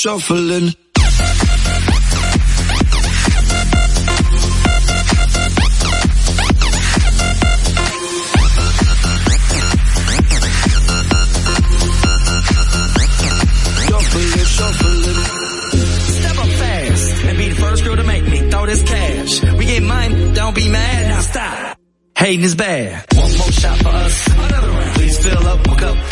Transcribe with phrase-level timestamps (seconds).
[0.00, 0.74] shuffling.
[20.50, 21.78] Don't be mad, now stop.
[22.16, 23.04] Hating is bad.
[23.14, 24.26] One more shot for us.
[24.26, 24.94] Another round.
[24.94, 26.09] Please fill up my cup.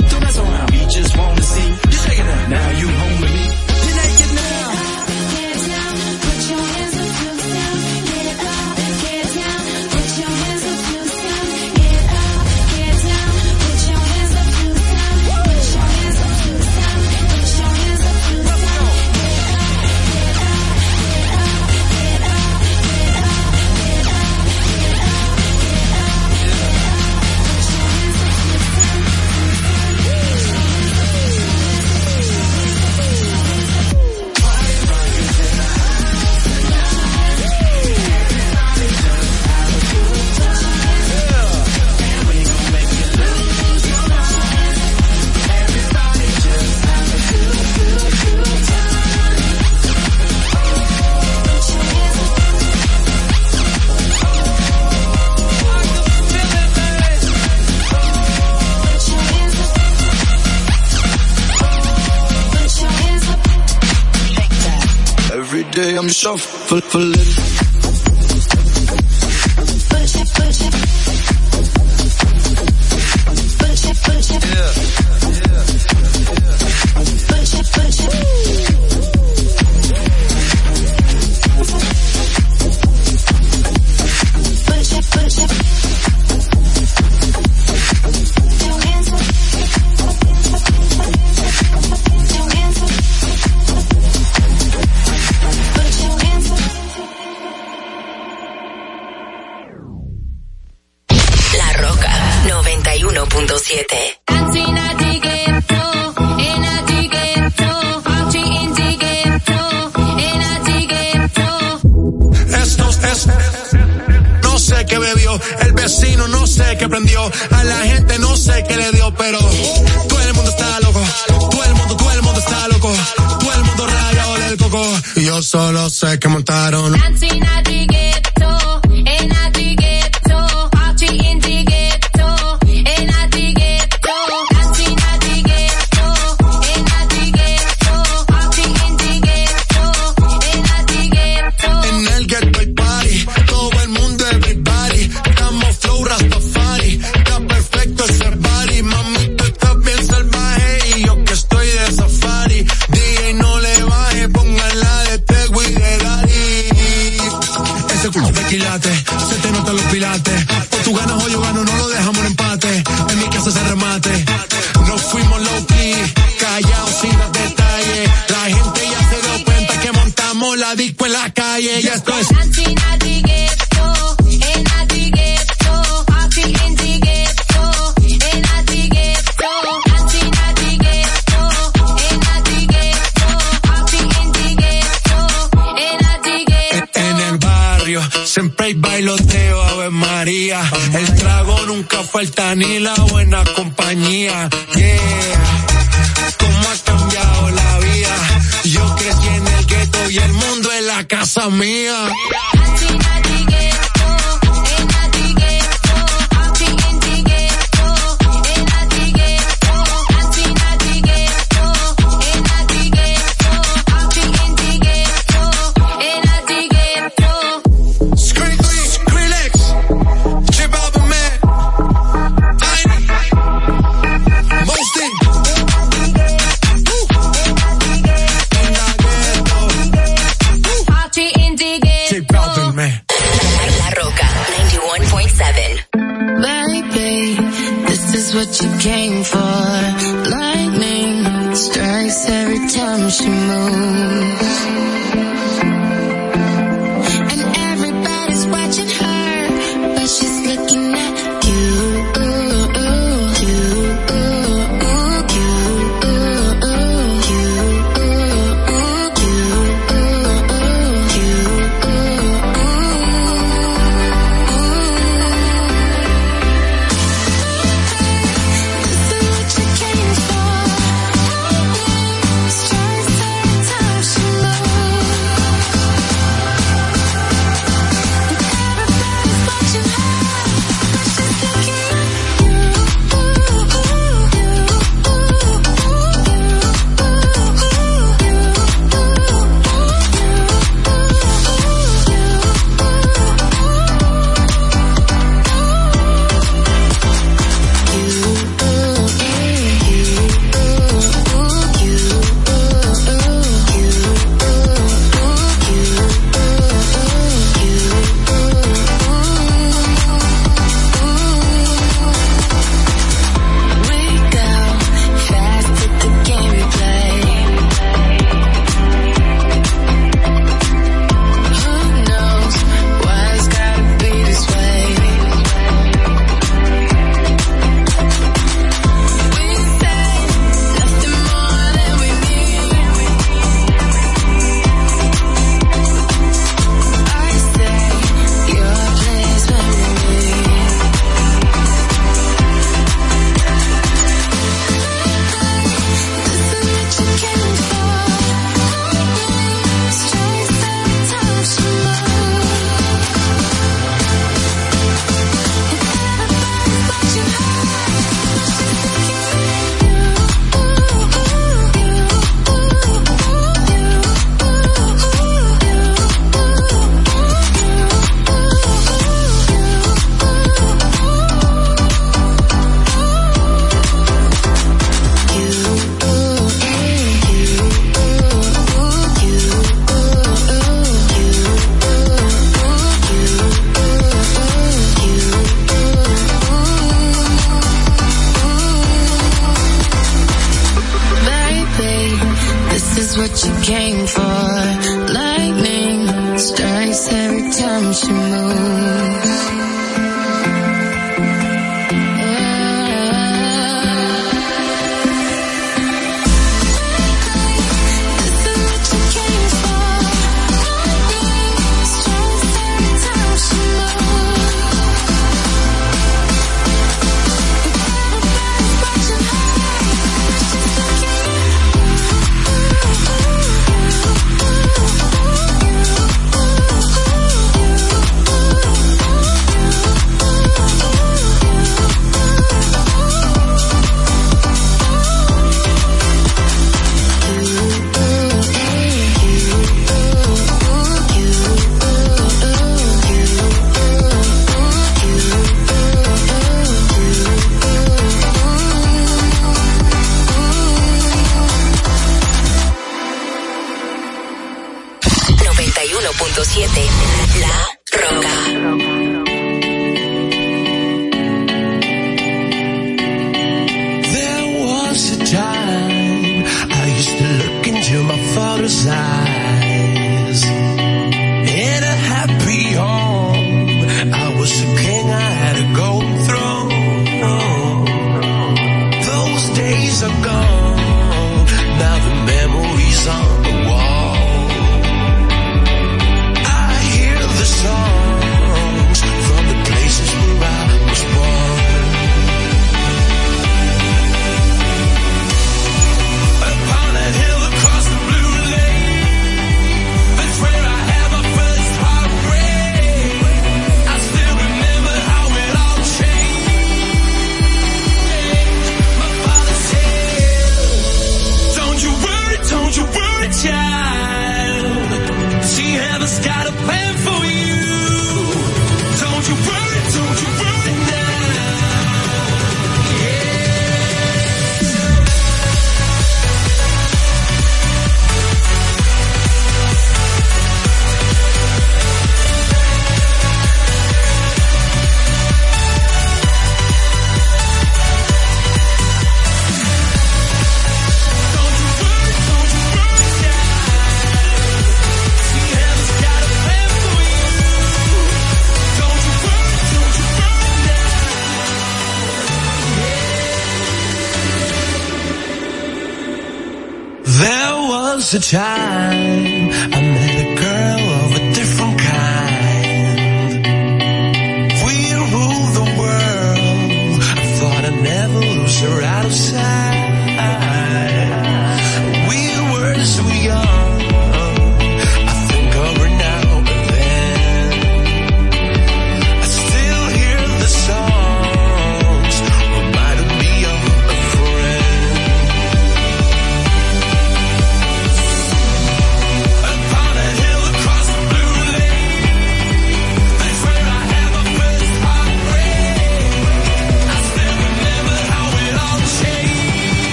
[66.69, 67.08] Shuffling.
[67.08, 67.08] Yeah.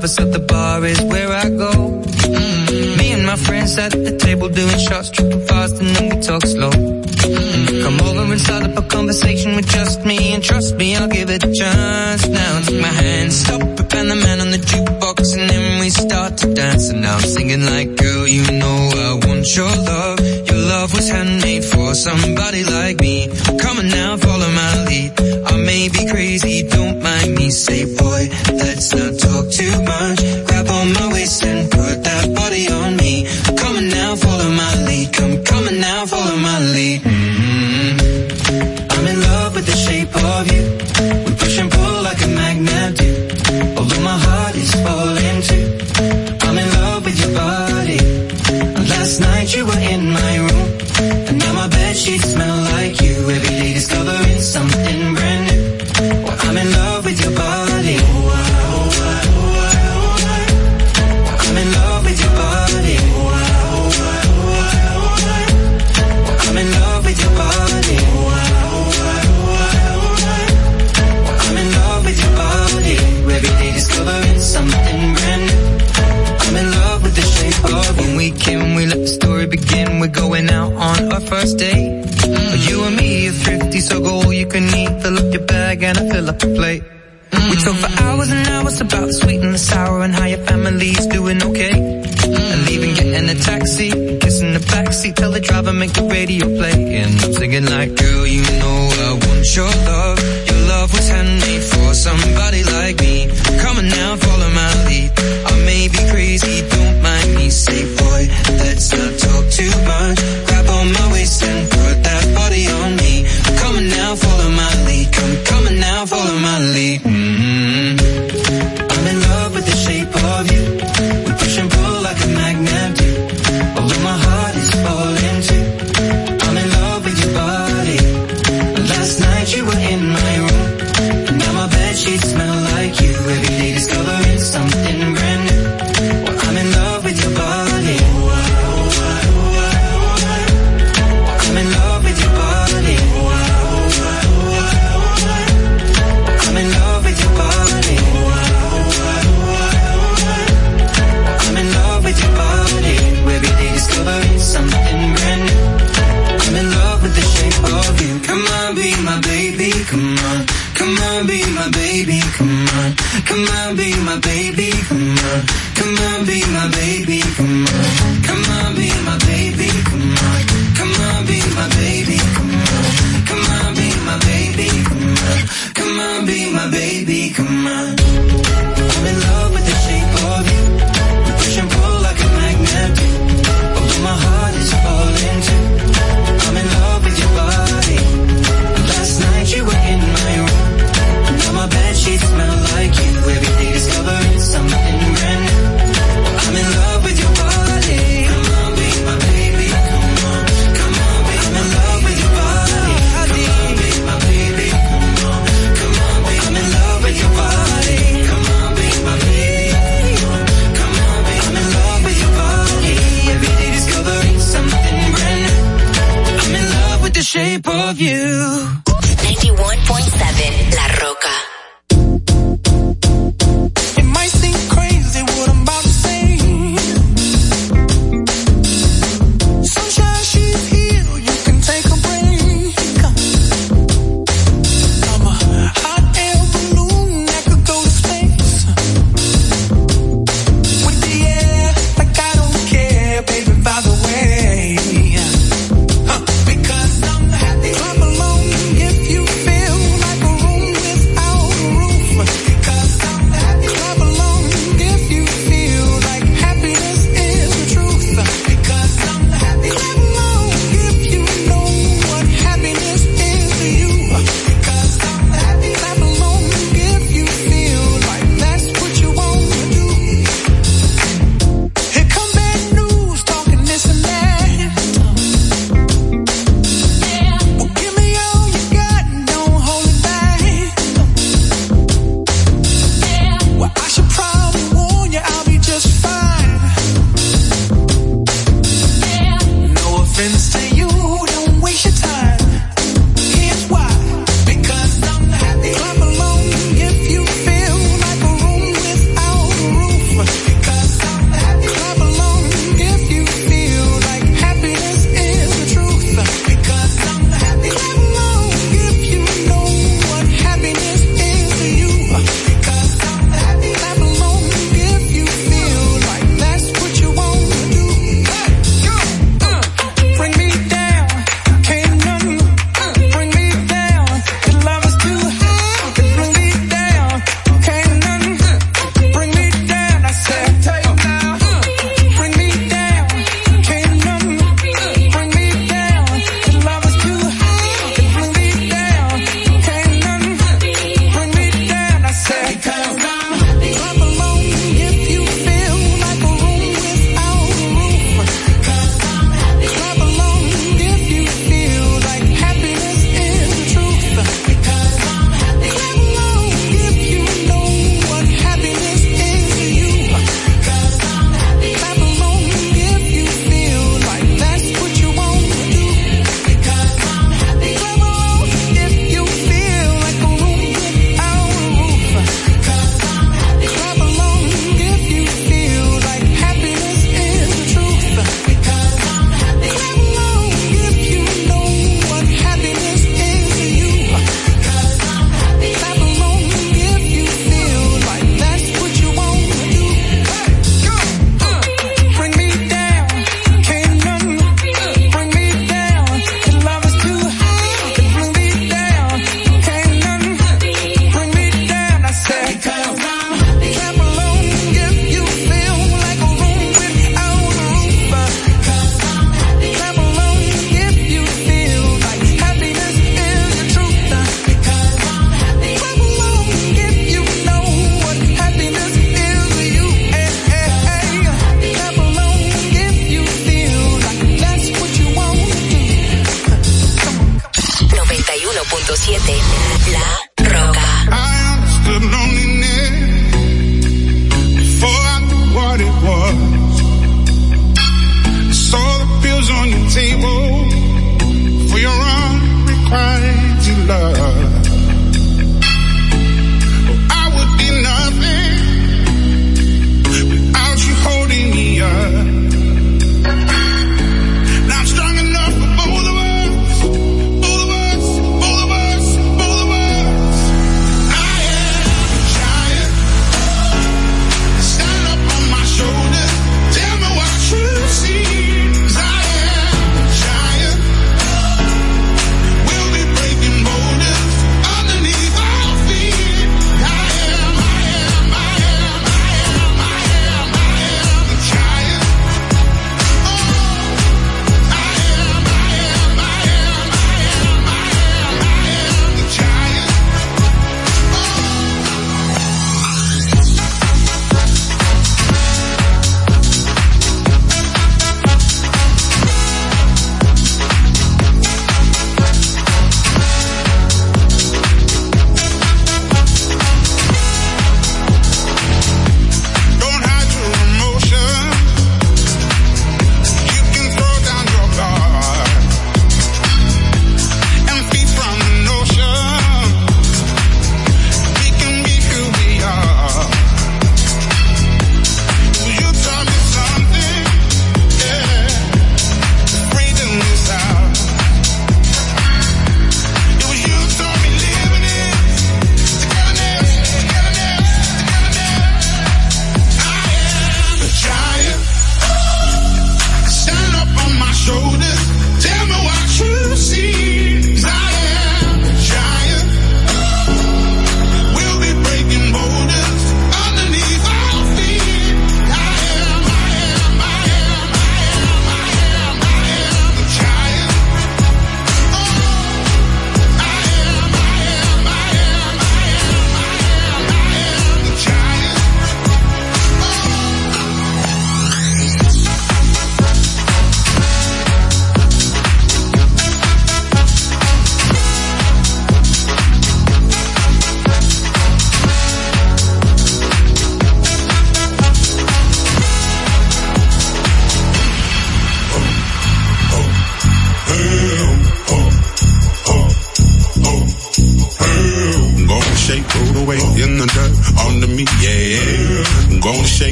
[0.00, 1.19] Lovers, so the bar is where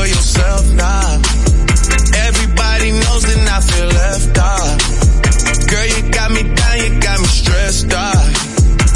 [0.00, 1.20] for yourself now.
[2.28, 4.76] Everybody knows that I feel left out.
[5.70, 8.32] Girl, you got me down, you got me stressed out.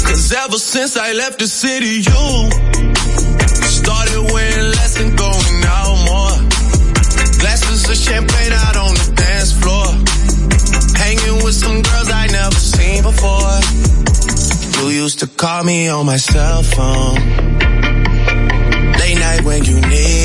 [0.07, 2.25] Cause ever since I left the city, you
[3.79, 6.37] started wearing less and going out more.
[7.41, 9.87] Glasses of champagne out on the dance floor.
[11.03, 13.55] Hanging with some girls I never seen before.
[14.81, 17.15] You used to call me on my cell phone.
[18.99, 20.24] Late night when you need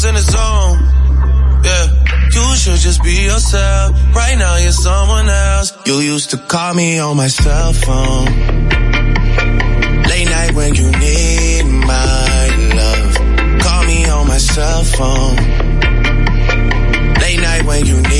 [0.00, 0.78] was in the zone.
[1.64, 1.86] Yeah.
[2.32, 3.96] You should just be yourself.
[4.14, 5.76] Right now you're someone else.
[5.86, 8.26] You used to call me on my cell phone.
[10.10, 12.48] Late night when you need my
[12.80, 13.14] love.
[13.60, 15.36] Call me on my cell phone.
[17.22, 18.19] Late night when you need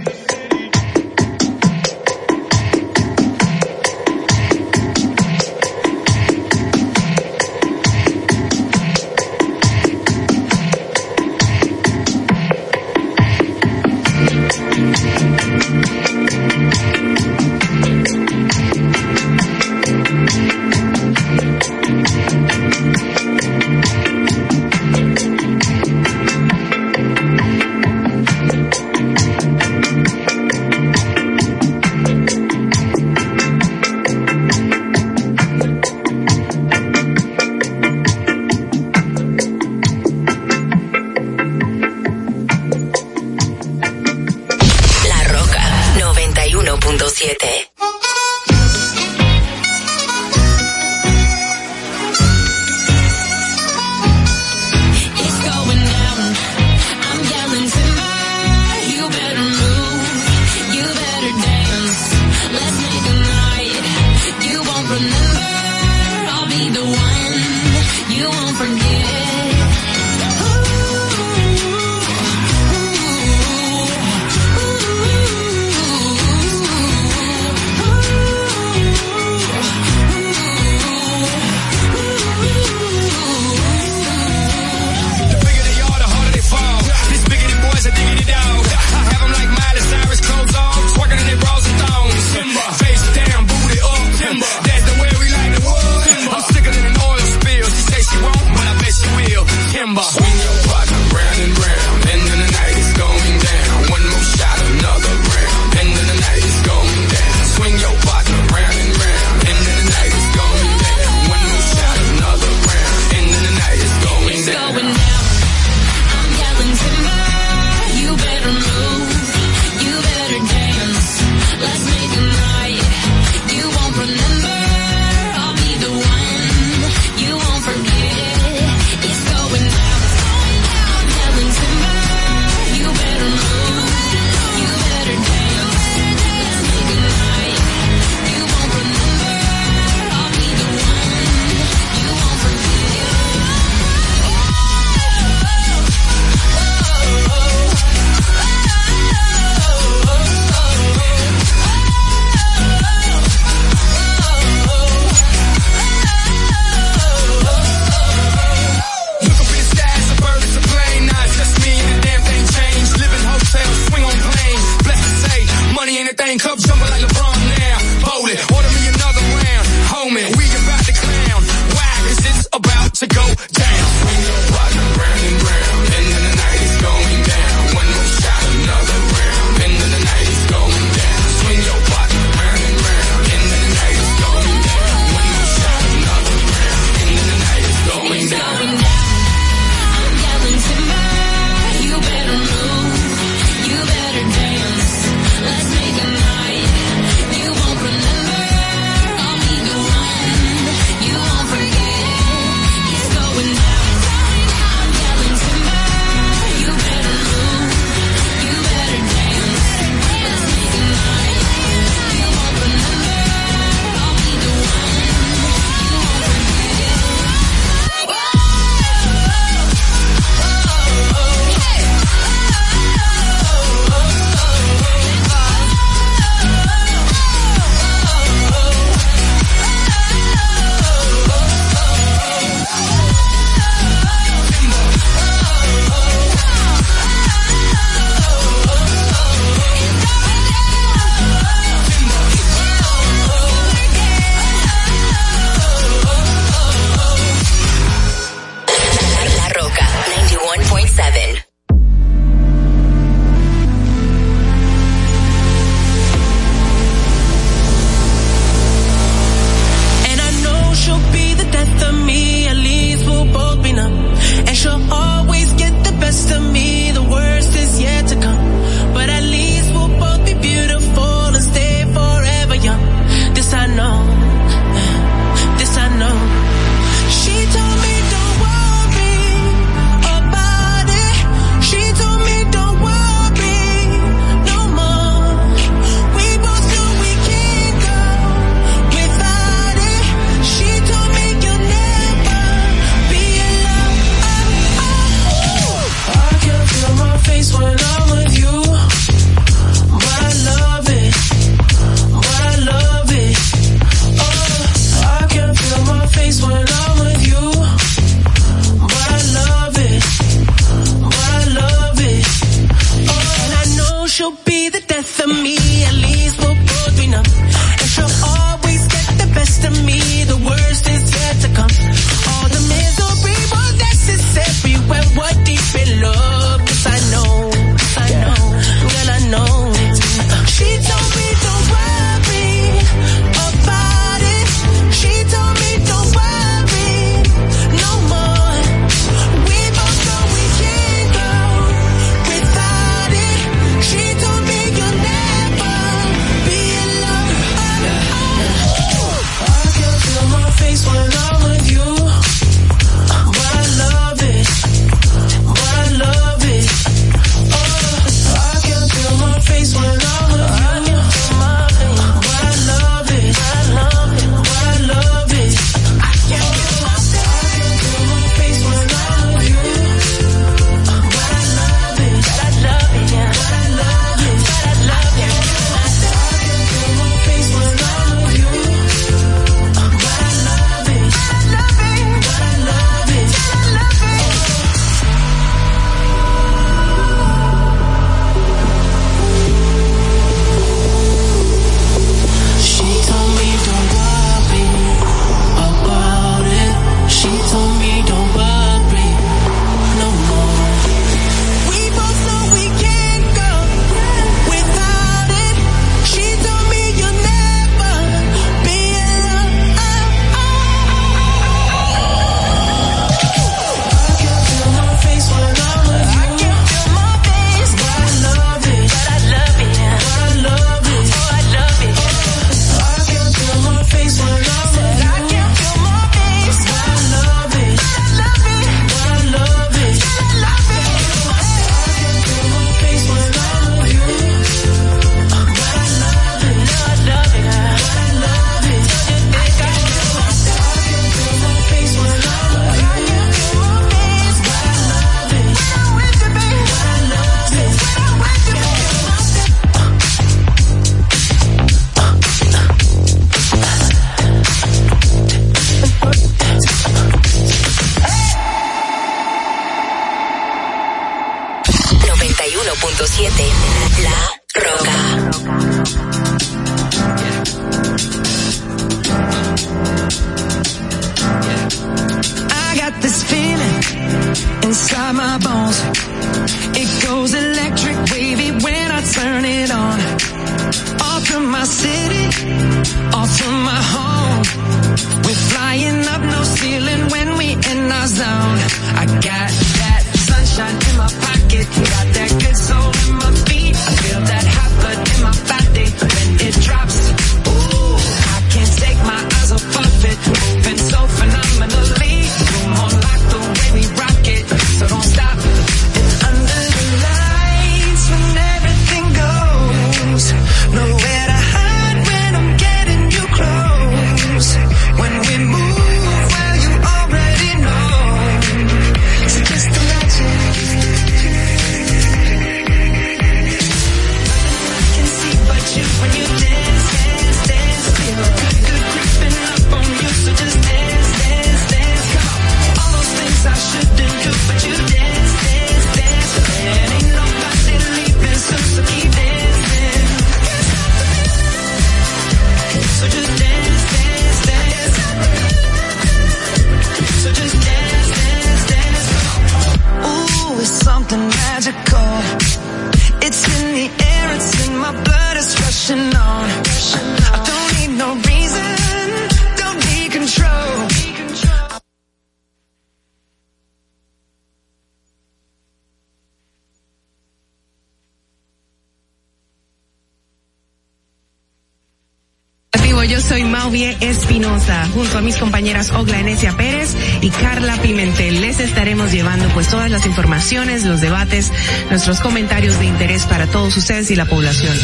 [579.89, 581.51] Las informaciones, los debates,
[581.89, 584.77] nuestros comentarios de interés para todos ustedes y la población.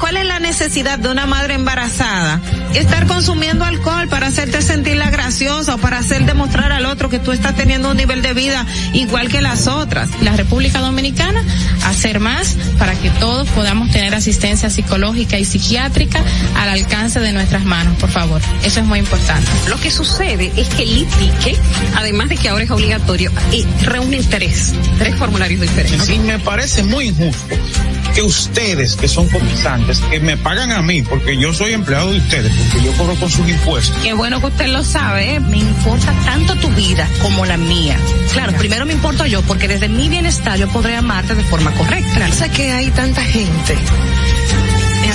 [0.00, 2.40] ¿Cuál es la necesidad de una madre embarazada?
[2.74, 7.32] Estar consumiendo alcohol para hacerte sentirla graciosa o para hacer demostrar al otro que tú
[7.32, 8.64] estás teniendo un nivel de vida
[8.94, 10.08] igual que las otras.
[10.22, 11.44] La República Dominicana
[11.90, 16.22] hacer más para que todos podamos tener asistencia psicológica y psiquiátrica
[16.56, 18.40] al alcance de nuestras manos, por favor.
[18.64, 19.50] Eso es muy importante.
[19.68, 21.58] Lo que sucede es que el ITIQUE,
[21.96, 26.06] además de que ahora es obligatorio, eh, reúne tres, tres formularios diferentes.
[26.06, 27.56] Sí, me parece muy injusto
[28.14, 32.18] que ustedes, que son cotizantes, que me pagan a mí, porque yo soy empleado de
[32.18, 33.96] ustedes, porque yo cobro con sus impuestos.
[34.02, 35.40] Qué bueno que usted lo sabe, ¿eh?
[35.40, 37.96] me importa tanto tu vida como la mía.
[38.32, 42.32] Claro, primero me importo yo, porque desde mi bienestar yo podré amarte de forma correcta.
[42.32, 43.74] Sé que hay tanta gente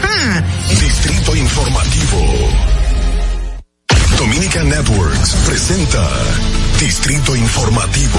[0.00, 0.42] ¡Ja!
[0.80, 2.48] Distrito Informativo.
[4.16, 6.08] Dominica Networks presenta
[6.78, 8.18] Distrito Informativo.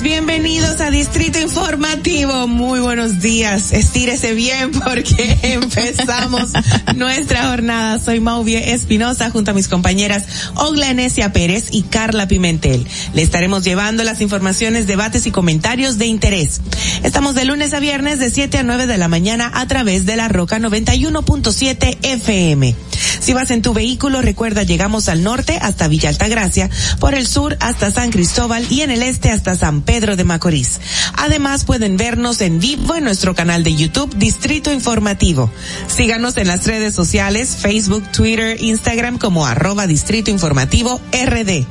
[0.00, 2.46] Bienvenidos a Distrito Informativo.
[2.46, 3.72] Muy buenos días.
[3.72, 6.52] Estírese bien porque empezamos
[6.94, 7.98] nuestra jornada.
[7.98, 10.24] Soy Mauvie Espinosa junto a mis compañeras
[10.54, 12.86] Ogla Enesia Pérez y Carla Pimentel.
[13.12, 16.60] Le estaremos llevando las informaciones, debates y comentarios de interés.
[17.02, 20.16] Estamos de lunes a viernes de 7 a 9 de la mañana a través de
[20.16, 22.74] la Roca 91.7 FM.
[23.20, 27.56] Si vas en tu vehículo, recuerda llegamos al norte hasta Villa Altagracia, por el sur
[27.60, 30.80] hasta San Cristóbal y en el este hasta San Pedro de Macorís.
[31.16, 35.50] Además pueden ver vernos en vivo en nuestro canal de YouTube Distrito Informativo.
[35.86, 41.64] Síganos en las redes sociales, Facebook, Twitter, Instagram como arroba Distrito Informativo RD.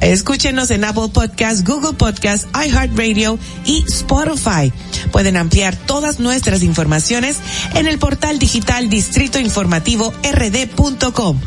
[0.00, 4.72] Escúchenos en Apple Podcast, Google Podcast, iHeartRadio y Spotify.
[5.12, 7.36] Pueden ampliar todas nuestras informaciones
[7.74, 11.40] en el portal digital Distrito Informativo rd.com.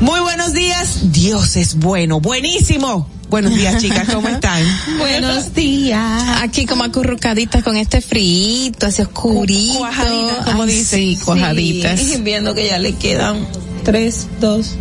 [0.00, 1.12] Muy buenos días.
[1.12, 3.17] Dios es bueno, buenísimo.
[3.30, 4.62] Buenos días, chicas, ¿cómo están?
[4.98, 6.22] Buenos días.
[6.40, 9.80] Aquí como acurrucaditas con este frito, así oscurito.
[9.80, 10.98] Cuajaditas, como dicen.
[10.98, 12.00] Sí, cuajaditas.
[12.00, 13.46] Sí, viendo que ya le quedan
[13.84, 14.76] tres, dos.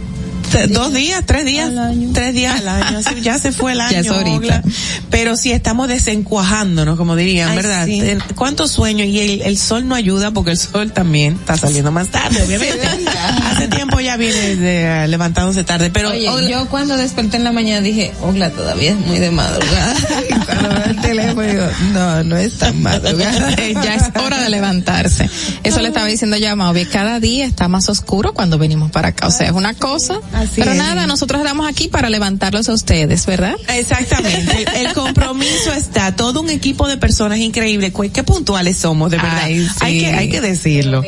[0.69, 1.71] Dos días, tres días,
[2.13, 4.41] tres días al año, ya se fue el año.
[4.41, 4.63] Ya.
[5.09, 7.85] Pero sí estamos desencuajándonos, como dirían, Ay, ¿verdad?
[7.85, 8.01] sí.
[8.01, 9.07] Eh, ¿Cuántos sueños?
[9.07, 12.87] Y el, el sol no ayuda porque el sol también está saliendo más tarde, obviamente.
[13.45, 17.51] Hace tiempo ya viene de, eh, levantándose tarde, pero Oye, yo cuando desperté en la
[17.51, 19.95] mañana dije, Ogla, todavía es muy de madrugada.
[20.29, 23.55] Y cuando veo el teléfono digo, no, no es tan madrugada.
[23.55, 25.29] ya es hora de levantarse.
[25.63, 29.09] Eso le estaba diciendo yo a Mauvi, cada día está más oscuro cuando venimos para
[29.09, 29.27] acá.
[29.27, 30.19] O sea, es una cosa.
[30.37, 30.77] Así pero es.
[30.77, 33.55] nada, nosotros estamos aquí para levantarlos a ustedes, ¿verdad?
[33.69, 39.17] Exactamente, el, el compromiso está, todo un equipo de personas increíble, qué puntuales somos, de
[39.17, 39.41] verdad.
[39.43, 39.75] Ay, sí.
[39.81, 41.03] Hay que, hay que decirlo.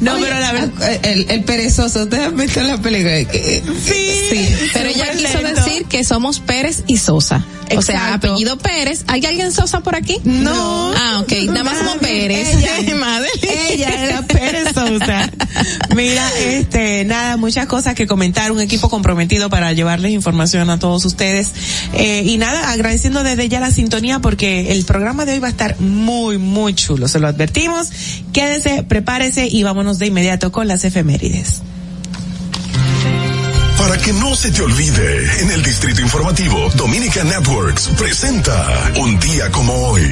[0.00, 1.00] No, pero la verdad.
[1.04, 3.16] El, el perezoso, ¿ustedes han visto la película?
[3.32, 3.62] Sí,
[4.30, 4.48] sí.
[4.72, 5.64] Pero ella quiso lento.
[5.64, 7.44] decir que somos Pérez y Sosa.
[7.76, 9.04] O sea, apellido Pérez.
[9.06, 10.18] ¿Hay alguien Sosa por aquí?
[10.24, 10.92] No.
[10.92, 11.32] Ah, ok.
[11.46, 12.56] Nada más somos Pérez.
[12.56, 13.70] Ella, Madeline.
[13.70, 15.30] ella era Pérez Sousa.
[15.94, 21.04] Mira, este, nada, muchas cosas que comentar, un equipo comprometido para llevarles información a todos
[21.04, 21.52] ustedes.
[21.94, 25.50] Eh, y nada, agradeciendo desde ya la sintonía porque el programa de hoy va a
[25.50, 27.88] estar muy, muy chulo, se lo advertimos.
[28.32, 31.62] Quédese, prepárese y vámonos de inmediato con las efemérides.
[33.78, 39.50] Para que no se te olvide, en el Distrito Informativo, Dominica Networks presenta Un día
[39.50, 40.10] como hoy.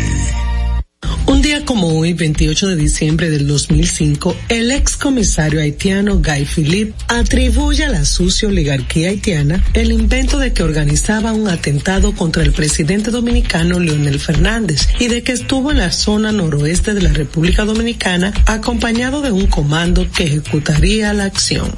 [1.26, 6.94] Un día como hoy, 28 de diciembre del 2005, el ex comisario haitiano Guy Philippe
[7.06, 12.52] atribuye a la sucia oligarquía haitiana el invento de que organizaba un atentado contra el
[12.52, 17.64] presidente dominicano Leonel Fernández y de que estuvo en la zona noroeste de la República
[17.64, 21.70] Dominicana acompañado de un comando que ejecutaría la acción.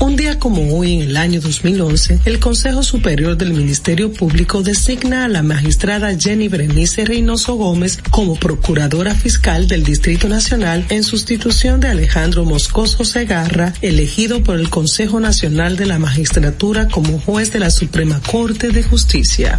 [0.00, 5.24] Un día como hoy, en el año 2011, el Consejo Superior del Ministerio Público designa
[5.24, 8.67] a la magistrada Jenny Berenice Reynoso Gómez como procuradora
[9.14, 15.76] fiscal del Distrito Nacional en sustitución de Alejandro Moscoso Segarra, elegido por el Consejo Nacional
[15.76, 19.58] de la Magistratura como juez de la Suprema Corte de Justicia.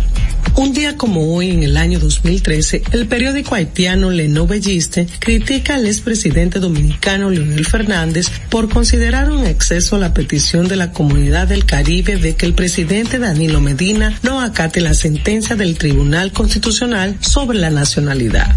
[0.59, 5.85] Un día como hoy, en el año 2013, el periódico haitiano Le Novelliste critica al
[5.85, 12.17] expresidente dominicano Leonel Fernández por considerar un exceso la petición de la comunidad del Caribe
[12.17, 17.69] de que el presidente Danilo Medina no acate la sentencia del Tribunal Constitucional sobre la
[17.69, 18.53] nacionalidad.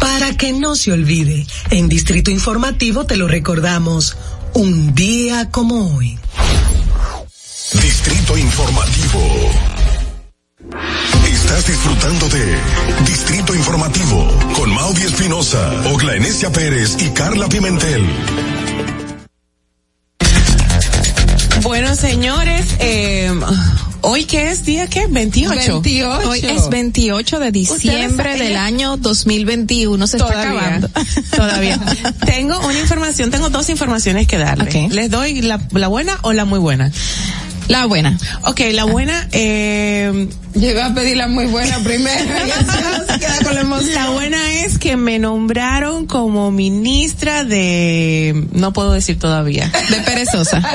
[0.00, 4.16] Para que no se olvide, en Distrito Informativo te lo recordamos,
[4.54, 6.18] un día como hoy.
[7.80, 9.93] Distrito Informativo.
[10.72, 12.56] Estás disfrutando de
[13.06, 15.58] Distrito Informativo con Maudi Espinosa,
[15.92, 18.02] Ogla Enesia Pérez y Carla Pimentel.
[21.62, 23.32] Bueno, señores, eh,
[24.00, 25.06] hoy qué es día qué?
[25.06, 25.82] 28.
[25.82, 26.28] 28.
[26.28, 30.06] Hoy es 28 de diciembre del año 2021.
[30.06, 30.88] Se está acabando.
[31.36, 31.78] Todavía.
[32.26, 34.64] tengo una información, tengo dos informaciones que darle.
[34.64, 34.92] Ok.
[34.92, 36.90] ¿Les doy la, la buena o la muy buena?
[37.68, 38.18] La buena.
[38.44, 42.24] Ok, la buena, eh, Yo iba a pedir la muy buena primero.
[43.94, 49.70] la buena es que me nombraron como ministra de, no puedo decir todavía.
[49.90, 50.62] De perezosa.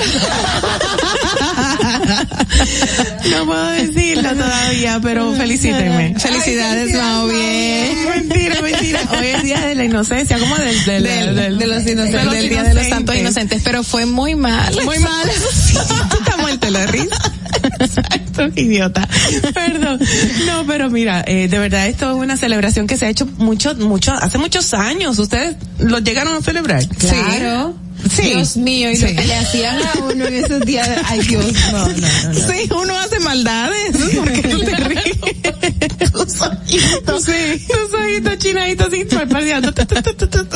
[3.30, 6.16] No puedo decirlo todavía, pero felicítenme.
[6.18, 8.10] Felicidades, Mau, bien.
[8.16, 9.00] Mentira, mentira.
[9.18, 12.50] Hoy es día de la inocencia, ¿cómo del, del, Del- del- de los inocentes, del
[12.50, 12.88] Día de los.
[12.88, 14.74] Santos Inocentes, pero fue muy mal.
[14.84, 15.30] Muy mal.
[16.20, 17.16] Está muerto la risa.
[17.80, 19.08] Exacto, idiota.
[19.54, 20.00] Perdón.
[20.46, 23.76] No, pero mira, eh, de verdad esto es una celebración que se ha hecho mucho,
[23.76, 25.18] mucho, hace muchos años.
[25.20, 26.86] ¿Ustedes lo llegaron a celebrar?
[26.88, 27.76] Claro.
[28.10, 28.22] Sí.
[28.22, 29.08] Dios mío, y Sí.
[29.14, 32.34] lo que le hacían a uno en esos días, ay Dios, no, no, no.
[32.34, 32.34] no.
[32.34, 33.98] Sí, uno hace maldades.
[34.16, 35.04] ¿Por qué tú te ríes?
[36.42, 37.24] ojitos.
[37.26, 37.68] Sí.
[37.68, 39.74] Tus ojitos chinaditos así, parpadeando.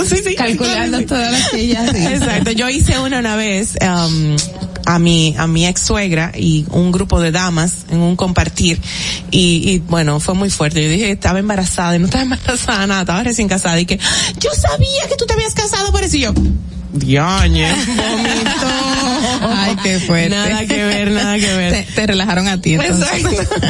[0.07, 0.35] Sí, sí.
[0.35, 1.05] Calculando Sí.
[1.05, 2.13] todas las que ella dice.
[2.15, 2.51] Exacto.
[2.51, 4.35] Yo hice una una vez, um,
[4.85, 8.79] a mi, a mi ex suegra y un grupo de damas en un compartir
[9.31, 10.83] y, y bueno, fue muy fuerte.
[10.83, 13.99] Yo dije, estaba embarazada y no estaba embarazada nada, estaba recién casada y que
[14.39, 16.33] yo sabía que tú te habías casado por eso y yo,
[16.93, 18.67] Diañe, vomito.
[19.41, 20.29] Ay, qué fuerte.
[20.29, 21.71] Nada que ver, nada que ver.
[21.87, 22.75] Te, te relajaron a ti.
[22.75, 23.25] entonces.
[23.25, 23.61] Exacto.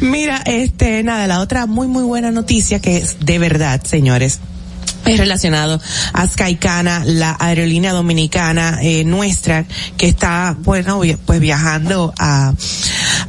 [0.00, 4.40] Mira, este, nada, la otra muy, muy buena noticia que es de verdad, señores.
[5.08, 5.80] Es relacionado
[6.12, 9.64] a Skycana, la aerolínea dominicana eh, nuestra
[9.96, 12.52] que está, bueno, pues viajando a,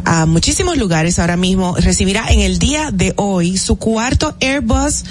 [0.05, 1.75] a muchísimos lugares ahora mismo.
[1.77, 5.05] Recibirá en el día de hoy su cuarto Airbus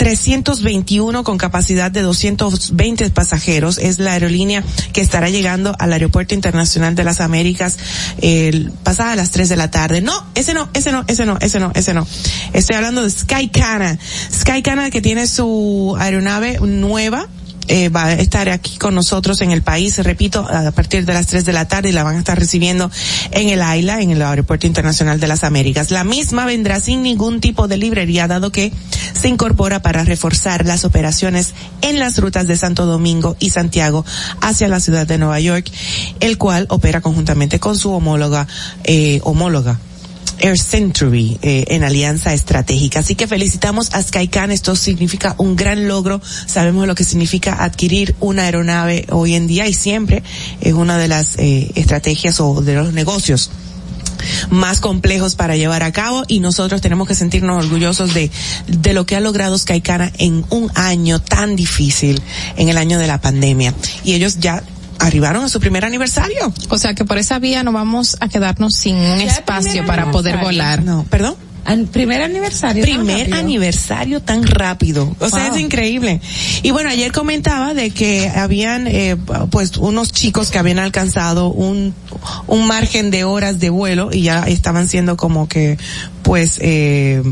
[0.00, 3.76] 321 con capacidad de 220 pasajeros.
[3.76, 7.76] Es la aerolínea que estará llegando al Aeropuerto Internacional de las Américas
[8.22, 10.00] el, pasada a las 3 de la tarde.
[10.00, 12.06] No, ese no, ese no, ese no, ese no, ese no.
[12.54, 13.98] Estoy hablando de Skycana.
[14.32, 17.28] Skycana que tiene su aeronave nueva
[17.72, 21.28] eh, va a estar aquí con nosotros en el país, repito, a partir de las
[21.28, 22.90] 3 de la tarde y la van a estar recibiendo
[23.30, 25.92] en el AILA, en el Aeropuerto Internacional de las Américas.
[25.92, 28.72] La misma vendrá sin ningún tipo de librería, dado que
[29.12, 34.04] se incorpora para reforzar las operaciones en las rutas de Santo Domingo y Santiago
[34.40, 35.70] hacia la ciudad de Nueva York,
[36.18, 38.48] el cual opera conjuntamente con su homóloga,
[38.82, 39.78] eh, homóloga
[40.40, 43.00] Air Century eh, en alianza estratégica.
[43.00, 44.50] Así que felicitamos a Skycan.
[44.50, 46.20] Esto significa un gran logro.
[46.46, 50.22] Sabemos lo que significa adquirir una aeronave hoy en día y siempre
[50.60, 53.50] es una de las eh, estrategias o de los negocios
[54.50, 58.30] más complejos para llevar a cabo y nosotros tenemos que sentirnos orgullosos de,
[58.66, 62.20] de lo que ha logrado Skycana en un año tan difícil,
[62.56, 63.74] en el año de la pandemia.
[64.04, 64.62] Y ellos ya
[65.00, 66.52] arribaron a su primer aniversario.
[66.68, 70.38] O sea que por esa vía no vamos a quedarnos sin un espacio para poder
[70.38, 70.82] volar.
[70.82, 71.34] No, perdón.
[71.62, 72.82] Al primer aniversario.
[72.82, 73.38] Primer tan rápido.
[73.38, 75.14] aniversario tan rápido.
[75.20, 75.54] O sea, Wow.
[75.56, 76.20] es increíble.
[76.62, 79.16] Y bueno, ayer comentaba de que habían, eh,
[79.50, 81.94] pues, unos chicos que habían alcanzado un,
[82.46, 85.76] un margen de horas de vuelo y ya estaban siendo como que,
[86.22, 87.22] pues, eh,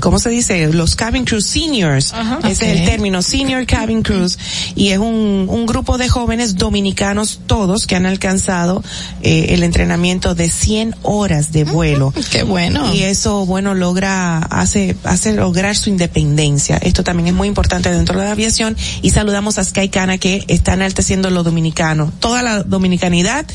[0.00, 0.72] ¿Cómo se dice?
[0.72, 2.12] Los cabin crew seniors.
[2.44, 4.38] Ese es el término, senior cabin crews.
[4.74, 8.82] Y es un, un grupo de jóvenes dominicanos todos que han alcanzado
[9.22, 12.12] eh, el entrenamiento de 100 horas de vuelo.
[12.30, 12.94] Qué bueno.
[12.94, 16.76] Y eso, bueno, logra, hace, hace lograr su independencia.
[16.76, 18.76] Esto también es muy importante dentro de la aviación.
[19.02, 22.12] Y saludamos a Skycana que está enalteciendo lo dominicano.
[22.20, 23.46] Toda la dominicanidad,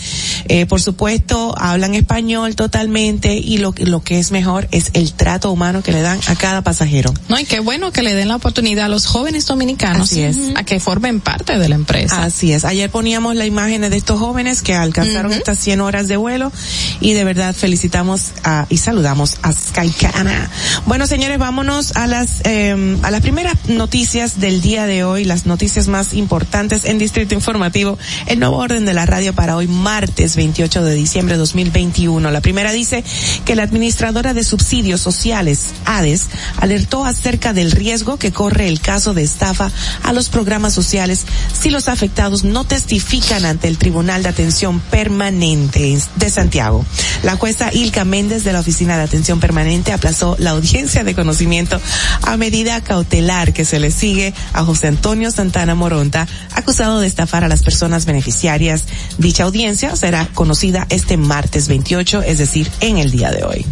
[0.47, 5.51] eh, por supuesto, hablan español totalmente y lo, lo que es mejor es el trato
[5.51, 7.14] humano que le dan a cada pasajero.
[7.30, 10.38] No, y qué bueno que le den la oportunidad a los jóvenes dominicanos Así es.
[10.56, 12.24] a que formen parte de la empresa.
[12.24, 12.66] Así es.
[12.66, 16.52] Ayer poníamos las imágenes de estos jóvenes que alcanzaron estas 100 horas de vuelo
[16.99, 20.49] y de verdad felicitamos a, y saludamos a Skycana.
[20.86, 25.45] Bueno, señores, vámonos a las eh, a las primeras noticias del día de hoy, las
[25.45, 27.98] noticias más importantes en Distrito Informativo,
[28.28, 32.32] el nuevo orden de la radio para hoy martes 28 de diciembre de 2021.
[32.32, 33.03] La primera dice
[33.45, 36.20] que la administradora de subsidios sociales, ADES,
[36.57, 39.72] alertó acerca del riesgo que corre el caso de estafa
[40.03, 41.26] a los programas sociales
[41.60, 46.85] si los afectados no testifican ante el Tribunal de Atención Permanente de Santiago.
[47.23, 51.80] La jueza Ilka Méndez de la Oficina de Atención Permanente aplazó la audiencia de conocimiento
[52.23, 57.43] a medida cautelar que se le sigue a José Antonio Santana Moronta, acusado de estafar
[57.43, 58.85] a las personas beneficiarias.
[59.18, 63.65] Dicha audiencia será conocida este martes 28, es decir, en el día de hoy.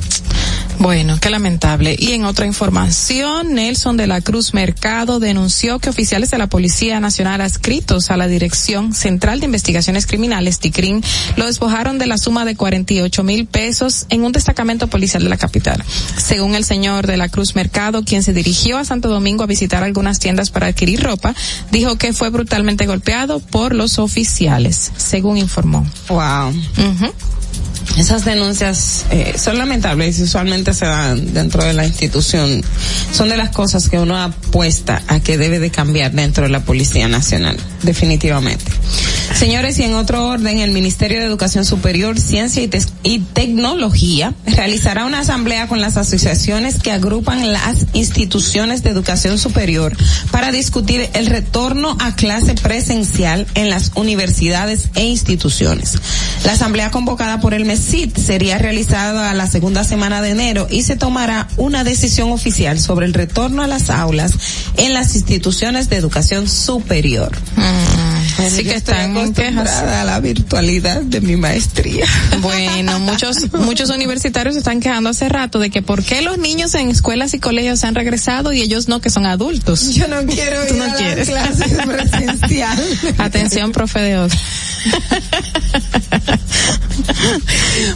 [0.79, 1.95] Bueno, qué lamentable.
[1.99, 7.01] Y en otra información, Nelson de la Cruz Mercado denunció que oficiales de la Policía
[7.01, 11.03] Nacional adscritos a la Dirección Central de Investigaciones Criminales, TICRIN,
[11.35, 15.35] lo despojaron de la suma de 48 mil pesos en un destacamento policial de la
[15.35, 15.83] capital.
[16.15, 19.83] Según el señor de la Cruz Mercado, quien se dirigió a Santo Domingo a visitar
[19.83, 21.35] algunas tiendas para adquirir ropa,
[21.71, 25.85] dijo que fue brutalmente golpeado por los oficiales, según informó.
[26.07, 26.53] Wow.
[27.97, 32.63] Esas denuncias eh, son lamentables y usualmente se dan dentro de la institución.
[33.11, 36.61] Son de las cosas que uno apuesta a que debe de cambiar dentro de la
[36.61, 38.71] Policía Nacional, definitivamente.
[39.35, 42.69] Señores, y en otro orden, el Ministerio de Educación Superior, Ciencia y,
[43.03, 49.95] y Tecnología realizará una asamblea con las asociaciones que agrupan las instituciones de educación superior
[50.31, 55.97] para discutir el retorno a clase presencial en las universidades e instituciones.
[56.43, 60.95] La asamblea convocada por el MESIT sería realizada la segunda semana de enero y se
[60.95, 64.33] tomará una decisión oficial sobre el retorno a las aulas
[64.77, 67.31] en las instituciones de educación superior.
[68.45, 69.69] Así que están quejas.
[69.83, 72.05] a la virtualidad de mi maestría.
[72.41, 76.73] Bueno, muchos muchos universitarios se están quejando hace rato de que por qué los niños
[76.75, 79.93] en escuelas y colegios han regresado y ellos no que son adultos.
[79.93, 81.29] Yo no quiero Tú ir no a quieres.
[81.29, 82.83] las clases presencial.
[83.17, 84.39] Atención, profe de otro.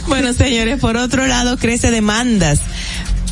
[0.06, 2.58] Bueno, señores, por otro lado, crece demandas.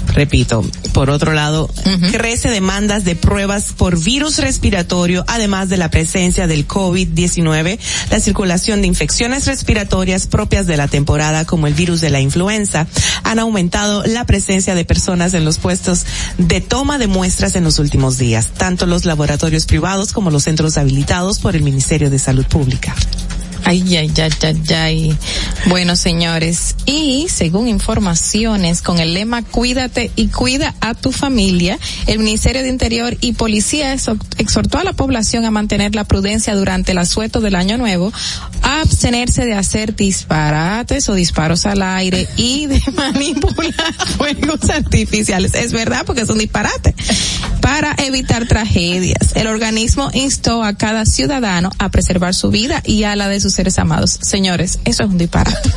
[0.09, 0.62] Repito,
[0.93, 1.70] por otro lado,
[2.11, 7.79] crece demandas de pruebas por virus respiratorio, además de la presencia del COVID-19,
[8.11, 12.87] la circulación de infecciones respiratorias propias de la temporada, como el virus de la influenza,
[13.23, 16.05] han aumentado la presencia de personas en los puestos
[16.37, 20.77] de toma de muestras en los últimos días, tanto los laboratorios privados como los centros
[20.77, 22.95] habilitados por el Ministerio de Salud Pública.
[23.65, 25.17] Ay, ay, ay, ay, ay.
[25.67, 32.19] Bueno, señores, y según informaciones con el lema Cuídate y cuida a tu familia, el
[32.19, 36.93] Ministerio de Interior y Policía exhor- exhortó a la población a mantener la prudencia durante
[36.93, 38.13] el asueto del Año Nuevo,
[38.63, 45.55] a abstenerse de hacer disparates o disparos al aire y de manipular fuegos artificiales.
[45.55, 46.95] Es verdad, porque es un disparate.
[47.61, 53.15] Para evitar tragedias, el organismo instó a cada ciudadano a preservar su vida y a
[53.15, 54.19] la de sus seres amados.
[54.23, 55.70] Señores, eso es un disparate.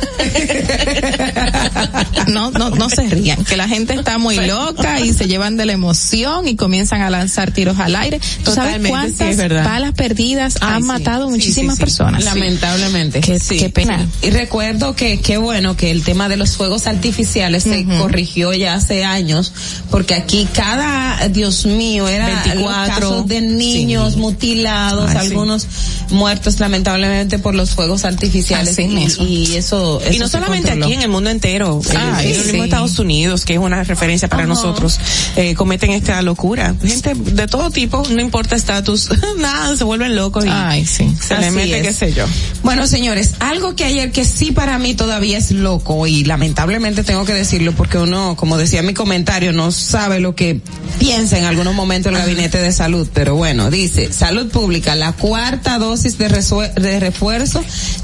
[2.28, 5.66] no, no, no se rían, que la gente está muy loca y se llevan de
[5.66, 8.18] la emoción y comienzan a lanzar tiros al aire.
[8.44, 9.64] ¿Tú sabes Totalmente, sí, cuántas verdad.
[9.64, 10.88] balas perdidas Ay, han sí.
[10.88, 11.80] matado Sí, muchísimas sí, sí.
[11.84, 12.24] personas?
[12.24, 13.20] Lamentablemente.
[13.20, 14.06] Qué, Sí, qué pena.
[14.20, 14.28] sí.
[14.28, 18.74] Y recuerdo que qué bueno que el tema de los fuegos artificiales se corrigió ya
[18.74, 19.52] hace años,
[19.90, 24.18] porque aquí cada, Dios mío, era 24, casos de niños sí.
[24.18, 25.26] mutilados, Ay, sí.
[25.26, 25.66] algunos
[26.10, 28.72] muertos lamentablemente por los fuegos artificiales.
[28.72, 29.24] Así y, mismo.
[29.24, 30.86] y eso, Y no solamente controló.
[30.86, 31.80] aquí, en el mundo entero.
[31.90, 32.42] En el sí.
[32.52, 34.98] mismo Estados Unidos, que es una referencia para nosotros,
[35.36, 36.74] eh, cometen esta locura.
[36.84, 41.14] Gente de todo tipo, no importa estatus, nada, se vuelven locos y Ay, sí.
[41.20, 41.86] se le Así mete, es.
[41.86, 42.24] qué sé yo.
[42.62, 47.24] Bueno, señores, algo que ayer que sí para mí todavía es loco y lamentablemente tengo
[47.24, 50.60] que decirlo porque uno, como decía en mi comentario, no sabe lo que
[50.98, 55.78] piensa en algunos momentos el gabinete de salud, pero bueno, dice, salud pública, la cuarta
[55.78, 57.55] dosis de, de refuerzo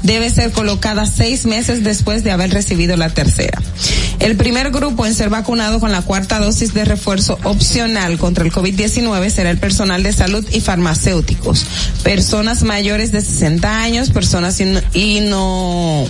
[0.03, 3.61] debe ser colocada seis meses después de haber recibido la tercera.
[4.19, 8.51] El primer grupo en ser vacunado con la cuarta dosis de refuerzo opcional contra el
[8.51, 11.65] COVID-19 será el personal de salud y farmacéuticos,
[12.03, 16.07] personas mayores de 60 años, personas in- ino-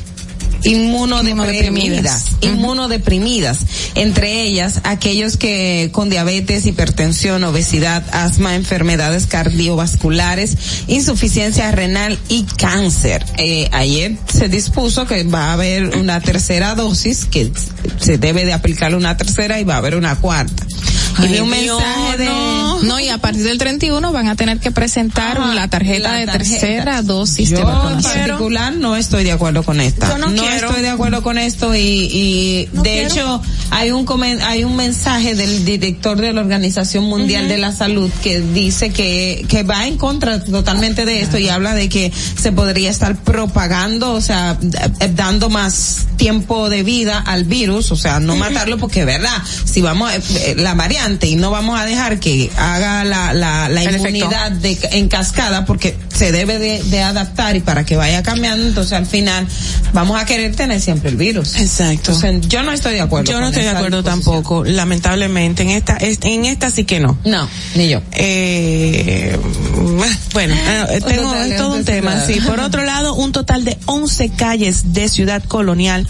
[0.63, 3.59] inmunodeprimidas, inmunodeprimidas,
[3.95, 10.57] entre ellas aquellos que con diabetes, hipertensión, obesidad, asma, enfermedades cardiovasculares,
[10.87, 13.25] insuficiencia renal y cáncer.
[13.37, 17.51] Eh, ayer se dispuso que va a haber una tercera dosis, que
[17.99, 20.65] se debe de aplicar una tercera y va a haber una cuarta.
[21.19, 22.63] Y vi un Dios, mensaje de no.
[22.83, 26.17] No, y a partir del 31 van a tener que presentar Ajá, la tarjeta la
[26.17, 26.59] de tarjeta.
[26.59, 30.09] tercera dosis de Yo en particular no estoy de acuerdo con esta.
[30.09, 30.67] Yo no quiero.
[30.69, 33.41] estoy de acuerdo con esto y, y de hecho
[33.71, 38.09] hay un comen- hay un mensaje del director de la Organización Mundial de la Salud
[38.21, 42.51] que dice que que va en contra totalmente de esto y habla de que se
[42.51, 44.57] podría estar propagando, o sea,
[44.99, 49.41] eh, dando más tiempo de vida al virus, o sea, no matarlo porque es verdad,
[49.65, 53.83] si vamos eh, la variante y no vamos a dejar que haga la la, la
[53.83, 58.65] inmunidad de, en cascada porque se debe de, de adaptar y para que vaya cambiando,
[58.65, 59.45] entonces al final
[59.93, 61.55] vamos a querer tener siempre el virus.
[61.55, 62.11] Exacto.
[62.13, 63.31] Entonces, yo no estoy de acuerdo.
[63.31, 64.23] Yo no estoy de acuerdo disposición.
[64.43, 67.17] tampoco, lamentablemente, en esta, es- en esta sí que no.
[67.25, 68.01] No, ni yo.
[68.13, 69.37] Eh,
[70.33, 72.25] bueno, eh, tengo es todo un tema.
[72.25, 76.07] Sí, por otro lado, un total de 11 calles de Ciudad Colonial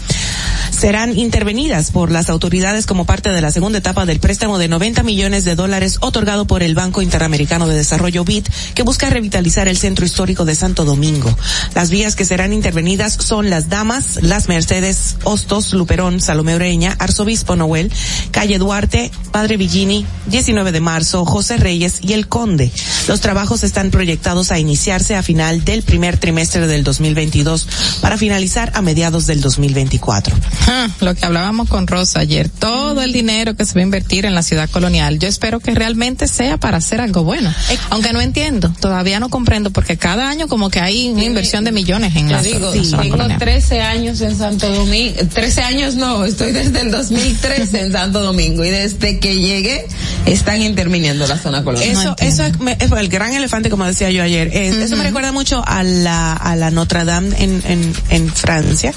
[0.84, 5.02] serán intervenidas por las autoridades como parte de la segunda etapa del préstamo de 90
[5.02, 8.44] millones de dólares otorgado por el Banco Interamericano de Desarrollo BID,
[8.74, 11.34] que busca revitalizar el centro histórico de Santo Domingo.
[11.74, 17.56] Las vías que serán intervenidas son Las Damas, Las Mercedes, Hostos, Luperón, Salomé Ureña, Arzobispo
[17.56, 17.90] Noel,
[18.30, 22.70] Calle Duarte, Padre Villini, 19 de marzo, José Reyes y El Conde.
[23.08, 27.68] Los trabajos están proyectados a iniciarse a final del primer trimestre del 2022
[28.02, 30.36] para finalizar a mediados del 2024.
[31.00, 34.34] Lo que hablábamos con Rosa ayer, todo el dinero que se va a invertir en
[34.34, 37.52] la ciudad colonial, yo espero que realmente sea para hacer algo bueno.
[37.90, 41.72] Aunque no entiendo, todavía no comprendo, porque cada año como que hay una inversión de
[41.72, 43.38] millones en la digo, zona tengo colonial.
[43.38, 48.64] 13 años en Santo Domingo, 13 años no, estoy desde el 2013 en Santo Domingo
[48.64, 49.86] y desde que llegué
[50.26, 51.90] están interviniendo la zona colonial.
[51.90, 54.48] Eso, eso es, me- es el gran elefante, como decía yo ayer.
[54.52, 58.92] Es- Eso me recuerda mucho a la, a la Notre Dame en, en, en Francia,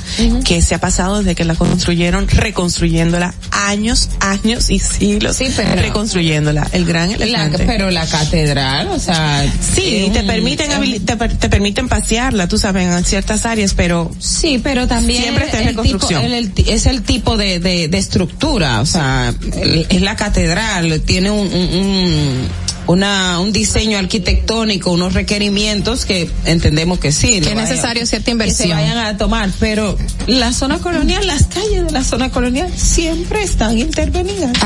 [0.45, 5.37] que se ha pasado desde que la construyeron reconstruyéndola años, años y siglos.
[5.37, 6.67] Sí, pero- reconstruyéndola.
[6.71, 7.63] El gran La- elefante.
[7.65, 10.69] pero la catedral, o sea, Sí, te un- permiten
[11.05, 15.45] te, per- te permiten pasearla, tú sabes, en ciertas áreas, pero Sí, pero también Siempre
[15.45, 16.23] está en tipo- reconstrucción.
[16.23, 20.15] el- el ti- es el tipo de, de, de estructura, o sea, el- es la
[20.15, 27.41] catedral, tiene un, un, un- una, un diseño arquitectónico, unos requerimientos que entendemos que sí.
[27.41, 28.69] Que es necesario cierta Que inversión.
[28.69, 29.97] se vayan a tomar, pero
[30.27, 34.61] la zona colonial, las calles de la zona colonial siempre están intervenidas.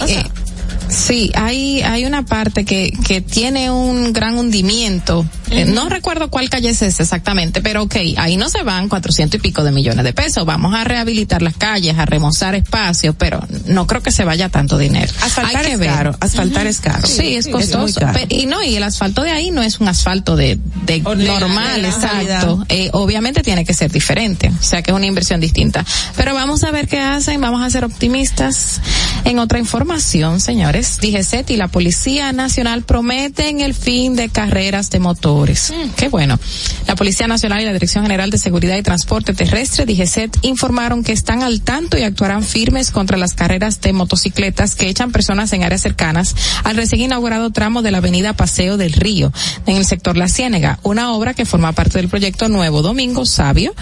[0.00, 0.24] O sea, eh,
[0.88, 5.24] sí, hay, hay una parte que, que tiene un gran hundimiento.
[5.52, 9.38] Eh, no recuerdo cuál calle es esa exactamente, pero ok, ahí no se van cuatrocientos
[9.38, 10.44] y pico de millones de pesos.
[10.46, 14.78] Vamos a rehabilitar las calles, a remozar espacios, pero no creo que se vaya tanto
[14.78, 15.12] dinero.
[15.20, 15.88] asfaltar Hay que es ver.
[15.90, 17.06] caro, asfaltar es caro.
[17.06, 18.00] Sí, es costoso.
[18.00, 18.18] caro.
[18.28, 21.88] Y no, y el asfalto de ahí no es un asfalto de, de normal, de
[21.88, 22.64] exacto.
[22.68, 25.84] Eh, obviamente tiene que ser diferente, o sea que es una inversión distinta.
[26.16, 28.80] Pero vamos a ver qué hacen, vamos a ser optimistas.
[29.24, 34.98] En otra información, señores, DGCET y la Policía Nacional prometen el fin de carreras de
[35.42, 35.72] motores.
[35.96, 36.38] Qué bueno.
[36.86, 41.12] La Policía Nacional y la Dirección General de Seguridad y Transporte Terrestre, DGCET, informaron que
[41.12, 45.64] están al tanto y actuarán firmes contra las carreras de motocicletas que echan personas en
[45.64, 49.32] áreas cercanas al recién inaugurado tramo de la avenida Paseo del Río,
[49.66, 53.74] en el sector La Ciénega, una obra que forma parte del proyecto Nuevo Domingo Sabio,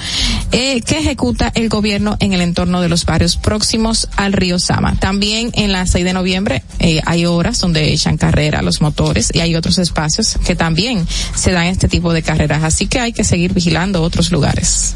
[0.53, 4.97] eh, que ejecuta el gobierno en el entorno de los barrios próximos al río Sama.
[4.99, 9.41] También en la 6 de noviembre eh, hay horas donde echan carrera los motores y
[9.41, 13.25] hay otros espacios que también se dan este tipo de carreras, así que hay que
[13.25, 14.95] seguir vigilando otros lugares.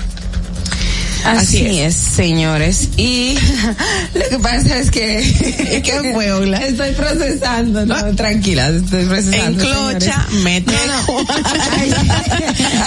[1.25, 1.95] Así, Así es.
[1.95, 2.89] señores.
[2.97, 3.37] Y
[4.15, 5.19] lo que pasa es que...
[6.65, 9.63] Estoy procesando, no, tranquila, estoy procesando.
[9.63, 10.73] Enclocha, mete.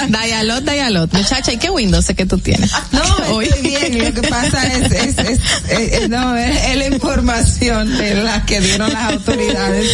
[0.09, 1.14] Dialot, Dialot.
[1.14, 2.72] Muchacha, ¿y qué Windows es que tú tienes?
[2.91, 3.01] No,
[3.35, 3.45] Hoy.
[3.45, 4.03] estoy bien.
[4.05, 5.39] Lo que pasa es, es, es,
[5.69, 9.88] es- no, es, la información de la que dieron las autoridades.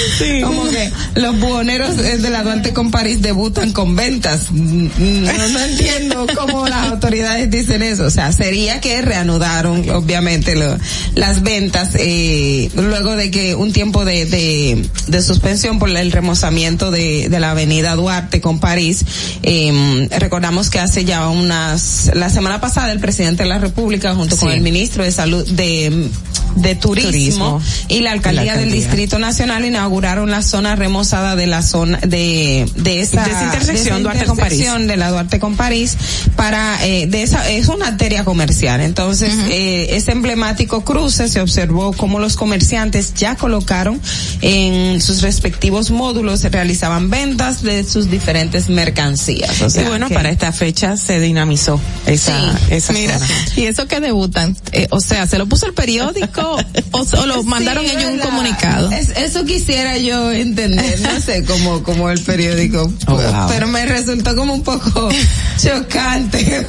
[0.43, 4.47] Como que los buhoneros eh, de la Duarte con París debutan con ventas.
[4.51, 4.87] Mm,
[5.23, 8.05] No, no entiendo cómo las autoridades dicen eso.
[8.05, 10.77] O sea, sería que reanudaron, obviamente, lo-
[11.15, 16.91] las ventas eh, luego de que un tiempo de, de, de suspensión por el remozamiento
[16.91, 19.05] de, de la avenida Duarte con París.
[19.43, 24.37] Eh, recordamos que hace ya unas, la semana pasada el presidente de la República junto
[24.37, 26.09] con el ministro de salud de,
[26.55, 27.61] de turismo, Turismo.
[27.87, 28.71] y la alcaldía, La del.
[28.73, 34.01] Distrito Nacional inauguraron la zona remozada de la zona de, de esa, De esa intersección
[34.03, 34.65] Duarte con París.
[34.87, 35.95] de la Duarte con París
[36.35, 41.93] para eh, de esa es una arteria comercial entonces eh, ese emblemático cruce se observó
[41.93, 43.99] cómo los comerciantes ya colocaron
[44.41, 50.07] en sus respectivos módulos se realizaban ventas de sus diferentes mercancías o sea y bueno,
[50.07, 53.31] que- para esta fecha se dinamizó esa, Sí, esa Mira, zona.
[53.55, 56.57] y eso que debutan, eh, o sea, ¿se lo puso el periódico
[56.91, 58.91] o, o lo mandaron Sí, ellos un comunicado?
[58.91, 63.47] Es- eso quisiera yo entender, no sé, como, como el periódico, Oh, wow.
[63.49, 65.09] pero me resultó como un poco
[65.63, 66.65] chocante.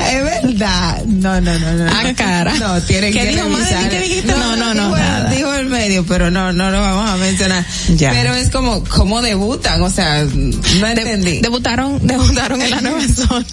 [0.00, 0.95] es verdad.
[1.06, 1.90] No, no, no, no.
[1.90, 2.54] Ah, cara.
[2.54, 3.88] No, tienen ¿Qué que dijo, revisar.
[3.90, 4.32] ¿Qué dijiste?
[4.32, 5.30] No, no, no, dijo, nada.
[5.30, 7.64] dijo el medio, pero no, no lo vamos a mencionar.
[7.96, 8.10] Ya.
[8.12, 9.80] Pero es como, ¿cómo debutan?
[9.82, 11.40] O sea, no entendí.
[11.40, 13.46] Debutaron, debutaron en la nueva zona.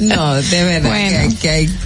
[0.00, 1.08] no, de verdad Bueno.
[1.10, 1.76] que hay, que hay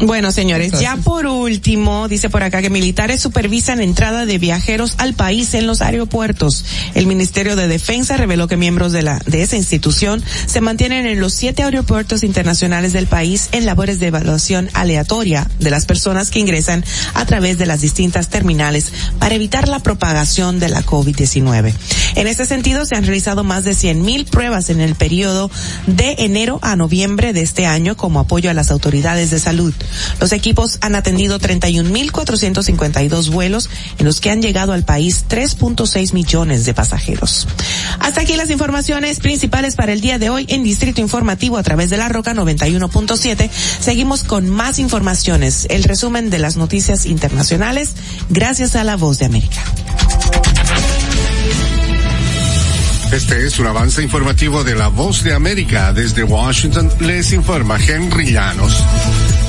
[0.00, 0.88] Bueno, señores, Entonces.
[0.88, 5.66] ya por último, dice por acá que militares supervisan entrada de viajeros al país en
[5.66, 6.64] los aeropuertos.
[6.94, 11.20] El Ministerio de Defensa reveló que miembros de la de esa institución se mantienen en
[11.20, 16.40] los siete aeropuertos internacionales del país en labores de evaluación aleatoria de las personas que
[16.40, 16.84] ingresan
[17.14, 21.72] a través de las distintas terminales para evitar la propagación de la COVID-19.
[22.16, 25.50] En este sentido, se han realizado más de 100.000 pruebas en el periodo
[25.86, 29.74] de enero a noviembre de este año como apoyo a las autoridades de salud.
[30.20, 36.64] Los equipos han atendido 31.452 vuelos en los que han llegado al país 3.6 millones
[36.64, 37.46] de pasajeros.
[38.00, 41.90] Hasta aquí las informaciones principales para el día de hoy en Distrito Informativo a través
[41.90, 43.50] de la Roca 91.7.
[43.80, 47.92] Seguimos con más informaciones, el resumen de las noticias internacionales
[48.28, 49.62] gracias a la Voz de América.
[53.12, 55.92] Este es un avance informativo de la Voz de América.
[55.92, 58.82] Desde Washington les informa Henry Llanos.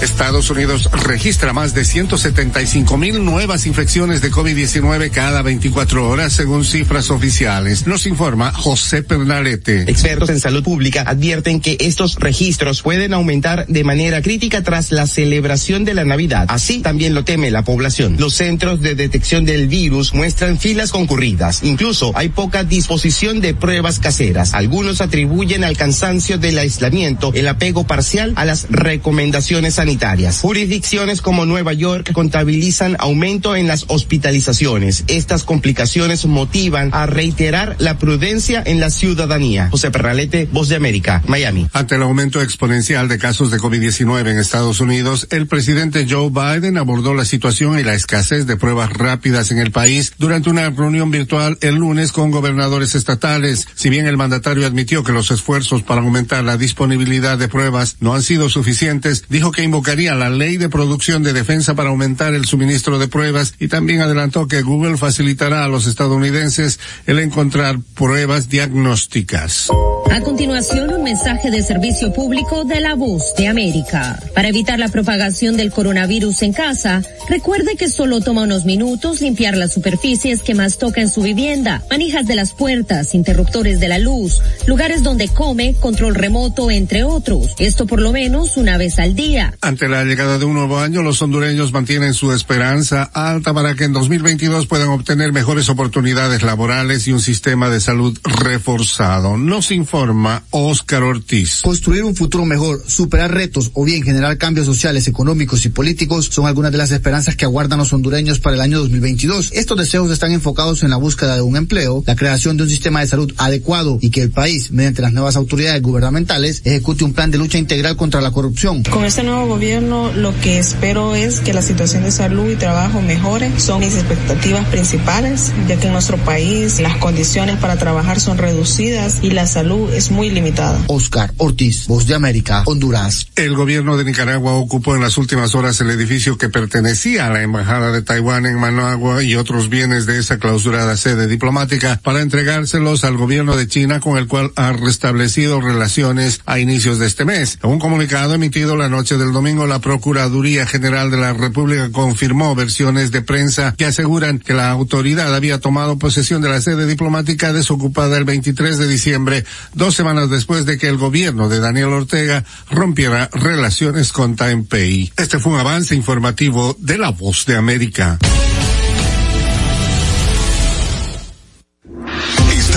[0.02, 6.66] Estados Unidos registra más de 175 mil nuevas infecciones de COVID-19 cada 24 horas según
[6.66, 7.88] cifras oficiales.
[7.88, 9.84] Nos informa José Pernalete.
[9.84, 15.08] Expertos en salud pública advierten que estos registros pueden aumentar de manera crítica tras la
[15.08, 16.46] celebración de la Navidad.
[16.50, 18.18] Así también lo teme la población.
[18.20, 21.64] Los centros de detección del virus muestran filas concurridas.
[21.64, 24.54] Incluso hay poca disposición de pruebas caseras.
[24.54, 30.40] Algunos atribuyen al cansancio del aislamiento el apego parcial a las recomendaciones sanitarias sanitarias.
[30.40, 35.04] Jurisdicciones como Nueva York contabilizan aumento en las hospitalizaciones.
[35.06, 39.70] Estas complicaciones motivan a reiterar la prudencia en la ciudadanía.
[39.70, 41.68] José Perralete, Voz de América, Miami.
[41.72, 46.80] Ante el aumento exponencial de casos de COVID-19 en Estados Unidos, el presidente Joe Biden
[46.80, 51.12] abordó la situación y la escasez de pruebas rápidas en el país durante una reunión
[51.12, 53.68] virtual el lunes con gobernadores estatales.
[53.76, 58.16] Si bien el mandatario admitió que los esfuerzos para aumentar la disponibilidad de pruebas no
[58.16, 62.46] han sido suficientes, dijo que invocaría la ley de producción de defensa para aumentar el
[62.46, 68.48] suministro de pruebas y también adelantó que Google facilitará a los estadounidenses el encontrar pruebas
[68.48, 69.70] diagnósticas.
[70.12, 74.18] A continuación, un mensaje de servicio público de la voz de América.
[74.34, 79.58] Para evitar la propagación del coronavirus en casa, recuerde que solo toma unos minutos limpiar
[79.58, 84.00] las superficies que más toca en su vivienda, manijas de las puertas, interruptores de la
[84.00, 87.56] luz, lugares donde come, control remoto, entre otros.
[87.60, 89.54] Esto por lo menos una vez al día.
[89.66, 93.86] Ante la llegada de un nuevo año, los hondureños mantienen su esperanza alta para que
[93.86, 99.38] en 2022 puedan obtener mejores oportunidades laborales y un sistema de salud reforzado.
[99.38, 101.62] Nos informa Oscar Ortiz.
[101.64, 106.46] Construir un futuro mejor, superar retos o bien generar cambios sociales, económicos y políticos son
[106.46, 109.50] algunas de las esperanzas que aguardan los hondureños para el año 2022.
[109.52, 113.00] Estos deseos están enfocados en la búsqueda de un empleo, la creación de un sistema
[113.00, 117.32] de salud adecuado y que el país, mediante las nuevas autoridades gubernamentales, ejecute un plan
[117.32, 118.84] de lucha integral contra la corrupción.
[118.84, 123.02] Con este nuevo gobierno lo que espero es que la situación de salud y trabajo
[123.02, 123.58] mejore.
[123.58, 129.20] Son mis expectativas principales, ya que en nuestro país las condiciones para trabajar son reducidas
[129.22, 130.78] y la salud es muy limitada.
[130.88, 133.28] Oscar Ortiz, Voz de América, Honduras.
[133.38, 137.42] El gobierno de Nicaragua ocupó en las últimas horas el edificio que pertenecía a la
[137.42, 143.06] Embajada de Taiwán en Managua y otros bienes de esa clausurada sede diplomática para entregárselos
[143.06, 147.58] al gobierno de China con el cual ha restablecido relaciones a inicios de este mes.
[147.64, 152.56] En un comunicado emitido la noche del domingo, la Procuraduría General de la República confirmó
[152.56, 157.54] versiones de prensa que aseguran que la autoridad había tomado posesión de la sede diplomática
[157.54, 162.44] desocupada el 23 de diciembre, dos semanas después de que el gobierno de Daniel Ortega
[162.72, 165.14] rompiera relaciones con Taipei.
[165.16, 168.18] Este fue un avance informativo de La Voz de América.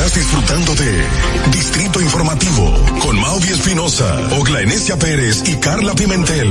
[0.09, 1.05] Estás disfrutando de
[1.51, 6.51] Distrito Informativo con Mauvi Espinosa, Ogla Enesia Pérez y Carla Pimentel.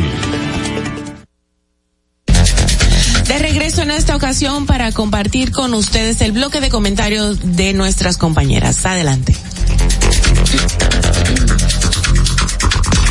[3.27, 8.17] De regreso en esta ocasión para compartir con ustedes el bloque de comentarios de nuestras
[8.17, 8.85] compañeras.
[8.85, 9.35] Adelante.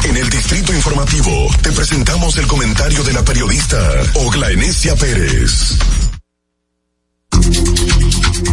[0.05, 3.79] En el Distrito Informativo te presentamos el comentario de la periodista
[4.15, 5.77] Ogla Enesia Pérez.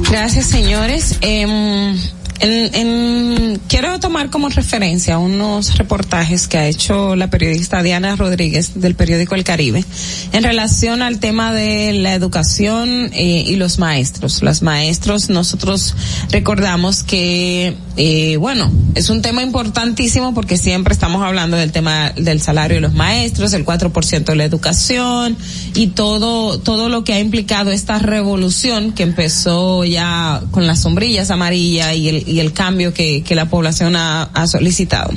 [0.10, 1.18] Gracias, señores.
[1.22, 1.96] Em,
[2.40, 8.72] en- en- quiero tomar como referencia unos reportajes que ha hecho la periodista Diana Rodríguez
[8.80, 9.84] del periódico El Caribe
[10.32, 14.42] en relación al tema de la educación eh, y los maestros.
[14.42, 15.96] Los maestros, nosotros
[16.32, 22.42] recordamos que, eh, bueno, es un tema importantísimo porque siempre estamos hablando del tema del
[22.42, 25.38] salario de los maestros, el 4% de la educación
[25.76, 31.32] y todo, todo lo que ha implicado esta revolución que empezó ya con las sombrillas
[31.32, 35.12] amarillas y el, y el cambio que, que la población ha, ha solicitado.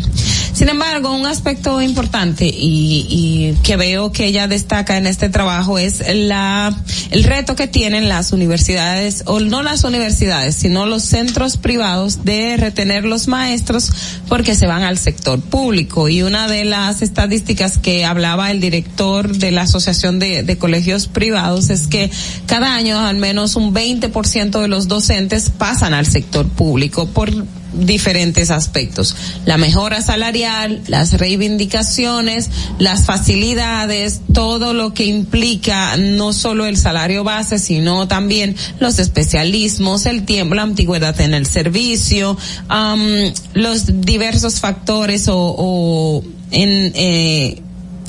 [0.57, 5.79] Sin embargo, un aspecto importante y, y que veo que ella destaca en este trabajo
[5.79, 6.75] es la,
[7.11, 12.57] el reto que tienen las universidades, o no las universidades, sino los centros privados de
[12.57, 13.91] retener los maestros
[14.29, 16.09] porque se van al sector público.
[16.09, 21.07] Y una de las estadísticas que hablaba el director de la Asociación de, de Colegios
[21.07, 22.11] Privados es que
[22.47, 27.31] cada año al menos un 20% de los docentes pasan al sector público por
[27.75, 29.15] diferentes aspectos.
[29.45, 32.49] La mejora salarial, las reivindicaciones,
[32.79, 40.07] las facilidades, todo lo que implica no solo el salario base, sino también los especialismos,
[40.07, 47.63] el tiempo, la antigüedad en el servicio, am, los diversos factores o, o en, eh,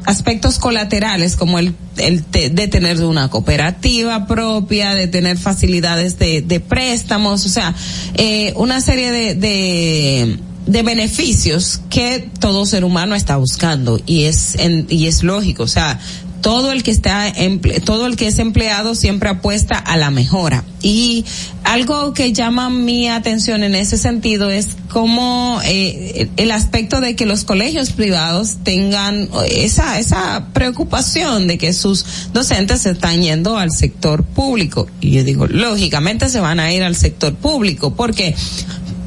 [0.07, 6.41] aspectos colaterales como el, el te- de tener una cooperativa propia, de tener facilidades de,
[6.41, 7.75] de préstamos, o sea,
[8.15, 14.55] eh, una serie de, de, de beneficios que todo ser humano está buscando y es,
[14.55, 15.99] en, y es lógico, o sea,
[16.47, 17.33] todo el que está
[17.83, 20.63] todo el que es empleado siempre apuesta a la mejora.
[20.81, 21.25] Y
[21.65, 27.25] algo que llama mi atención en ese sentido es cómo eh, el aspecto de que
[27.25, 33.71] los colegios privados tengan esa esa preocupación de que sus docentes se están yendo al
[33.71, 34.87] sector público.
[35.01, 38.33] Y yo digo lógicamente se van a ir al sector público porque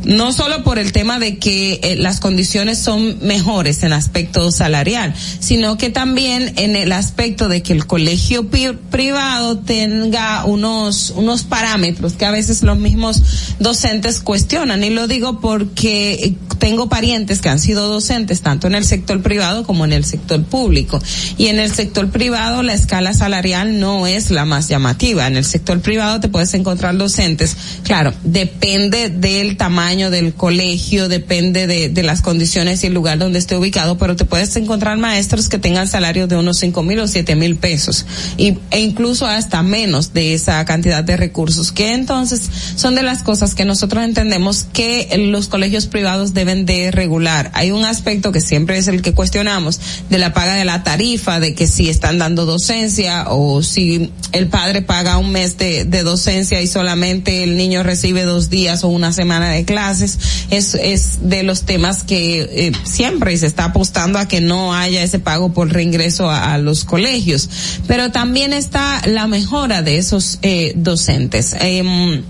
[0.05, 5.15] no solo por el tema de que eh, las condiciones son mejores en aspecto salarial,
[5.41, 12.15] sino que también en el aspecto de que el colegio privado tenga unos unos parámetros
[12.15, 13.23] que a veces los mismos
[13.59, 14.83] docentes cuestionan.
[14.85, 19.23] Y lo digo porque eh, tengo parientes que han sido docentes tanto en el sector
[19.23, 21.01] privado como en el sector público.
[21.37, 25.27] Y en el sector privado la escala salarial no es la más llamativa.
[25.27, 31.67] En el sector privado te puedes encontrar docentes claro depende del tamaño del colegio depende
[31.67, 35.49] de, de las condiciones y el lugar donde esté ubicado pero te puedes encontrar maestros
[35.49, 38.07] que tengan salarios de unos cinco mil o siete mil pesos
[38.37, 42.43] y, e incluso hasta menos de esa cantidad de recursos que entonces
[42.77, 47.51] son de las cosas que nosotros entendemos que los colegios privados deben de regular.
[47.55, 51.41] Hay un aspecto que siempre es el que cuestionamos de la paga de la tarifa,
[51.41, 56.03] de que si están dando docencia o si el padre paga un mes de, de
[56.05, 60.19] docencia y solamente el niño recibe dos días o una semana de clases,
[60.51, 65.19] es, de los temas que eh, siempre se está apostando a que no haya ese
[65.19, 67.49] pago por reingreso a, a los colegios.
[67.87, 71.57] Pero también está la mejora de esos eh, docentes.
[71.61, 72.23] Em,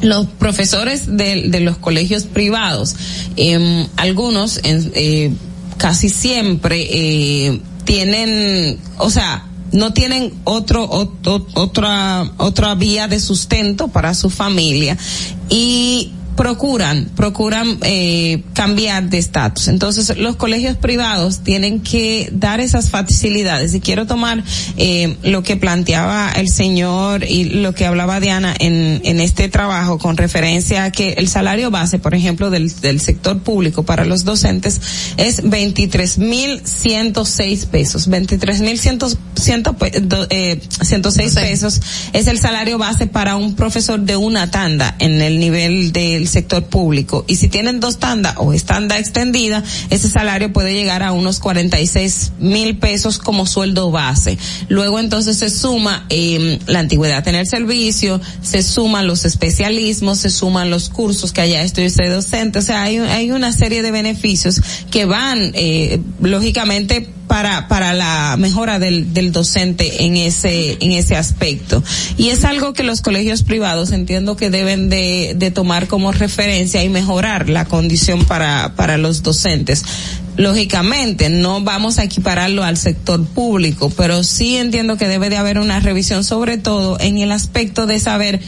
[0.00, 2.96] los profesores de, los colegios privados,
[3.36, 5.30] eh, algunos, eh,
[5.76, 13.88] casi siempre, eh, tienen, o sea, no tienen otro, otro, otra, otra vía de sustento
[13.88, 14.96] para su familia
[15.48, 19.66] y procuran, procuran eh, cambiar de estatus.
[19.66, 23.74] Entonces, los colegios privados tienen que dar esas facilidades.
[23.74, 24.44] Y quiero tomar
[24.76, 29.98] eh, lo que planteaba el señor y lo que hablaba Diana en, en este trabajo
[29.98, 34.24] con referencia a que el salario base, por ejemplo, del, del sector público para los
[34.24, 34.80] docentes
[35.16, 38.08] es 23.106 pesos.
[38.08, 39.16] 23.106
[40.30, 41.80] eh, 106 pesos
[42.12, 46.64] es el salario base para un profesor de una tanda en el nivel del sector
[46.64, 47.24] público.
[47.26, 51.40] Y si tienen dos tandas o es tanda extendida, ese salario puede llegar a unos
[51.40, 54.38] 46 mil pesos como sueldo base.
[54.68, 60.30] Luego entonces se suma eh, la antigüedad en el servicio, se suman los especialismos, se
[60.30, 62.58] suman los cursos que estudiado ese docente.
[62.58, 64.60] O sea, hay, hay una serie de beneficios
[64.90, 71.16] que van, eh, lógicamente, para para la mejora del, del docente en ese en ese
[71.16, 71.84] aspecto.
[72.16, 76.82] Y es algo que los colegios privados entiendo que deben de, de tomar como referencia
[76.82, 79.84] y mejorar la condición para para los docentes.
[80.36, 85.58] Lógicamente no vamos a equipararlo al sector público pero sí entiendo que debe de haber
[85.58, 88.40] una revisión sobre todo en el aspecto de saber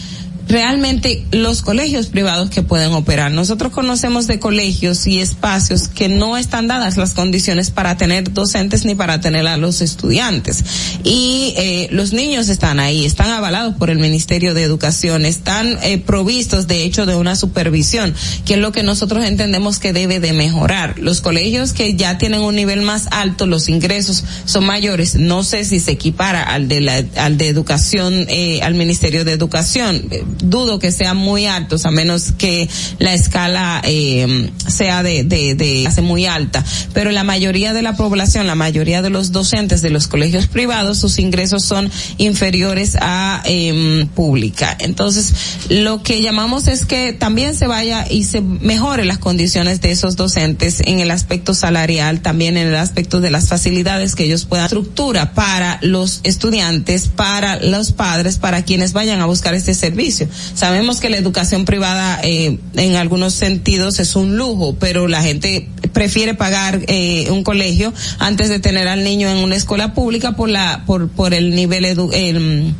[0.50, 3.30] realmente los colegios privados que pueden operar.
[3.30, 8.84] Nosotros conocemos de colegios y espacios que no están dadas las condiciones para tener docentes
[8.84, 10.64] ni para tener a los estudiantes.
[11.04, 15.98] Y eh, los niños están ahí, están avalados por el Ministerio de Educación, están eh,
[15.98, 18.14] provistos de hecho de una supervisión,
[18.44, 20.98] que es lo que nosotros entendemos que debe de mejorar.
[20.98, 25.64] Los colegios que ya tienen un nivel más alto, los ingresos son mayores, no sé
[25.64, 30.02] si se equipara al de la, al de educación, eh, al Ministerio de Educación.
[30.42, 32.68] Dudo que sean muy altos a menos que
[32.98, 36.64] la escala eh, sea de, de, de hace muy alta.
[36.92, 40.98] Pero la mayoría de la población la mayoría de los docentes de los colegios privados
[40.98, 44.76] sus ingresos son inferiores a eh, pública.
[44.80, 45.32] Entonces
[45.68, 50.16] lo que llamamos es que también se vaya y se mejore las condiciones de esos
[50.16, 54.66] docentes en el aspecto salarial también en el aspecto de las facilidades que ellos puedan
[54.66, 61.00] estructura para los estudiantes para los padres para quienes vayan a buscar este servicio Sabemos
[61.00, 66.34] que la educación privada eh, en algunos sentidos es un lujo, pero la gente prefiere
[66.34, 70.84] pagar eh, un colegio antes de tener al niño en una escuela pública por la
[70.86, 72.74] por por el nivel edu el,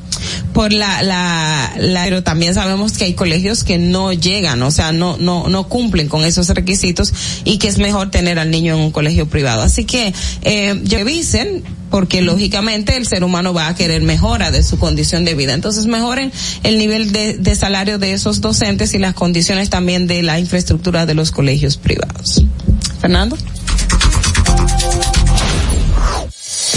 [0.52, 4.90] por la, la, la pero también sabemos que hay colegios que no llegan, o sea,
[4.90, 7.14] no no no cumplen con esos requisitos
[7.44, 9.62] y que es mejor tener al niño en un colegio privado.
[9.62, 10.12] Así que
[10.43, 15.34] eh, revisen porque lógicamente el ser humano va a querer mejora de su condición de
[15.34, 15.54] vida.
[15.54, 20.22] Entonces mejoren el nivel de, de salario de esos docentes y las condiciones también de
[20.22, 22.44] la infraestructura de los colegios privados.
[23.00, 23.36] Fernando.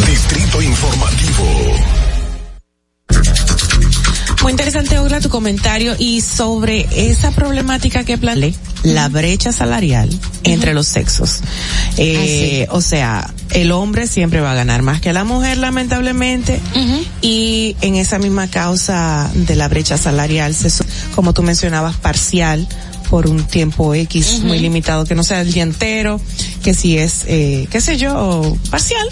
[0.06, 2.03] Distrito Informativo.
[4.44, 8.54] Muy interesante, Ogla, tu comentario y sobre esa problemática que planteé,
[8.84, 10.10] la brecha salarial
[10.44, 11.40] entre los sexos.
[11.96, 16.60] Eh, O sea, el hombre siempre va a ganar más que la mujer, lamentablemente,
[17.22, 20.70] y en esa misma causa de la brecha salarial, se,
[21.16, 22.68] como tú mencionabas, parcial,
[23.14, 26.20] por un tiempo X muy limitado, que no sea el día entero,
[26.64, 29.08] que si es, eh, qué sé yo, parcial,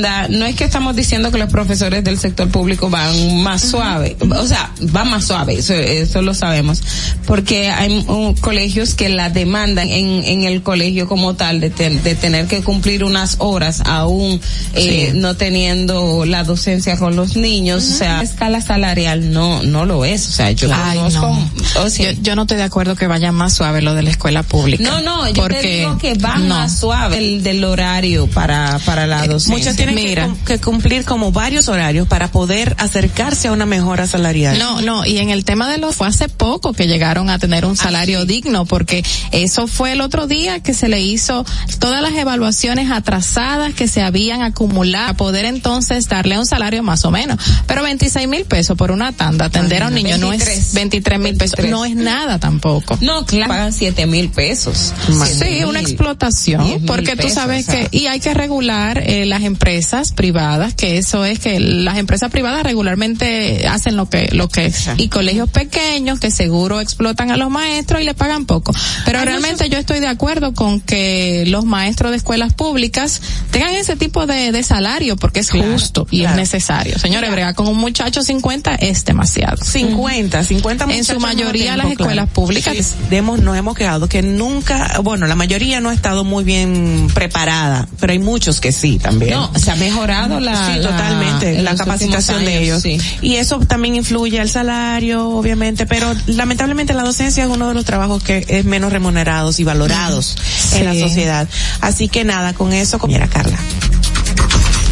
[0.00, 4.16] Da- No es que estamos diciendo que los profesores del sector público van más suave,
[4.20, 6.82] o sea, van más suave, eso, eso lo sabemos,
[7.26, 12.02] porque hay uh, colegios que la demandan en, en el colegio como tal de, ten-
[12.02, 14.40] de tener que cumplir unas horas aún
[14.74, 15.18] eh, Sí.
[15.18, 20.26] no teniendo la docencia con los niños, o sea, escala salarial no no lo es,
[20.28, 21.82] o sea, yo Ay, conozco, no.
[21.84, 24.10] o sea, yo, yo no estoy de acuerdo que vaya más suave lo de la
[24.10, 24.82] escuela pública.
[24.84, 26.46] no, no, yo porque te digo que va no.
[26.54, 29.54] más suave el del horario para para la docencia.
[29.56, 34.06] Muchos tienen que, cum- que cumplir como varios horarios para poder acercarse a una mejora
[34.06, 34.58] salarial.
[34.58, 37.64] No, no, y en el tema de los, fue hace poco que llegaron a tener
[37.64, 41.44] un salario digno, porque eso fue el otro día que se le hizo
[41.78, 47.04] todas las evaluaciones atrasadas que se habían acumulado, a poder entonces darle un salario más
[47.04, 47.38] o menos.
[47.66, 50.74] Pero 26 mil pesos por una tanda, atender a un niño no es 23.
[50.74, 51.70] 23 mil pesos, 23.
[51.70, 52.98] no es nada tampoco.
[53.00, 54.92] No, claro, pagan siete mil pesos.
[55.26, 60.74] Sí, una explotación, porque tú sabes que, y hay que regular eh, las empresas privadas,
[60.74, 65.50] que eso es que las empresas privadas regularmente hacen lo que, lo que, y colegios
[65.50, 68.72] pequeños que seguro explotan a los maestros y le pagan poco.
[69.04, 73.96] Pero realmente yo estoy de acuerdo con que los maestros de escuelas públicas tengan ese
[73.96, 76.98] tipo de, de salario, porque es justo y es necesario.
[76.98, 79.56] Señores, brega con un muchacho 50 es demasiado.
[79.64, 82.74] 50, 50 En su muchachos al mismo mayoría las escuelas públicas.
[82.74, 87.08] Sí, demos- nos hemos quedado que nunca, bueno, la mayoría no ha estado muy bien
[87.14, 89.32] preparada, pero hay muchos que sí también.
[89.32, 92.82] No, se ha mejorado la- Sí, la- totalmente, en la capacitación de ellos.
[92.82, 92.98] sí.
[93.22, 97.84] Y eso también influye al salario, obviamente, pero lamentablemente la docencia es uno de los
[97.84, 100.36] trabajos que es menos remunerados y valorados
[100.74, 101.48] en la sociedad.
[101.80, 103.58] Así que nada, con eso, comiera Carla.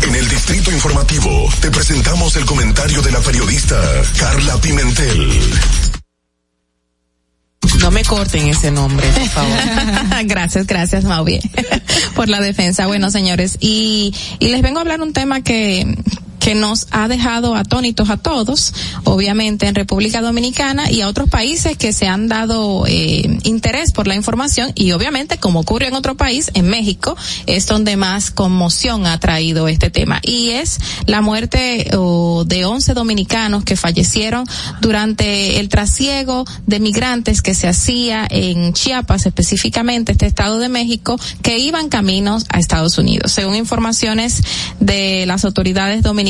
[0.02, 3.76] En el Distrito Informativo te presentamos el comentario de la periodista
[4.18, 5.40] Carla Pimentel.
[7.90, 9.58] Me corten ese nombre, por favor.
[10.24, 11.40] gracias, gracias, Mauvie,
[12.14, 12.86] por la defensa.
[12.86, 15.96] Bueno, señores, y, y les vengo a hablar un tema que,
[16.40, 18.72] que nos ha dejado atónitos a todos,
[19.04, 24.06] obviamente en República Dominicana y a otros países que se han dado eh, interés por
[24.06, 29.06] la información y obviamente como ocurre en otro país, en México, es donde más conmoción
[29.06, 34.44] ha traído este tema y es la muerte oh, de 11 dominicanos que fallecieron
[34.80, 41.18] durante el trasiego de migrantes que se hacía en Chiapas, específicamente este estado de México,
[41.42, 43.32] que iban caminos a Estados Unidos.
[43.32, 44.42] Según informaciones
[44.80, 46.29] de las autoridades dominicanas,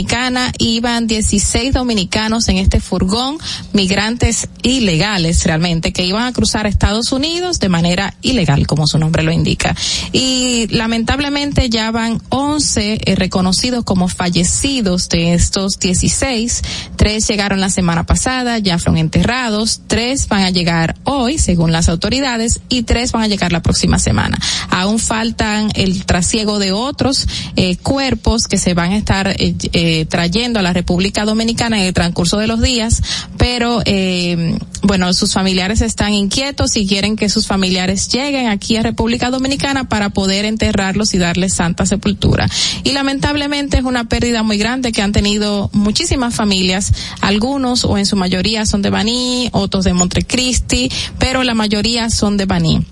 [0.58, 3.38] iban 16 dominicanos en este furgón,
[3.72, 9.22] migrantes ilegales realmente, que iban a cruzar Estados Unidos de manera ilegal, como su nombre
[9.22, 9.74] lo indica.
[10.12, 16.62] Y lamentablemente ya van 11 eh, reconocidos como fallecidos de estos 16.
[16.96, 19.82] Tres llegaron la semana pasada, ya fueron enterrados.
[19.86, 23.98] Tres van a llegar hoy, según las autoridades, y tres van a llegar la próxima
[23.98, 24.38] semana.
[24.70, 29.54] Aún faltan el trasiego de otros eh, cuerpos que se van a estar eh,
[29.90, 33.02] eh, trayendo a la República Dominicana en el transcurso de los días,
[33.36, 38.82] pero eh, bueno, sus familiares están inquietos y quieren que sus familiares lleguen aquí a
[38.82, 42.48] República Dominicana para poder enterrarlos y darles santa sepultura.
[42.84, 48.06] Y lamentablemente es una pérdida muy grande que han tenido muchísimas familias, algunos o en
[48.06, 52.86] su mayoría son de Baní, otros de Montecristi, pero la mayoría son de Baní.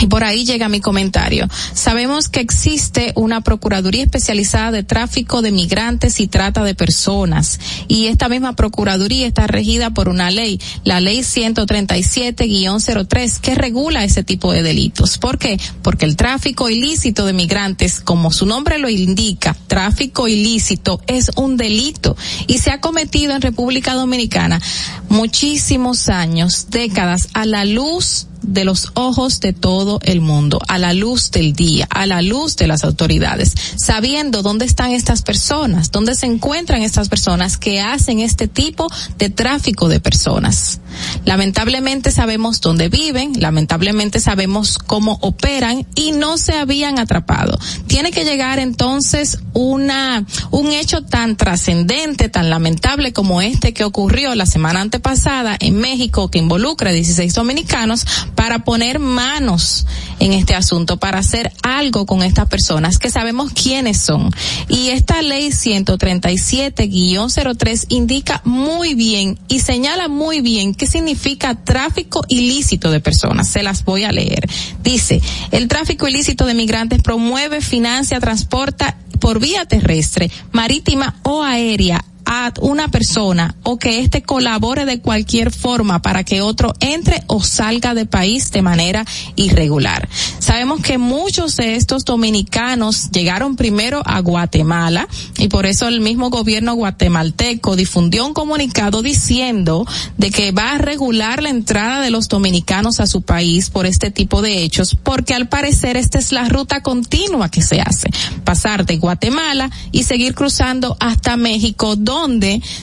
[0.00, 1.48] Y por ahí llega mi comentario.
[1.72, 7.60] Sabemos que existe una Procuraduría especializada de tráfico de migrantes y trata de personas.
[7.88, 14.24] Y esta misma Procuraduría está regida por una ley, la ley 137-03, que regula ese
[14.24, 15.18] tipo de delitos.
[15.18, 15.58] ¿Por qué?
[15.82, 21.56] Porque el tráfico ilícito de migrantes, como su nombre lo indica, tráfico ilícito es un
[21.56, 22.16] delito
[22.46, 24.60] y se ha cometido en República Dominicana
[25.08, 30.92] muchísimos años, décadas, a la luz de los ojos de todo el mundo, a la
[30.92, 36.14] luz del día, a la luz de las autoridades, sabiendo dónde están estas personas, dónde
[36.14, 40.80] se encuentran estas personas que hacen este tipo de tráfico de personas.
[41.24, 47.58] Lamentablemente sabemos dónde viven, lamentablemente sabemos cómo operan y no se habían atrapado.
[47.86, 54.34] Tiene que llegar entonces una, un hecho tan trascendente, tan lamentable como este que ocurrió
[54.34, 58.06] la semana antepasada en México que involucra a 16 dominicanos
[58.36, 59.84] para poner manos
[60.20, 64.30] en este asunto, para hacer algo con estas personas que sabemos quiénes son.
[64.68, 72.90] Y esta ley 137-03 indica muy bien y señala muy bien qué significa tráfico ilícito
[72.90, 73.48] de personas.
[73.48, 74.48] Se las voy a leer.
[74.84, 82.04] Dice, el tráfico ilícito de migrantes promueve, financia, transporta por vía terrestre, marítima o aérea
[82.26, 87.42] a una persona o que éste colabore de cualquier forma para que otro entre o
[87.42, 89.04] salga de país de manera
[89.36, 90.08] irregular.
[90.40, 95.08] Sabemos que muchos de estos dominicanos llegaron primero a Guatemala
[95.38, 99.86] y por eso el mismo gobierno guatemalteco difundió un comunicado diciendo
[100.18, 104.10] de que va a regular la entrada de los dominicanos a su país por este
[104.10, 108.10] tipo de hechos, porque al parecer esta es la ruta continua que se hace,
[108.44, 112.15] pasar de Guatemala y seguir cruzando hasta México, donde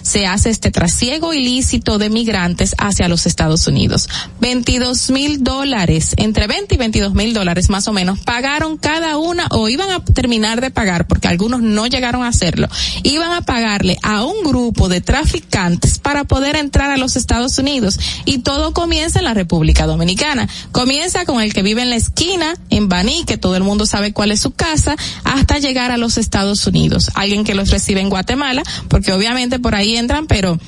[0.02, 4.08] se hace este trasiego ilícito de migrantes hacia los Estados Unidos.
[4.42, 9.48] 22 mil dólares, entre 20 y 22 mil dólares más o menos, pagaron cada una
[9.50, 12.68] o iban a terminar de pagar, porque algunos no llegaron a hacerlo,
[13.02, 18.00] iban a pagarle a un grupo de traficantes para poder entrar a los Estados Unidos.
[18.26, 20.48] Y todo comienza en la República Dominicana.
[20.72, 24.14] Comienza con el que vive en la esquina, en Baní, que todo el mundo sabe
[24.14, 27.10] cuál es su casa, hasta llegar a los Estados Unidos.
[27.16, 29.23] Alguien que los recibe en Guatemala, porque obviamente
[29.60, 30.60] por ahí entran, pero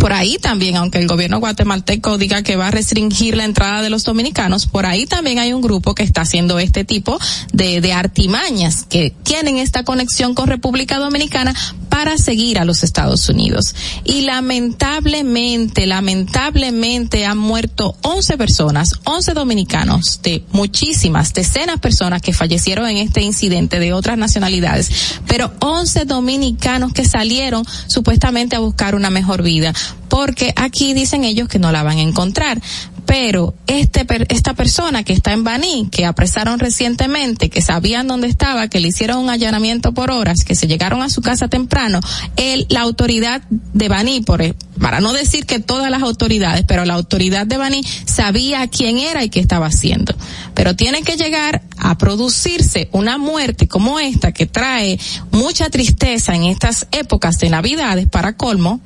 [0.00, 3.90] por ahí también, aunque el gobierno guatemalteco diga que va a restringir la entrada de
[3.90, 7.18] los dominicanos, por ahí también hay un grupo que está haciendo este tipo
[7.52, 11.54] de, de artimañas, que tienen esta conexión con República Dominicana
[11.88, 13.74] para seguir a los Estados Unidos.
[14.04, 22.34] Y lamentablemente, lamentablemente han muerto 11 personas, 11 dominicanos, de muchísimas, decenas de personas que
[22.34, 24.90] fallecieron en este incidente de otras nacionalidades,
[25.26, 29.72] pero 11 dominicanos que salieron supuestamente a buscar una mejor vida
[30.16, 32.58] porque aquí dicen ellos que no la van a encontrar.
[33.04, 38.68] Pero este, esta persona que está en Baní, que apresaron recientemente, que sabían dónde estaba,
[38.68, 42.00] que le hicieron un allanamiento por horas, que se llegaron a su casa temprano,
[42.36, 46.86] él, la autoridad de Baní, por, e, para no decir que todas las autoridades, pero
[46.86, 50.14] la autoridad de Baní sabía quién era y qué estaba haciendo.
[50.54, 54.98] Pero tiene que llegar a producirse una muerte como esta que trae
[55.30, 58.80] mucha tristeza en estas épocas de Navidades para colmo,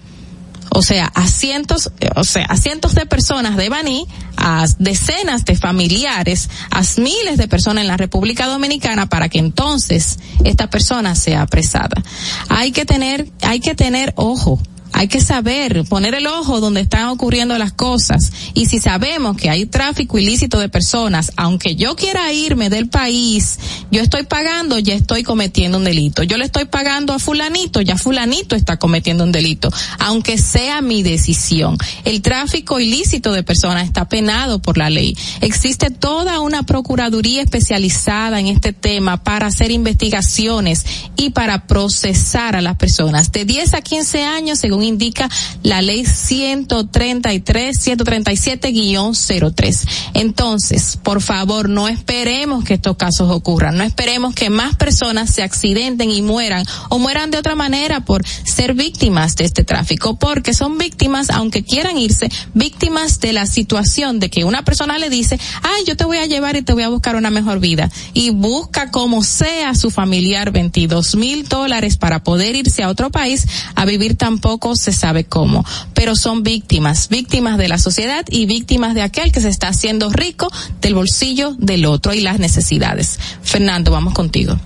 [0.70, 4.06] o sea, a cientos, o sea, a cientos de personas de Baní,
[4.36, 10.18] a decenas de familiares, a miles de personas en la República Dominicana para que entonces
[10.44, 12.02] esta persona sea apresada.
[12.48, 14.60] Hay que tener, hay que tener ojo
[14.92, 19.50] hay que saber poner el ojo donde están ocurriendo las cosas y si sabemos que
[19.50, 23.58] hay tráfico ilícito de personas, aunque yo quiera irme del país,
[23.90, 26.22] yo estoy pagando, ya estoy cometiendo un delito.
[26.22, 31.02] Yo le estoy pagando a fulanito, ya fulanito está cometiendo un delito, aunque sea mi
[31.02, 31.76] decisión.
[32.04, 35.16] El tráfico ilícito de personas está penado por la ley.
[35.40, 40.84] Existe toda una procuraduría especializada en este tema para hacer investigaciones
[41.16, 45.28] y para procesar a las personas de 10 a 15 años según indica
[45.62, 49.88] la ley 133, 137-03.
[50.14, 55.42] Entonces, por favor, no esperemos que estos casos ocurran, no esperemos que más personas se
[55.42, 60.54] accidenten y mueran o mueran de otra manera por ser víctimas de este tráfico, porque
[60.54, 65.38] son víctimas, aunque quieran irse, víctimas de la situación de que una persona le dice,
[65.62, 68.30] ay, yo te voy a llevar y te voy a buscar una mejor vida y
[68.30, 73.84] busca como sea su familiar 22 mil dólares para poder irse a otro país a
[73.84, 75.64] vivir tampoco se sabe cómo,
[75.94, 80.10] pero son víctimas, víctimas de la sociedad y víctimas de aquel que se está haciendo
[80.10, 83.18] rico del bolsillo del otro y las necesidades.
[83.42, 84.58] Fernando, vamos contigo.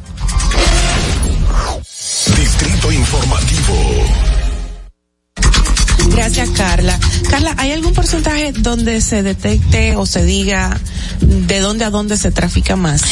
[2.36, 3.74] Distrito Informativo.
[6.10, 6.98] Gracias, Carla.
[7.28, 10.78] Carla, ¿hay algún porcentaje donde se detecte o se diga
[11.20, 13.02] de dónde a dónde se trafica más?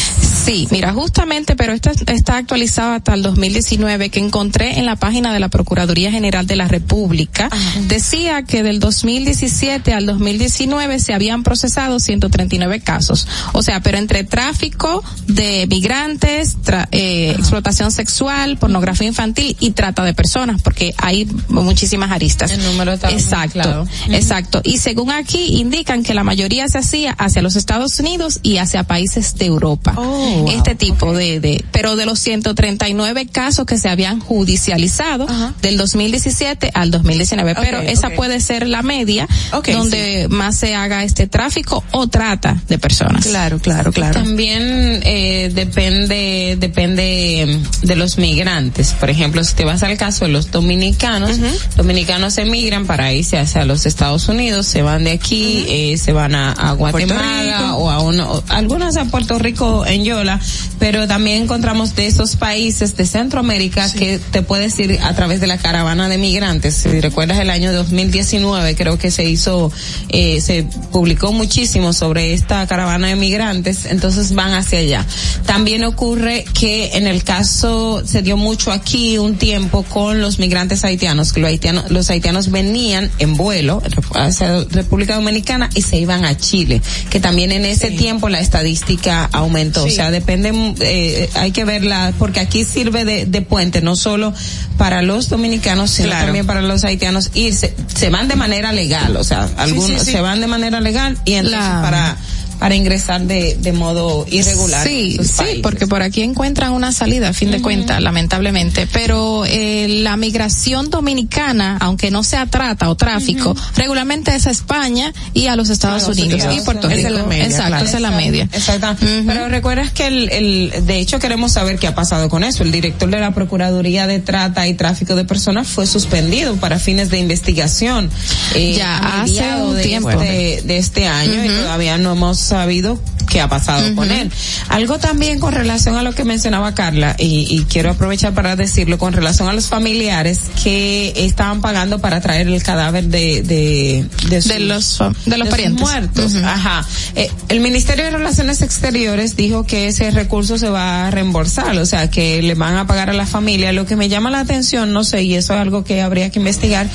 [0.44, 5.32] Sí, mira, justamente, pero esto está actualizado hasta el 2019 que encontré en la página
[5.32, 7.48] de la Procuraduría General de la República.
[7.86, 13.28] Decía que del 2017 al 2019 se habían procesado 139 casos.
[13.52, 16.56] O sea, pero entre tráfico de migrantes,
[16.90, 22.50] eh, explotación sexual, pornografía infantil y trata de personas, porque hay muchísimas aristas.
[22.50, 23.86] El número está exacto, claro.
[24.10, 24.60] exacto.
[24.64, 28.82] Y según aquí indican que la mayoría se hacía hacia los Estados Unidos y hacia
[28.84, 29.94] países de Europa.
[29.96, 35.26] Oh, este tipo de, de, pero de los 139 casos que se habían judicializado
[35.60, 39.28] del 2017 al 2019, pero Ok, esa puede ser la media
[39.72, 43.26] donde más se haga este tráfico o trata de personas.
[43.26, 44.14] Claro, claro, claro.
[44.14, 48.92] También eh, depende depende mm, de los migrantes.
[48.92, 51.38] Por ejemplo, si te vas al caso de los dominicanos,
[51.76, 56.34] dominicanos emigran para irse hacia los Estados Unidos, se van de aquí, eh, se van
[56.34, 60.40] a, a Guatemala o a uno, algunos a Puerto Rico en York Venezuela,
[60.78, 65.46] pero también encontramos de esos países de Centroamérica que te puedes ir a través de
[65.46, 66.74] la caravana de migrantes.
[66.74, 69.70] Si recuerdas el año 2019, creo que se hizo,
[70.08, 75.06] eh, se publicó muchísimo sobre esta caravana de migrantes, entonces van hacia allá.
[75.46, 80.84] También ocurre que en el caso, se dio mucho aquí un tiempo con los migrantes
[80.84, 83.82] haitianos, que los haitianos, los haitianos venían en vuelo
[84.14, 86.80] hacia República Dominicana y se iban a Chile,
[87.10, 89.84] que también en ese tiempo la estadística aumentó.
[89.84, 94.32] O sea, depende, eh, hay que verla, porque aquí sirve de, de puente, no solo
[94.78, 96.26] para los dominicanos, sino Claro.
[96.26, 100.12] también para los haitianos irse, se van de manera legal, o sea, algunos sí, sí.
[100.12, 102.16] se van de manera legal y entonces La- para
[102.62, 104.86] para ingresar de, de modo irregular.
[104.86, 105.58] Sí, sí, países.
[105.64, 108.86] porque por aquí encuentran una salida, a fin de cuentas, lamentablemente.
[108.92, 115.12] Pero eh, la migración dominicana, aunque no sea trata o tráfico, regularmente es a España
[115.34, 116.62] y a los Estados Unidos, Unidos.
[116.62, 117.08] y Puerto Rico.
[117.08, 117.84] es la media, Exacto, claro.
[117.84, 118.44] esa es la media.
[118.52, 119.06] Exacto.
[119.26, 122.62] Pero recuerdas que el, el, de hecho queremos saber qué ha pasado con eso.
[122.62, 127.10] El director de la Procuraduría de Trata y Tráfico de Personas fue suspendido para fines
[127.10, 128.08] de investigación.
[128.54, 130.10] eh, Ya hace un de tiempo.
[130.12, 132.98] Este, de este año y todavía no hemos sabido
[133.28, 134.30] qué ha pasado con él.
[134.68, 138.98] Algo también con relación a lo que mencionaba Carla y, y quiero aprovechar para decirlo
[138.98, 144.42] con relación a los familiares que estaban pagando para traer el cadáver de de de,
[144.42, 145.80] sus- los de los parientes.
[145.80, 146.34] muertos.
[146.36, 146.86] Ajá.
[147.14, 151.86] Eh, el Ministerio de Relaciones Exteriores dijo que ese recurso se va a reembolsar, o
[151.86, 153.72] sea, que le van a pagar a la familia.
[153.72, 156.38] Lo que me llama la atención, no sé, y eso es algo que habría que
[156.38, 156.86] investigar,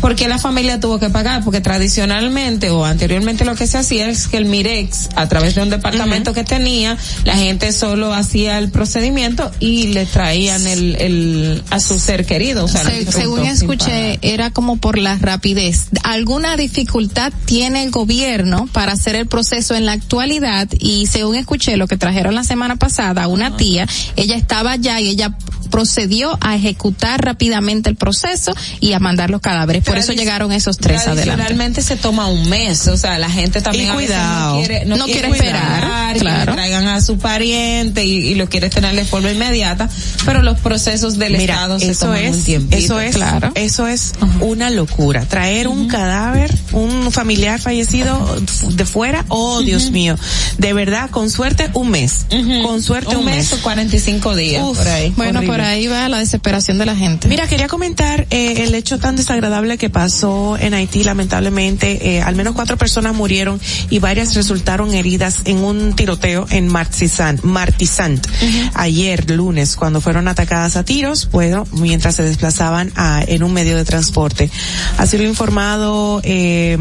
[0.00, 4.28] porque la familia tuvo que pagar, porque tradicionalmente o anteriormente lo que se hacía es
[4.28, 8.70] que el Mirex, a través de un departamento que tenía, la gente solo hacía el
[8.70, 14.18] procedimiento y le traían el, el a su ser querido, o sea, Se- según escuché,
[14.22, 15.86] era como por la rapidez.
[16.02, 20.68] ¿Alguna dificultad tiene el gobierno para hacer el proceso en la actualidad?
[20.78, 25.08] Y según escuché lo que trajeron la semana pasada, una tía, ella estaba allá y
[25.08, 25.36] ella
[25.66, 29.84] procedió a ejecutar rápidamente el proceso y a mandar los cadáveres.
[29.84, 31.24] Por eso llegaron esos tres adelante.
[31.24, 34.54] Tradicionalmente se toma un mes, o sea, la gente también Y a veces cuidado.
[34.56, 36.52] no quiere, No quiere esperar, que claro.
[36.54, 39.88] traigan a su pariente y, y lo quiere tener de forma inmediata,
[40.24, 42.76] pero los procesos del Mira, Estado se eso toman es, un tiempito.
[42.76, 43.16] eso es,
[43.54, 45.24] eso es una locura.
[45.26, 48.36] Traer un cadáver, un familiar fallecido
[48.70, 50.16] de fuera, oh Dios mío,
[50.58, 52.26] de verdad, con suerte un mes,
[52.62, 55.12] con suerte un, Un mes o 45 días, por ahí.
[55.16, 55.46] Bueno, Horrible.
[55.56, 57.28] Por ahí va la desesperación de la gente.
[57.28, 62.16] Mira, quería comentar eh, el hecho tan desagradable que pasó en Haití, lamentablemente.
[62.16, 63.60] Eh, al menos cuatro personas murieron
[63.90, 68.26] y varias resultaron heridas en un tiroteo en Martizan, Martizant.
[68.74, 73.76] Ayer, lunes, cuando fueron atacadas a tiros, bueno, mientras se desplazaban a- en un medio
[73.76, 74.50] de transporte.
[74.98, 76.76] Así lo informado, eh,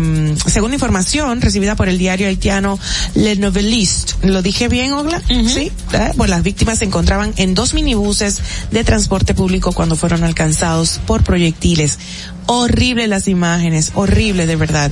[0.45, 2.79] según información recibida por el diario haitiano
[3.13, 4.13] Le Noveliste.
[4.27, 5.21] ¿Lo dije bien, Ogla?
[5.27, 5.71] Sí.
[5.93, 8.39] Eh, Pues las víctimas se encontraban en dos minibuses
[8.71, 11.99] de transporte público cuando fueron alcanzados por proyectiles.
[12.47, 14.91] Horrible las imágenes, horrible de verdad.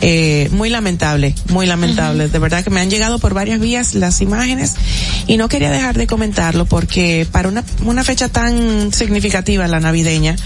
[0.00, 2.28] Eh, muy lamentable, muy lamentable.
[2.28, 4.74] De verdad que me han llegado por varias vías las imágenes
[5.26, 10.36] y no quería dejar de comentarlo porque para una, una fecha tan significativa, la navideña,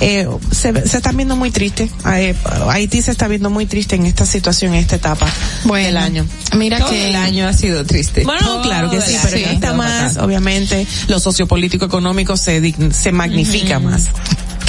[0.00, 1.90] eh, se, se están viendo muy tristes.
[2.14, 2.34] Eh,
[2.68, 5.26] Haití se está viendo muy triste en esta situación, en esta etapa
[5.70, 6.26] del año.
[6.56, 8.24] Mira Todo que el año ha sido triste.
[8.24, 13.12] Bueno, Todo claro que sí, pero esta sido más, obviamente, lo sociopolítico económico se, se
[13.12, 14.08] magnifica más.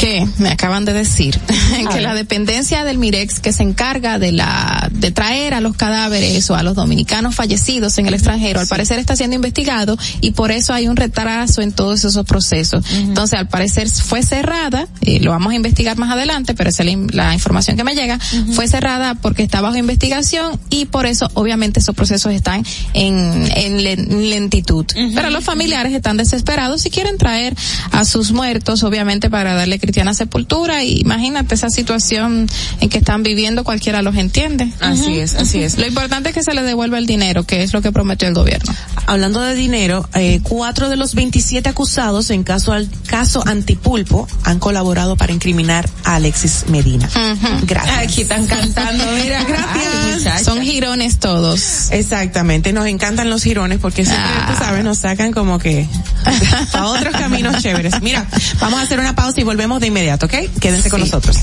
[0.03, 1.39] Que me acaban de decir
[1.93, 6.49] que la dependencia del Mirex que se encarga de la de traer a los cadáveres
[6.49, 10.51] o a los dominicanos fallecidos en el extranjero al parecer está siendo investigado y por
[10.51, 12.83] eso hay un retraso en todos esos procesos.
[12.93, 16.87] Entonces al parecer fue cerrada eh, lo vamos a investigar más adelante pero esa es
[16.87, 18.19] la, in- la información que me llega
[18.53, 23.83] fue cerrada porque está bajo investigación y por eso obviamente esos procesos están en, en
[23.83, 24.85] len- lentitud.
[25.15, 27.55] Pero los familiares están desesperados y quieren traer
[27.91, 32.47] a sus muertos obviamente para darle cristiana sepultura y imagínate esa situación
[32.81, 35.77] en que están viviendo cualquiera los entiende Así es, así es.
[35.77, 38.33] lo importante es que se les devuelva el dinero que es lo que prometió el
[38.33, 38.73] gobierno
[39.05, 44.57] Hablando de dinero, eh, cuatro de los 27 acusados en caso al caso Antipulpo han
[44.59, 47.09] colaborado para incriminar a Alexis Medina.
[47.63, 47.97] Gracias.
[47.97, 50.43] Aquí están cantando, mira, gracias.
[50.43, 54.53] son girones todos Exactamente, nos encantan los girones porque siempre, Ah.
[54.57, 55.85] tú sabes, nos sacan como que
[56.71, 58.01] a otros caminos chéveres.
[58.01, 58.25] Mira,
[58.61, 60.33] vamos a hacer una pausa y volvemos de inmediato, ¿ok?
[60.59, 61.37] Quédense con nosotros.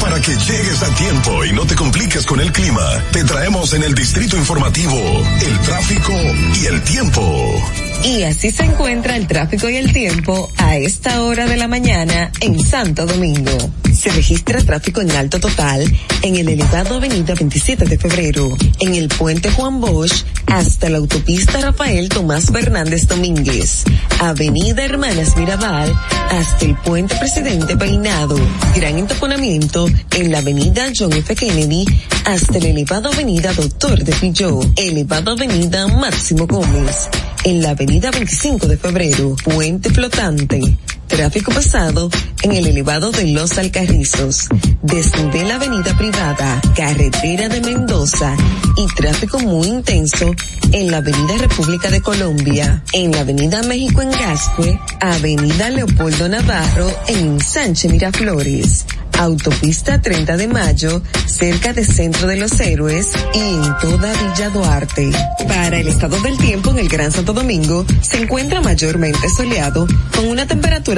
[0.00, 3.82] Para que llegues a tiempo y no te compliques con el clima, te traemos en
[3.84, 4.96] el distrito informativo
[5.40, 6.12] el tráfico
[6.60, 7.87] y el tiempo.
[8.04, 12.30] Y así se encuentra el tráfico y el tiempo a esta hora de la mañana
[12.40, 13.50] en Santo Domingo.
[13.92, 15.84] Se registra tráfico en alto total
[16.22, 21.60] en el elevado Avenida 27 de Febrero, en el puente Juan Bosch hasta la autopista
[21.60, 23.82] Rafael Tomás Fernández Domínguez,
[24.20, 25.92] Avenida Hermanas Mirabal
[26.30, 28.38] hasta el puente Presidente Peinado,
[28.76, 31.34] gran entaponamiento en la Avenida John F.
[31.34, 31.84] Kennedy
[32.24, 37.08] hasta el elevado Avenida Doctor de Filló, elevado Avenida Máximo Gómez,
[37.44, 40.60] en la Avenida 25 de Febrero, puente flotante.
[41.08, 42.10] Tráfico pasado
[42.42, 44.46] en el elevado de Los Alcarrizos,
[44.82, 48.36] desde la avenida privada, carretera de Mendoza
[48.76, 50.34] y tráfico muy intenso
[50.70, 56.92] en la avenida República de Colombia, en la avenida México en Gascue, avenida Leopoldo Navarro
[57.08, 58.84] en Sánchez Miraflores,
[59.18, 65.10] autopista 30 de Mayo, cerca de Centro de los Héroes y en toda Villa Duarte.
[65.48, 70.28] Para el estado del tiempo en el Gran Santo Domingo, se encuentra mayormente soleado con
[70.28, 70.97] una temperatura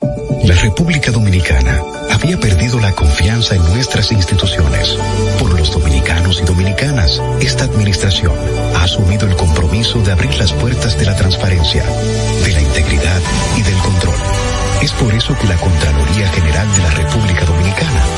[0.00, 4.96] La República Dominicana había perdido la confianza en nuestras instituciones.
[5.40, 8.32] Por los dominicanos y dominicanas, esta administración
[8.76, 11.84] ha asumido el compromiso de abrir las puertas de la transparencia,
[12.44, 13.20] de la integridad
[13.56, 14.16] y del control.
[14.82, 18.17] Es por eso que la Contraloría General de la República Dominicana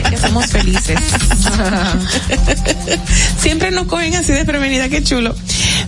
[0.21, 0.97] somos felices.
[3.37, 5.35] Siempre nos cogen así de prevenida, qué chulo.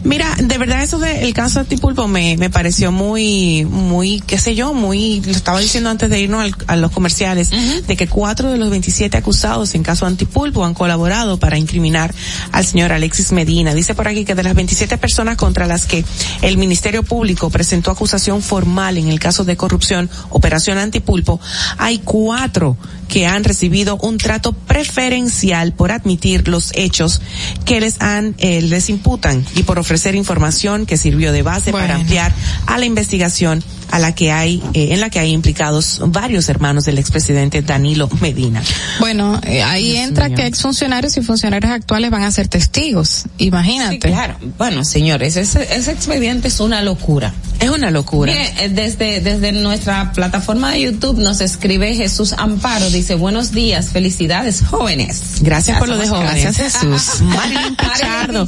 [0.03, 4.55] Mira, de verdad eso del caso de Antipulpo me, me pareció muy, muy, qué sé
[4.55, 7.49] yo, muy, lo estaba diciendo antes de irnos al, a los comerciales,
[7.87, 12.13] de que cuatro de los 27 acusados en caso Antipulpo han colaborado para incriminar
[12.51, 13.73] al señor Alexis Medina.
[13.73, 16.03] Dice por aquí que de las 27 personas contra las que
[16.41, 21.39] el Ministerio Público presentó acusación formal en el caso de corrupción Operación Antipulpo,
[21.77, 22.77] hay cuatro
[23.07, 27.21] que han recibido un trato preferencial por admitir los hechos
[27.65, 31.95] que les han eh, les imputan y por ofrecer información que sirvió de base para
[31.95, 32.33] ampliar
[32.65, 33.63] a la investigación
[33.93, 38.09] a la que hay eh, en la que hay implicados varios hermanos del expresidente Danilo
[38.21, 38.63] Medina.
[38.99, 40.37] Bueno, eh, ahí Dios entra mío.
[40.37, 43.25] que exfuncionarios y funcionarios actuales van a ser testigos.
[43.37, 43.93] Imagínate.
[43.93, 44.35] Sí, claro.
[44.57, 47.35] Bueno, señores, ese, ese expediente es una locura.
[47.59, 48.33] Es una locura.
[48.33, 53.89] Mire, eh, desde, desde nuestra plataforma de YouTube nos escribe Jesús Amparo, dice, buenos días,
[53.89, 55.37] felicidades, jóvenes.
[55.41, 56.57] Gracias por lo de jóvenes.
[56.57, 56.57] jóvenes.
[56.57, 57.21] Jesús.
[57.21, 57.75] Marilyn.
[57.75, 58.47] Pichardo.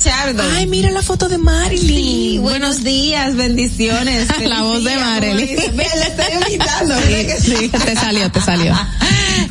[0.55, 1.87] Ay, mira la foto de Marilyn.
[1.87, 4.27] Sí, buenos días, bendiciones.
[4.45, 5.34] La voz de Marilyn.
[5.35, 5.45] Ve,
[5.75, 7.69] le estoy imitando, ¿verdad que sí?
[7.69, 8.73] Te salió, te salió.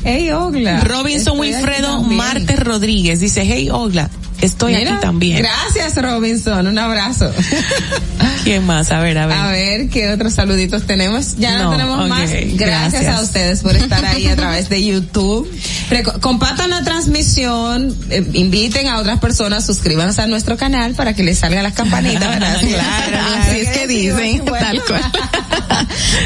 [0.03, 0.81] Hey, Ogla.
[0.81, 2.17] Robinson Estoy Wilfredo también.
[2.17, 4.11] Marte Rodríguez dice, hey Ogla,
[4.47, 5.39] estoy Mira, aquí también.
[5.43, 6.67] Gracias, Robinson.
[6.67, 7.31] Un abrazo.
[8.45, 8.91] ¿Quién más?
[8.91, 9.37] A ver, a ver.
[9.37, 11.37] A ver, ¿qué otros saluditos tenemos?
[11.37, 12.31] Ya no, No, tenemos más.
[12.31, 13.17] Gracias, gracias.
[13.17, 15.51] a ustedes por estar ahí a través de YouTube.
[16.21, 21.39] Compartan la transmisión, eh, inviten a otras personas, suscríbanse a nuestro canal para que les
[21.39, 22.61] salgan las campanitas, ¿verdad?
[22.65, 25.03] Claro, Así es que dicen, tal cual.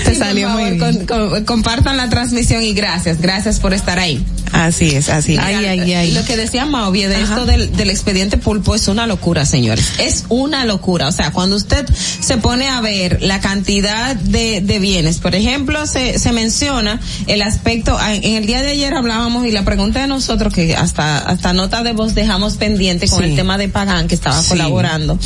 [0.05, 1.07] Te Sí, salió favor, muy bien.
[1.07, 4.24] con- con- compartan la transmisión y gracias, gracias por estar ahí.
[4.53, 5.39] Así es, así es.
[5.41, 6.11] Ay, ay, ay.
[6.12, 9.85] Lo que decía Mauvie de esto del, del expediente pulpo es una locura, señores.
[9.99, 11.09] Es una locura.
[11.09, 11.87] O sea, cuando usted
[12.20, 17.43] se pone a ver la cantidad de, de bienes, por ejemplo, se, se menciona el
[17.43, 21.19] aspecto, ah, en el día de ayer hablábamos y la pregunta de nosotros que hasta,
[21.19, 23.31] hasta nota de voz dejamos pendiente con Sí.
[23.31, 24.49] el tema de Pagán que estaba Sí.
[24.49, 25.19] colaborando.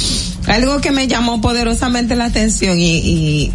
[0.46, 3.52] Algo que me llamó poderosamente la atención y, y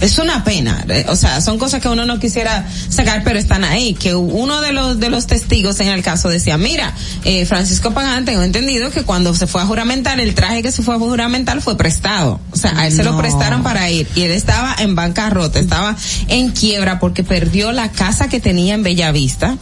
[0.00, 0.84] es una pena.
[1.08, 3.94] O sea, son cosas que uno no quisiera sacar, pero están ahí.
[3.94, 8.24] Que uno de los de los testigos en el caso decía, mira, eh, Francisco Pagán,
[8.24, 11.60] tengo entendido que cuando se fue a juramentar, el traje que se fue a juramentar
[11.60, 12.40] fue prestado.
[12.52, 15.96] O sea, a él se lo prestaron para ir y él estaba en bancarrota, estaba
[16.28, 19.56] en quiebra porque perdió la casa que tenía en Bellavista,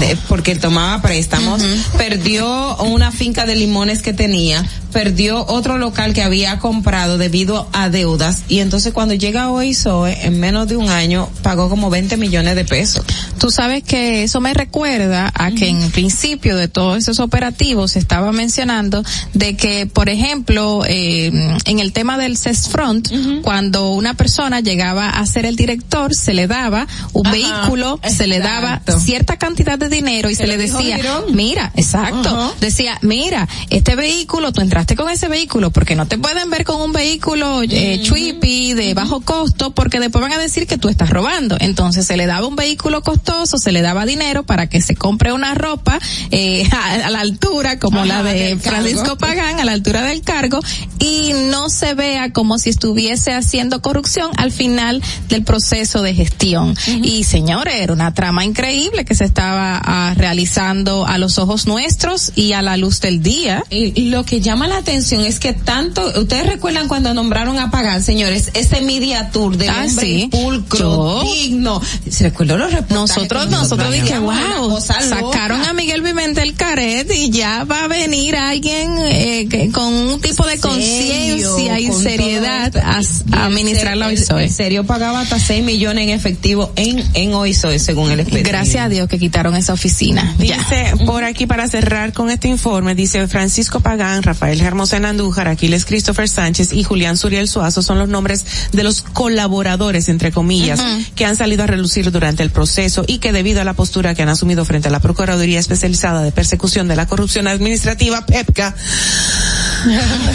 [0.00, 1.62] de- porque él tomaba préstamos,
[1.96, 7.88] perdió una finca de limones que tenía, perdió otro local que había comprado debido a
[7.88, 12.16] deudas y entonces cuando llega hoy Zoe, en menos de un año pagó como 20
[12.16, 13.04] millones de pesos.
[13.38, 17.98] Tú sabes que eso me recuerda a que en principio de todos esos operativos se
[17.98, 21.30] estaba mencionando de que, por ejemplo, eh,
[21.64, 26.46] en el tema del CESFRONT, cuando una persona llegaba a ser el director, se le
[26.46, 30.96] daba un Ajá, vehículo, se le daba cierta cantidad de dinero y se le decía,
[30.96, 31.24] Girón.
[31.34, 36.50] mira, exacto, decía, mira, este vehículo, tú entraste con ese vehículo porque no te pueden
[36.50, 40.76] ver con un vehículo eh, chuipi de bajo costo porque después van a decir que
[40.78, 41.56] tú estás robando.
[41.60, 45.32] Entonces se le daba un vehículo costoso, se le daba dinero para que se compre
[45.32, 45.98] una ropa
[46.30, 48.62] eh, a, a la altura como Ajá, la de cargo.
[48.82, 50.60] Francisco Pagán, a la altura del cargo
[50.98, 56.76] y no se vea como si estuviese haciendo corrupción al final del proceso de gestión.
[57.02, 62.32] Y señores, era una trama increíble que se estaba ah, realizando a los ojos nuestros
[62.36, 63.64] y a la luz del día.
[63.70, 67.70] Y, y lo que llama la atención es que tanto, ustedes recuerdan cuando nombraron a
[67.70, 70.28] Pagán, señores, ese media tour del Ah, sí.
[70.30, 71.80] pulcro, Yo- digno.
[72.10, 77.10] ¿Se recuerdan los reportajes Nosotros, que nosotros dije, wow, cosa sacaron a Miguel Pimentel Caret
[77.14, 82.02] y ya va a venir alguien eh, que- con un tipo de conciencia y con
[82.02, 84.44] seriedad a, Y a administrar la OISOE.
[84.44, 88.50] El serio pagaba hasta 6 millones en efectivo en, en OISOE, según el expediente.
[88.50, 90.34] Gracias a Dios que quitaron esa oficina.
[90.38, 90.56] Ya.
[90.58, 95.84] Dice por aquí para cerrar con este informe, dice Francisco Pagán, Rafael Hermosena Andújar, Aquiles
[95.84, 100.80] Christopher Sánchez y Julián Suriel Suazo son los nombres de los colaboradores, entre comillas,
[101.14, 104.22] que han salido a relucir durante el proceso y que debido a la postura que
[104.22, 108.74] han asumido frente a la Procuraduría Especializada de Persecución de la Corrupción Administrativa, PEPCA,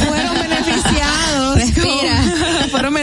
[0.07, 1.56] fueron beneficiados.
[1.56, 1.84] Respira.
[1.85, 2.36] con- fueron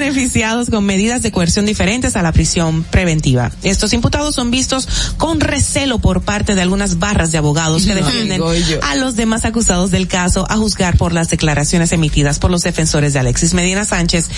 [0.04, 3.50] beneficiados con medidas de coerción diferentes a la prisión preventiva.
[3.62, 4.86] Estos imputados son vistos
[5.16, 8.42] con recelo por parte de algunas barras de abogados que defienden
[8.82, 13.12] a los demás acusados del caso a juzgar por las declaraciones emitidas por los defensores
[13.12, 14.28] de Alexis Medina Sánchez,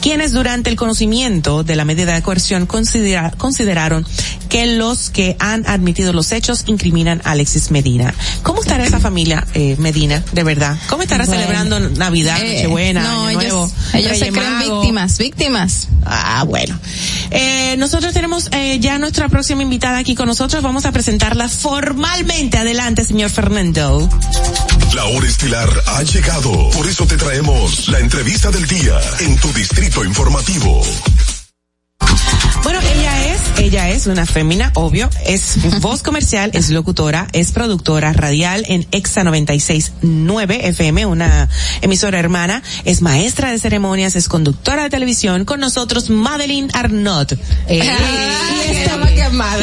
[0.00, 4.06] quienes durante el conocimiento de la medida de coerción considera- consideraron
[4.48, 8.14] que los que han admitido los hechos incriminan a Alexis Medina.
[8.42, 10.78] ¿Cómo estará esa familia, eh, Medina, de verdad?
[10.88, 11.40] ¿Cómo estará Bueno.
[11.40, 14.86] celebrando Navidad, Eh, Nochebuena, no, Año ellos, Nuevo, ellos se creen Magos?
[15.18, 15.88] Víctimas.
[16.04, 16.78] Ah, bueno.
[17.30, 20.62] Eh, nosotros tenemos eh, ya nuestra próxima invitada aquí con nosotros.
[20.62, 22.58] Vamos a presentarla formalmente.
[22.58, 24.08] Adelante, señor Fernando.
[24.94, 26.70] La hora estilar ha llegado.
[26.70, 30.82] Por eso te traemos la entrevista del día en tu distrito informativo.
[32.66, 38.12] Bueno, ella es, ella es una fémina, obvio, es voz comercial, es locutora, es productora
[38.12, 41.48] radial en Exa 96.9 FM, una
[41.80, 47.34] emisora hermana, es maestra de ceremonias, es conductora de televisión, con nosotros Madeline Arnott.
[47.68, 48.98] Eh, y, esto,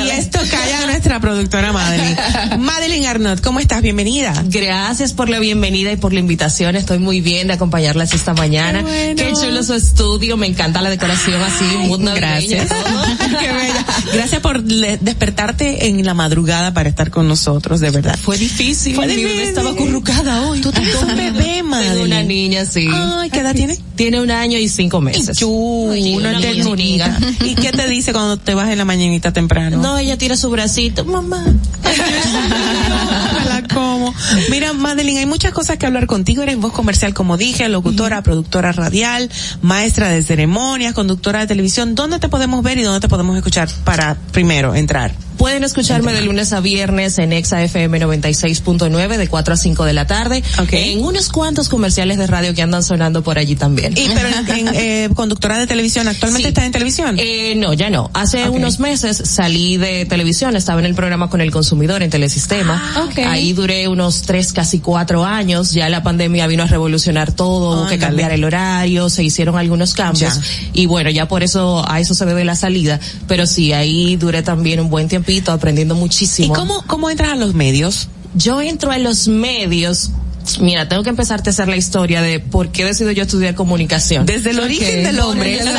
[0.01, 2.17] y esto calla a nuestra productora Madeline.
[2.59, 3.81] Madeline Arnott, ¿cómo estás?
[3.81, 4.33] Bienvenida.
[4.45, 6.77] Gracias por la bienvenida y por la invitación.
[6.77, 8.81] Estoy muy bien de acompañarlas esta mañana.
[8.81, 10.37] Qué, chulo su estudio.
[10.37, 11.65] Me encanta la decoración así.
[11.99, 12.92] navideña, Gracias.
[13.39, 13.85] Qué bella.
[14.13, 18.17] Gracias por despertarte en la madrugada para estar con nosotros, de verdad.
[18.21, 18.95] Fue difícil.
[18.95, 19.49] Fue Mi bebé difícil.
[19.49, 20.61] estaba acurrucada hoy.
[20.61, 21.89] Tú tienes un bebé, madre.
[21.89, 22.87] Tengo una niña, sí.
[22.91, 23.77] Ay, ¿qué edad tiene?
[23.95, 25.37] Tiene un año y cinco meses.
[25.41, 27.17] Uy, una ternurita.
[27.43, 29.77] ¿Y qué te dice cuando te vas en la mañanita temprano?
[29.77, 31.05] No, ella tira su bracito.
[31.05, 31.43] Mamá.
[33.47, 34.13] la como.
[34.49, 36.41] Mira, Madeline, hay muchas cosas que hablar contigo.
[36.43, 39.29] Eres voz comercial, como dije, locutora, productora radial,
[39.61, 41.95] maestra de ceremonias, conductora de televisión.
[41.95, 45.11] ¿Dónde te podemos ver y dónde te podemos escuchar para primero entrar?
[45.37, 49.93] Pueden escucharme de lunes a viernes en Exa FM 96.9 de 4 a 5 de
[49.93, 50.43] la tarde.
[50.71, 53.93] En unos cuantos comerciales de radio que andan sonando por allí también.
[53.97, 56.49] Y pero en, en, eh, conductora de televisión, ¿actualmente Sí.
[56.49, 57.15] estás en televisión?
[57.19, 58.09] Eh, no, ya no.
[58.13, 62.81] Hace unos meses salí de televisión, estaba en el programa con el consumidor en Telesistema.
[62.95, 63.19] Ah, ok.
[63.19, 65.71] Ahí duré unos tres, casi cuatro años.
[65.73, 69.93] Ya la pandemia vino a revolucionar todo, hubo que cambiar el horario, se hicieron algunos
[69.93, 70.35] cambios.
[70.35, 70.41] Ya.
[70.73, 72.99] Y bueno, ya por eso, a eso se debe la salida.
[73.27, 75.07] Pero sí, ahí duré también un buen
[75.47, 76.53] aprendiendo ¿Y muchísimo.
[76.53, 78.09] cómo, cómo entras a los medios?
[78.35, 80.11] Yo entro a los medios.
[80.59, 84.25] Mira, tengo que empezarte a hacer la historia de por qué decido yo estudiar comunicación.
[84.25, 85.59] Desde el origen del hombre.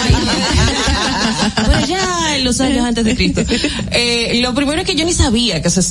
[1.66, 3.42] Bueno, ya en los años antes de Cristo.
[3.90, 5.82] Eh, lo primero es que yo ni sabía que se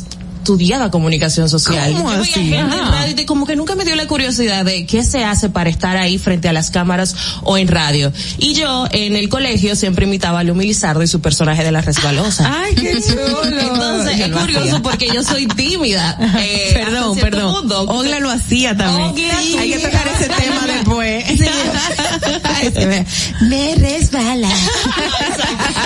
[0.48, 1.94] estudiaba comunicación social.
[1.94, 2.32] ¿Cómo Yo veía así?
[2.34, 2.92] gente en Ajá.
[2.92, 5.96] radio y como que nunca me dio la curiosidad de qué se hace para estar
[5.96, 8.12] ahí frente a las cámaras o en radio.
[8.38, 11.80] Y yo en el colegio siempre imitaba a Lumi Lizardo y su personaje de la
[11.82, 12.52] resbalosa.
[12.64, 13.44] Ay, qué chulo.
[13.46, 14.82] Entonces Yo es curioso hacía.
[14.82, 16.18] porque yo soy tímida.
[16.40, 17.72] Eh, perdón, perdón.
[17.88, 19.12] Ogla lo hacía también.
[19.12, 19.58] Ogla, sí.
[19.58, 21.24] Hay que tocar ese tema después.
[22.86, 23.06] Me,
[23.48, 24.50] me resbala.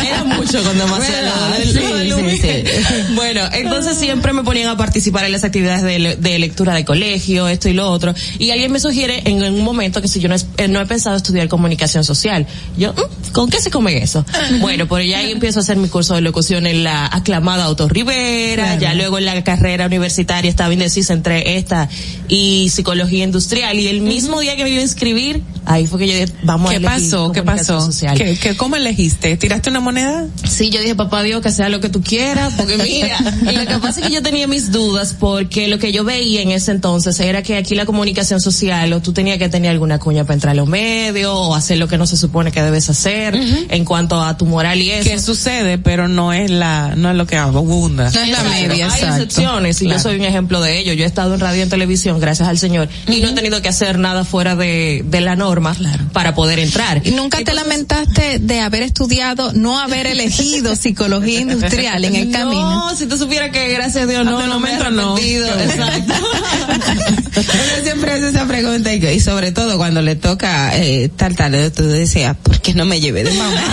[0.06, 1.50] Era mucho demasiado.
[1.50, 1.58] ¿Verdad?
[1.64, 3.14] Sí, sí, sí.
[3.16, 7.48] Bueno, entonces siempre me ponían a participar en las actividades de, de lectura de colegio,
[7.50, 8.14] esto y lo otro.
[8.40, 10.86] Y alguien me sugiere en un momento que si yo no, es- eh, no he
[10.86, 12.48] pensado estudiar comunicación social.
[12.78, 14.26] Yo, "Mm, ¿con qué se come eso?
[14.62, 17.90] Bueno, por ya ahí empiezo a hacer mi curso de locución en la aclamada Auto
[17.90, 18.82] Rivera, Claro.
[18.82, 21.90] ya luego en la carrera universitaria estaba indecisa entre esta
[22.30, 23.78] y psicología industrial.
[23.80, 26.70] Y el mismo día que me iba a inscribir, ahí fue que yo dije, vamos
[26.70, 27.32] a ¿Qué elegir pasó?
[27.34, 27.82] ¿Qué pasó?
[27.82, 28.18] social.
[28.18, 29.36] ¿Qué, qué, ¿Cómo elegiste?
[29.36, 30.26] ¿Tiraste una moneda?
[30.50, 33.18] Sí, yo dije, papá Dios, que sea lo que tú quieras, porque mira,
[33.52, 36.42] y lo que pasa es que yo tenía mis dudas, porque lo que yo veía
[36.42, 39.98] en ese entonces era que aquí la comunicación social, o tú tenías que tener alguna
[40.00, 42.90] cuña para entrar a los medios, o hacer lo que no se supone que debes
[42.90, 45.10] hacer, en cuanto a tu moral y eso.
[45.10, 48.12] Que sucede, pero no es la, no es lo que abunda.
[48.12, 49.98] No es la media, Hay excepciones y Claro.
[50.00, 50.94] yo soy un ejemplo de ello.
[50.94, 53.62] Yo he estado en radio y en televisión, gracias al Señor, y no he tenido
[53.62, 55.76] que hacer nada fuera de, de la norma
[56.12, 57.02] para poder entrar.
[57.06, 62.90] ¿Y nunca te lamentaste de haber estudiado, no haber elegido psicología industrial en el camino?
[62.90, 65.18] No, si tú supieras que gracias a Dios no, el momento no.
[65.18, 66.14] Exacto.
[67.36, 71.72] Uno siempre hace esa pregunta y, y sobre todo cuando le toca eh, tal tal,
[71.72, 73.62] tú decías, ¿por qué no me llevé de mamá?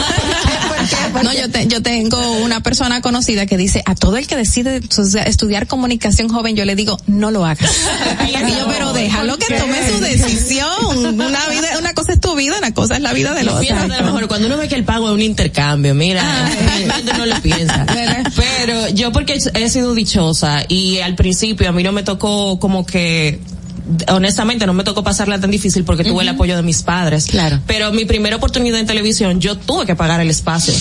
[1.22, 4.82] No, yo, te- yo tengo una persona conocida que dice, a todo el que decide
[4.82, 7.70] estu- estudiar comunicación joven, yo le digo, no lo hagas.
[8.28, 10.68] Y yo, pero déjalo que tome su decisión.
[11.14, 13.62] Una vida, una cosa es tu vida, una cosa es la vida del otro.
[13.76, 16.22] a lo mejor cuando uno ve que el pago es un intercambio, mira,
[16.86, 17.86] la gente no lo piensa.
[18.36, 22.84] Pero yo porque he sido dichosa y al principio a mí no me tocó como
[22.86, 23.40] que
[24.08, 27.26] honestamente no me tocó pasarla tan difícil porque tuve el apoyo de mis padres.
[27.26, 27.60] Claro.
[27.66, 30.74] Pero mi primera oportunidad en televisión yo tuve que pagar el espacio.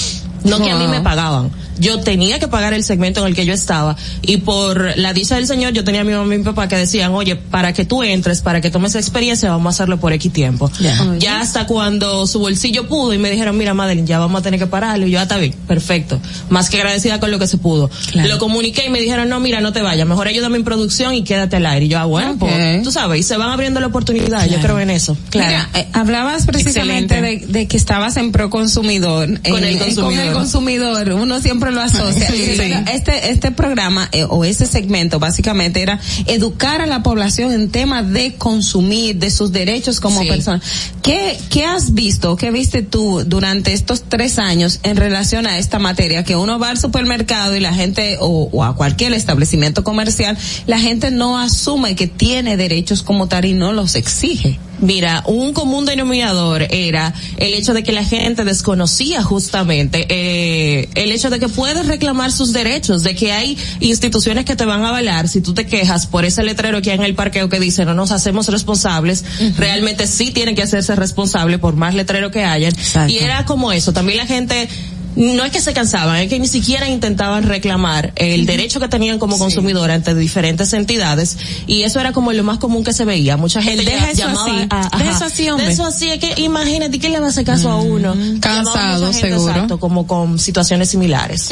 [0.43, 1.51] No que a mí me pagaban.
[1.79, 5.35] Yo tenía que pagar el segmento en el que yo estaba y por la dicha
[5.35, 7.85] del señor yo tenía a mi mamá y mi papá que decían, oye, para que
[7.85, 10.71] tú entres, para que tomes experiencia, vamos a hacerlo por X tiempo.
[11.19, 14.59] Ya hasta cuando su bolsillo pudo y me dijeron, mira Madeline, ya vamos a tener
[14.59, 16.19] que pararlo y yo, ah, está bien, perfecto.
[16.49, 17.89] Más que agradecida con lo que se pudo.
[18.13, 21.23] Lo comuniqué y me dijeron, no, mira, no te vayas, mejor ayúdame en producción y
[21.23, 21.85] quédate al aire.
[21.85, 24.79] Y yo, ah, bueno, pues, tú sabes, y se van abriendo la oportunidad, yo creo
[24.79, 25.17] en eso.
[25.33, 29.27] Mira, eh, hablabas precisamente de, de que estabas en pro consumidor.
[29.41, 30.13] Con el eh, consumidor.
[30.13, 32.29] Con el consumidor, uno siempre lo asocia.
[32.31, 32.57] Sí,
[32.91, 38.09] Este, este programa eh, o ese segmento básicamente era educar a la población en temas
[38.11, 40.27] de consumir, de sus derechos como Sí.
[40.27, 40.61] persona.
[41.01, 45.79] ¿Qué, ¿Qué has visto, qué viste tú durante estos tres años en relación a esta
[45.79, 46.23] materia?
[46.23, 50.37] Que uno va al supermercado y la gente, o, o a cualquier establecimiento comercial,
[50.67, 54.59] la gente no asume que tiene derechos como tal y no los exige.
[54.79, 61.11] Mira, un común denominador era el hecho de que la gente desconocía justamente eh, el
[61.11, 64.89] hecho de que puedes reclamar sus derechos, de que hay instituciones que te van a
[64.89, 65.29] avalar.
[65.29, 67.93] Si tú te quejas por ese letrero que hay en el parqueo que dice no
[67.93, 69.23] nos hacemos responsables,
[69.57, 72.73] realmente sí tienen que hacerse responsables por más letrero que hayan.
[73.07, 74.67] Y era como eso, también la gente
[75.15, 79.19] no es que se cansaban, es que ni siquiera intentaban reclamar el derecho que tenían
[79.19, 81.37] como consumidor ante diferentes entidades
[81.67, 83.37] y eso era como lo más común que se veía.
[83.37, 85.67] Mucha gente deja eso llamaba así, a- deja eso así, hombre.
[85.67, 88.15] De eso así, es que imagínate quién le va a hacer caso a uno.
[88.15, 89.51] Llamaba cansado, gente, seguro.
[89.51, 91.49] Exacto, como con situaciones similares.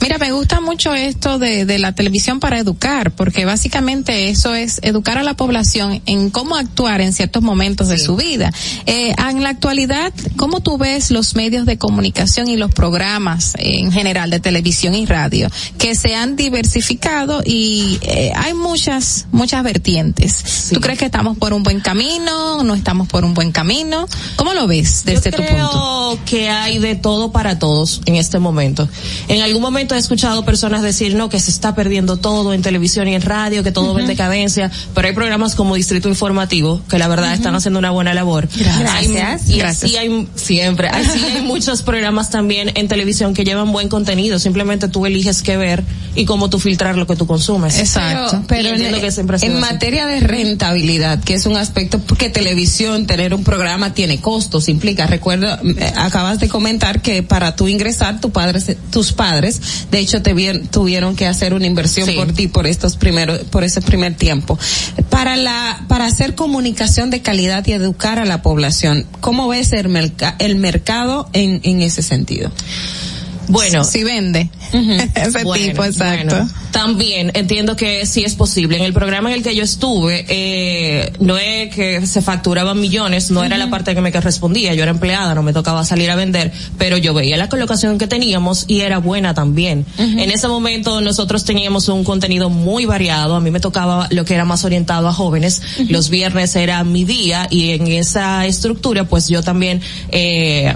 [0.00, 4.78] Mira, me gusta mucho esto de, de la televisión para educar, porque básicamente eso es
[4.82, 8.50] educar a la población en cómo actuar en ciertos momentos de su vida.
[8.86, 13.78] Eh, en la actualidad, ¿cómo tú ves los medios de comunicación y los programas eh,
[13.80, 15.48] en general de televisión y radio
[15.78, 20.70] que se han diversificado y eh, hay muchas, muchas vertientes?
[20.72, 22.62] ¿Tú crees que estamos por un buen camino?
[22.62, 24.06] ¿No estamos por un buen camino?
[24.36, 26.18] ¿Cómo lo ves desde Yo tu creo punto?
[26.26, 28.88] que hay de todo para todos en este momento.
[29.28, 33.08] En algún momento he escuchado personas decir, no, que se está perdiendo todo en televisión
[33.08, 36.98] y en radio, que todo va en decadencia, pero hay programas como Distrito Informativo, que
[36.98, 38.48] la verdad están haciendo una buena labor.
[38.56, 38.92] Gracias.
[38.94, 39.84] Hay- y Gracias.
[39.84, 44.88] así hay, siempre, así hay muchos programas también en televisión que llevan buen contenido, simplemente
[44.88, 45.82] tú eliges qué ver
[46.14, 47.78] y cómo tú filtrar lo que tú consumes.
[48.28, 53.06] Pero, pero entiendo en, que en materia de rentabilidad, que es un aspecto porque televisión,
[53.06, 55.06] tener un programa tiene costos, implica.
[55.06, 59.98] Recuerda, eh, acabas de comentar que para tú ingresar, tu padre, se- tus padres, de
[59.98, 62.14] hecho, te vien- tuvieron que hacer una inversión Sí.
[62.14, 64.58] por ti por estos primeros, por ese primer tiempo.
[65.10, 69.88] Para la, para hacer comunicación de calidad y educar a la población, ¿cómo ves el,
[69.88, 72.50] merca- el mercado en, en ese sentido?
[73.48, 73.84] Bueno.
[73.84, 74.48] Si vende.
[75.14, 76.34] Ese Bueno, tipo, exacto.
[76.34, 76.50] bueno.
[76.70, 78.78] También entiendo que sí es posible.
[78.78, 83.30] En el programa en el que yo estuve, eh, no es que se facturaban millones,
[83.30, 84.74] no era la parte que me correspondía.
[84.74, 88.08] Yo era empleada, no me tocaba salir a vender, pero yo veía la colocación que
[88.08, 89.86] teníamos y era buena también.
[89.98, 93.36] En ese momento nosotros teníamos un contenido muy variado.
[93.36, 95.62] A mí me tocaba lo que era más orientado a jóvenes.
[95.88, 99.80] Los viernes era mi día y en esa estructura, pues yo también,
[100.10, 100.74] eh,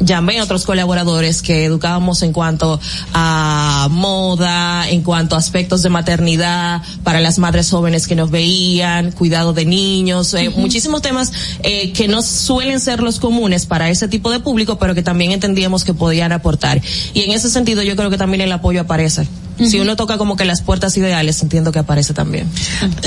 [0.00, 2.80] llamé a otros colaboradores que educábamos en cuanto
[3.12, 9.12] a moda, en cuanto a aspectos de maternidad para las madres jóvenes que nos veían,
[9.12, 11.32] cuidado de niños, eh, muchísimos temas
[11.62, 15.32] eh, que no suelen ser los comunes para ese tipo de público, pero que también
[15.32, 16.80] entendíamos que podían aportar.
[17.14, 19.26] Y en ese sentido yo creo que también el apoyo aparece.
[19.68, 22.48] Si uno toca como que las puertas ideales, entiendo que aparece también.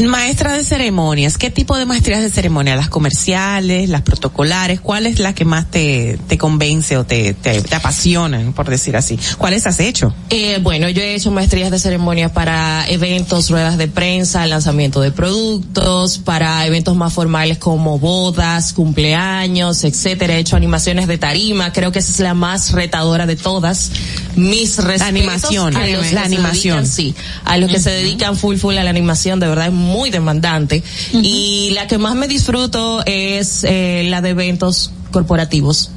[0.06, 2.76] Maestra de ceremonias, ¿qué tipo de maestrías de ceremonia?
[2.76, 4.80] ¿Las comerciales, las protocolares?
[4.80, 8.96] ¿Cuál es la que más te, te convence o te, te, te apasionan, por decir
[8.96, 9.18] así?
[9.38, 10.14] ¿Cuáles has hecho?
[10.30, 15.12] Eh, bueno, yo he hecho maestrías de ceremonia para eventos, ruedas de prensa, lanzamiento de
[15.12, 20.36] productos, para eventos más formales como bodas, cumpleaños, etcétera.
[20.36, 23.92] He hecho animaciones de tarima, creo que esa es la más retadora de todas.
[24.36, 26.78] Mis respetos animación, a los que la se animación.
[26.78, 27.16] dedican, sí,
[27.46, 30.84] a los que se dedican full full a la animación, de verdad es muy demandante.
[31.14, 35.92] Y la que más me disfruto es eh, la de eventos corporativos.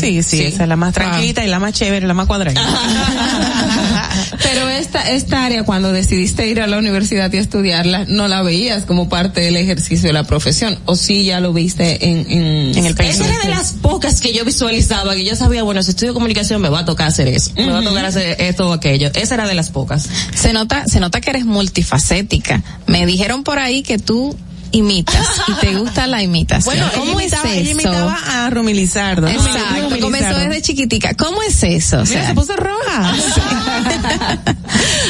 [0.00, 2.60] Sí, sí, esa es la más tranquilita y la más chévere, la más cuadrada.
[4.42, 8.84] Pero esta, esta área, cuando decidiste ir a la universidad y estudiarla, no la veías
[8.84, 13.00] como parte del ejercicio de la profesión, o sí ya lo viste en, en, el
[13.00, 16.60] Esa era de las pocas que yo visualizaba, que yo sabía, bueno, si estudio comunicación
[16.60, 19.10] me va a tocar hacer eso, me va a tocar hacer esto o aquello.
[19.14, 20.08] Esa era de las pocas.
[20.34, 22.62] Se nota, se nota que eres multifacética.
[22.86, 24.34] Me dijeron por ahí que tú
[24.72, 26.76] imitas y te gusta la imitación.
[26.76, 27.70] Bueno, ¿cómo ella es imitaba, ella eso?
[27.70, 29.28] imitaba a Rumi Lizardo.
[29.28, 30.48] Exacto, comenzó Lizardo.
[30.48, 31.14] desde chiquitica.
[31.14, 31.98] ¿Cómo es eso?
[32.00, 33.14] O Mira, sea, se puso roja.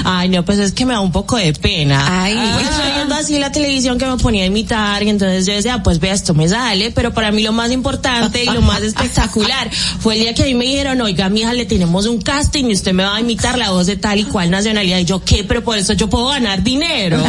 [0.05, 2.23] Ay, no, pues es que me da un poco de pena.
[2.25, 2.35] Ay.
[2.55, 5.83] Pues estoy viendo así la televisión que me ponía a imitar y entonces yo decía,
[5.83, 9.71] pues vea, esto me sale, pero para mí lo más importante y lo más espectacular
[10.01, 12.73] fue el día que a mí me dijeron, oiga, mija, le tenemos un casting y
[12.75, 14.99] usted me va a imitar la voz de tal y cual nacionalidad.
[14.99, 15.45] Y yo, ¿qué?
[15.45, 17.23] Pero por eso yo puedo ganar dinero.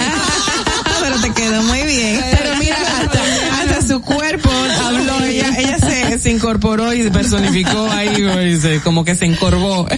[1.01, 2.21] pero te quedó muy bien.
[2.31, 3.19] Pero mira, hasta,
[3.73, 4.49] hasta su cuerpo
[4.85, 8.09] habló, ella, ella se, se incorporó y se personificó ahí,
[8.55, 9.87] y se- como que se encorvó.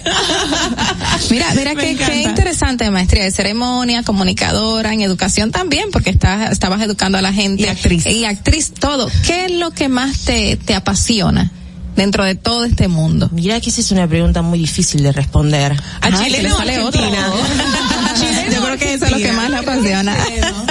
[1.29, 7.17] Mira, mira qué, interesante maestría de ceremonia, comunicadora, en educación también, porque estás, estabas educando
[7.17, 7.63] a la gente.
[7.63, 8.05] Y actriz.
[8.05, 9.09] Y actriz, todo.
[9.25, 11.51] ¿Qué es lo que más te, te apasiona
[11.95, 13.29] dentro de todo este mundo?
[13.31, 15.73] Mira que esa es una pregunta muy difícil de responder.
[15.73, 17.27] ¿A Ay, Chile que le o sale Argentina?
[18.77, 20.17] Creo que eso es lo que más le apasiona.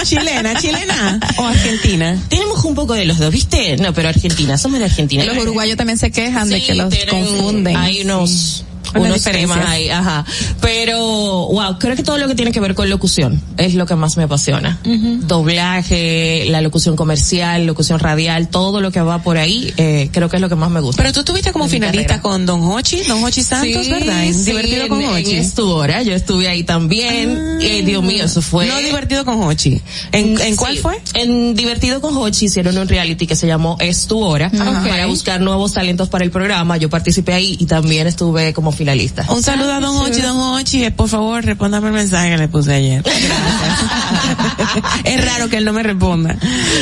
[0.03, 2.17] Chilena, chilena o argentina.
[2.29, 3.77] Tenemos un poco de los dos, ¿viste?
[3.77, 5.25] No, pero Argentina, somos de Argentina.
[5.25, 7.77] Los uruguayos también se quejan de que los confunden.
[7.77, 10.25] Hay unos, unos temas ahí, ajá.
[10.61, 13.95] Pero, wow, creo que todo lo que tiene que ver con locución es lo que
[13.95, 14.79] más me apasiona.
[15.27, 20.37] Doblaje, la locución comercial, locución radial, todo lo que va por ahí, eh, creo que
[20.37, 21.03] es lo que más me gusta.
[21.03, 22.23] Pero tú estuviste como finalista carrera.
[22.23, 24.25] con Don Hochi, Don Hochi Santos, Sí, ¿verdad?
[24.33, 25.31] Sí, divertido con Hochi.
[25.33, 27.59] En Es tu hora, yo estuve ahí también.
[27.61, 28.67] Eh, Dios mío, eso fue.
[28.67, 29.81] No divertido con Hochi.
[30.13, 31.01] ¿En, en cuál fue?
[31.15, 34.85] En Divertido con Hochi hicieron un reality que se llamó Es tu hora Ajá.
[34.89, 36.77] para buscar nuevos talentos para el programa.
[36.77, 39.27] Yo participé ahí y también estuve como finalista.
[39.29, 42.49] Un saludo a Don Hochi, Don Hochi, eh, por favor, respóndame el mensaje que le
[42.49, 43.05] puse ayer.
[45.05, 46.37] Es raro que él no me responda.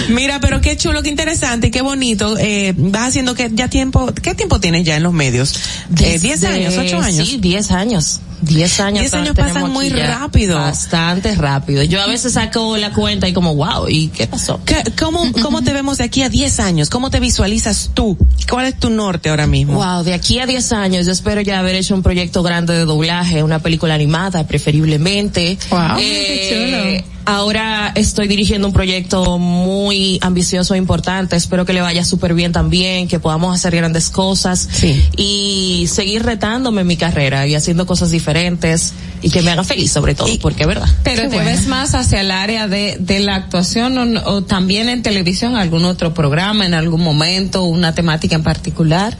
[0.08, 2.36] Mira, pero qué chulo, qué interesante, qué bonito.
[2.38, 5.56] Eh, vas haciendo que ya tiempo, ¿qué tiempo tienes ya en los medios?
[6.00, 7.26] Eh, ¿Diez Desde- años, ocho años?
[7.28, 8.20] Sí, diez años.
[8.40, 9.00] Diez años.
[9.00, 10.56] Diez años pasan muy rápido.
[10.56, 11.82] Bastante rápido.
[11.82, 14.60] Yo a veces saco la cuenta y como, wow, ¿y qué pasó?
[14.64, 16.90] ¿Qué- ¿Cómo, ¿Cómo te vemos de aquí a 10 años?
[16.90, 18.16] ¿Cómo te visualizas tú?
[18.48, 19.74] ¿Cuál es tu norte ahora mismo?
[19.74, 22.84] Wow, de aquí a 10 años yo espero ya haber hecho un proyecto grande de
[22.84, 25.58] doblaje, una película animada preferiblemente.
[25.70, 31.36] Wow, Eh, Ahora estoy dirigiendo un proyecto muy ambicioso e importante.
[31.36, 34.66] Espero que le vaya súper bien también, que podamos hacer grandes cosas
[35.14, 39.92] y seguir retándome en mi carrera y haciendo cosas diferentes y que me haga feliz
[39.92, 40.88] sobre todo, porque es verdad.
[41.02, 41.50] Pero Qué te bueno.
[41.50, 45.84] ves más hacia el área de, de la actuación o, o también en televisión, algún
[45.84, 49.16] otro programa, en algún momento, una temática en particular.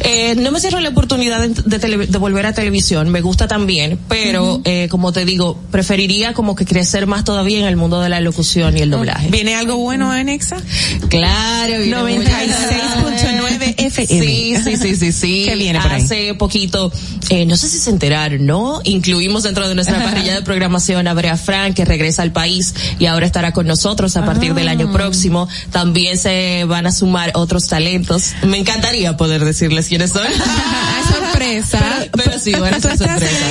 [0.00, 3.46] Eh, no me cierro la oportunidad de, de tele- de volver a televisión, me gusta
[3.48, 8.00] también, pero eh, como te digo, preferiría como que crecer más todavía en el mundo
[8.00, 9.28] de la locución y el doblaje.
[9.28, 10.56] ¿Viene algo bueno en Exa?
[11.08, 14.26] Claro, viene muy 96.9 FM.
[14.26, 15.44] Sí, sí, sí, sí, sí.
[15.46, 16.02] ¿Qué viene por ahí?
[16.02, 16.92] Hace poquito,
[17.30, 18.80] eh, no sé si se enteraron, ¿no?
[18.84, 23.06] Incluimos dentro de nuestra parrilla de programación a Brea Frank, que regresa al país y
[23.06, 24.72] ahora estará con nosotros a partir del Ah.
[24.72, 25.48] año próximo.
[25.70, 28.32] También se van a sumar otros talentos.
[28.42, 30.26] Me encantaría poder decirles quiénes son.
[31.12, 31.78] sorpresa.
[31.78, 32.92] Pero, pero sí, van a ser.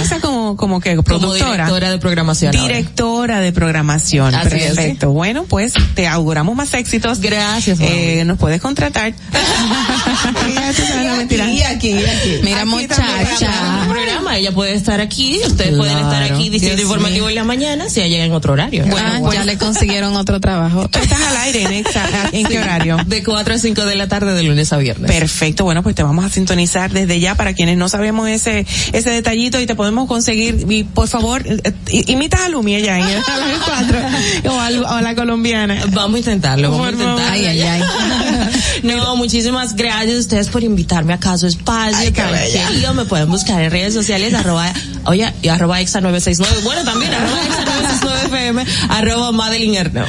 [0.01, 1.51] Exa como, como que Como productora.
[1.65, 2.55] directora de programación.
[2.55, 2.67] ahora.
[2.75, 4.33] Directora de programación.
[4.35, 4.75] Así es.
[4.75, 5.11] Perfecto.
[5.11, 7.19] Bueno, pues te auguramos más éxitos.
[7.19, 9.13] Gracias, Eh, nos puedes contratar.
[10.51, 12.39] Y aquí, aquí.
[12.43, 13.87] Mira, Aquí está el muchacha.
[13.89, 17.89] programa, ella puede estar aquí, ustedes pueden estar aquí, distrito Dios informativo en la mañana,
[17.89, 18.85] si llega en otro horario.
[18.97, 20.87] Ah, ya le consiguieron otro trabajo.
[20.89, 21.83] Tú estás al aire en.
[22.31, 22.97] ¿En qué horario?
[23.05, 25.11] De 4 a 5 de la tarde de lunes a viernes.
[25.11, 29.09] Perfecto, bueno, pues te vamos a sintonizar desde ya para quienes no sabemos ese ese
[29.09, 33.07] detallito y te podemos conseguir, y por favor, eh, eh, imita a Lumi ella en
[33.07, 33.99] el- a las cuatro,
[34.51, 35.77] o, al- o a la colombiana.
[35.91, 37.23] Vamos a intentarlo, vamos a intentarlo.
[37.31, 37.81] Ay, ay, ay.
[38.83, 42.11] No, muchísimas gracias a ustedes por invitarme a Caso Espacio.
[42.13, 42.93] querido.
[42.93, 44.71] Me pueden buscar en redes sociales, arroba,
[45.05, 46.61] oye, y arroba exa 969.
[46.63, 50.05] Bueno, también arroba exa 969 FM, arroba Madeline Erno.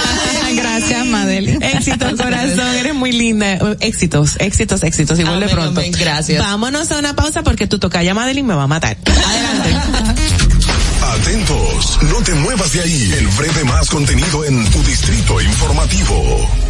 [0.54, 1.62] Gracias, Madeline.
[1.62, 3.58] Éxitos, corazón, eres muy linda.
[3.80, 5.18] Éxitos, éxitos, éxitos.
[5.18, 5.80] Y vuelve pronto.
[5.80, 6.42] amén, gracias.
[6.42, 8.96] Vámonos a una pausa porque tu tocaya Madeline me va a matar.
[9.06, 10.16] Adelante.
[11.02, 13.12] Atentos, no te muevas de ahí.
[13.18, 16.69] El breve más contenido en tu distrito informativo.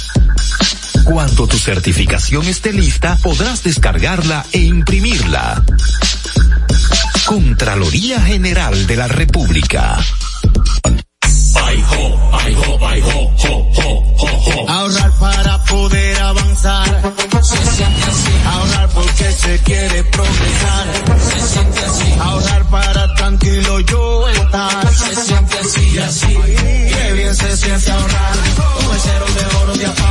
[1.03, 5.63] Cuando tu certificación esté lista, podrás descargarla e imprimirla.
[7.25, 9.97] Contraloría General de la República.
[14.67, 17.13] Ahorrar para poder avanzar.
[17.41, 18.31] Se siente así.
[18.45, 20.87] Ahorrar porque se quiere progresar.
[21.19, 22.13] Se siente así.
[22.19, 24.93] Ahorrar para tranquilo yo estar.
[24.93, 26.37] Se siente así y así.
[26.47, 28.33] Qué bien se siente ahorrar.
[28.93, 30.10] El cero de oro de.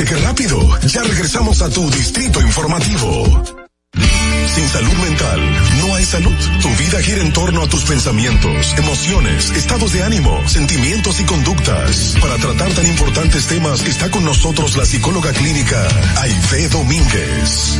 [0.00, 0.80] ¿Viste qué rápido?
[0.86, 3.44] Ya regresamos a tu distrito informativo.
[4.54, 5.40] Sin salud mental,
[5.78, 6.34] no hay salud.
[6.62, 12.16] Tu vida gira en torno a tus pensamientos, emociones, estados de ánimo, sentimientos y conductas.
[12.18, 15.86] Para tratar tan importantes temas está con nosotros la psicóloga clínica
[16.16, 17.78] Aide Domínguez.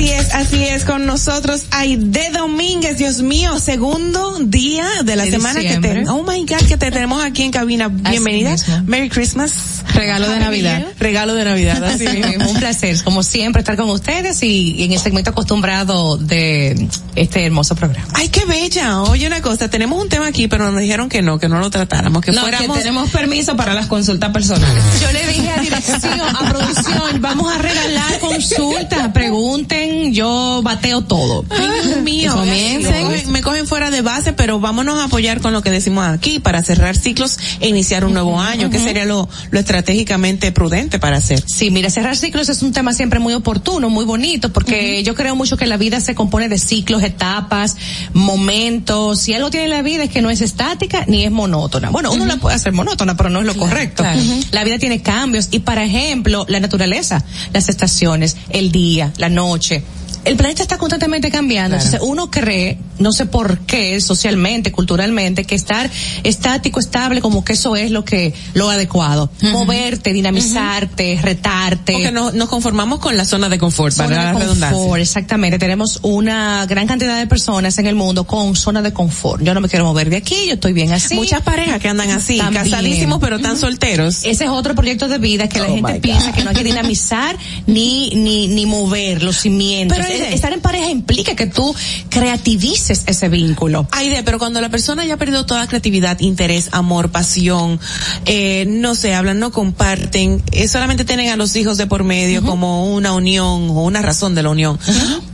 [0.00, 5.30] Así es, así es con nosotros Aide Domínguez, Dios mío, segundo día de la De
[5.32, 5.92] semana diciembre.
[5.92, 7.88] que te, oh my god, que te tenemos aquí en cabina.
[7.88, 8.56] Bienvenida.
[8.86, 9.52] Merry Christmas.
[10.00, 10.86] Regalo de Navidad.
[10.98, 12.50] Regalo de Navidad, así mismo.
[12.50, 17.44] Un placer, como siempre, estar con ustedes y, y en el segmento acostumbrado de este
[17.44, 18.08] hermoso programa.
[18.14, 19.02] Ay, qué bella.
[19.02, 21.70] Oye, una cosa, tenemos un tema aquí, pero nos dijeron que no, que no lo
[21.70, 22.76] tratáramos, que No, fuéramos.
[22.76, 24.82] que tenemos permiso para las consultas personales.
[25.02, 31.44] Yo le dije a dirección, a producción, vamos a regalar consultas, pregunten, yo bateo todo.
[31.50, 32.32] Ay, Dios mío.
[32.34, 32.92] Comiencen.
[32.92, 36.06] Me cogen, me cogen fuera de base, pero vámonos a apoyar con lo que decimos
[36.06, 40.98] aquí para cerrar ciclos e iniciar un nuevo año, que sería lo, lo estratégicamente prudente
[40.98, 41.42] para hacer.
[41.46, 45.34] Sí, mira, cerrar ciclos es un tema siempre muy oportuno, muy bonito, porque yo creo
[45.34, 47.76] mucho que la vida se compone de ciclos, etapas,
[48.12, 49.20] momentos.
[49.20, 51.90] Si algo tiene la vida es que no es estática ni es monótona.
[51.90, 54.02] Bueno, uno la puede hacer monótona, pero no es lo correcto.
[54.02, 54.20] claro.
[54.52, 59.82] La vida tiene cambios y, por ejemplo, la naturaleza, las estaciones, el día, la noche.
[60.24, 61.84] El planeta está constantemente cambiando, Claro.
[61.86, 65.90] entonces uno cree, no sé por qué, socialmente, culturalmente, que estar
[66.24, 69.30] estático, estable, como que eso es lo que, lo adecuado.
[69.42, 71.92] Moverte, dinamizarte, retarte.
[71.94, 75.02] Porque no, nos conformamos con la zona de confort, Zona para de la confort, redundancia.
[75.02, 75.58] exactamente.
[75.58, 79.42] Tenemos una gran cantidad de personas en el mundo con zona de confort.
[79.42, 81.14] Yo no me quiero mover de aquí, yo estoy bien así.
[81.14, 82.64] Muchas parejas que andan así, También.
[82.64, 84.24] casadísimos pero tan solteros.
[84.24, 86.64] Ese es otro proyecto de vida que la Oh gente piensa que no hay que
[86.64, 87.36] dinamizar
[87.66, 89.96] ni, ni, ni mover los cimientos.
[89.96, 90.34] Pero, Aide.
[90.34, 91.74] Estar en pareja implica que tú
[92.08, 93.86] creativices ese vínculo.
[93.92, 97.80] Aide, pero cuando la persona ya ha perdido toda creatividad, interés, amor, pasión,
[98.26, 102.42] eh, no se hablan, no comparten, eh, solamente tienen a los hijos de por medio
[102.42, 104.78] como una unión o una razón de la unión.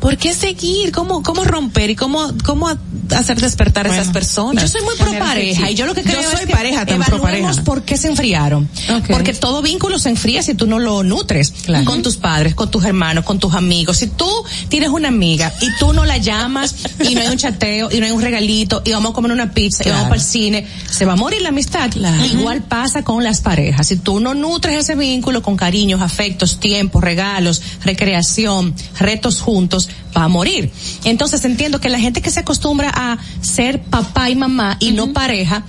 [0.00, 0.92] ¿Por qué seguir?
[0.92, 2.68] ¿Cómo, cómo romper y cómo, cómo
[3.14, 4.62] hacer despertar a esas personas?
[4.62, 6.86] Yo soy muy pro pareja y yo lo que creo yo soy es que pareja,
[6.86, 7.52] tan pro pareja.
[7.64, 8.68] por qué se enfriaron.
[9.08, 11.52] Porque todo vínculo se enfría si tú no lo nutres
[11.84, 13.98] con tus padres, con tus hermanos, con tus amigos.
[13.98, 14.28] Si tú
[14.68, 16.74] tienes una amiga y tú no la llamas
[17.08, 19.52] y no hay un chateo y no hay un regalito y vamos a comer una
[19.52, 21.90] pizza y vamos para el cine, se va a morir la amistad.
[22.32, 23.88] Igual pasa con las parejas.
[23.88, 30.24] Si tú no nutres ese vínculo con cariños, afectos, tiempos, regalos, recreación, retos juntos, va
[30.24, 30.70] a morir.
[31.04, 35.12] Entonces entiendo que la gente que se acostumbra a ser papá y mamá y no
[35.12, 35.64] pareja,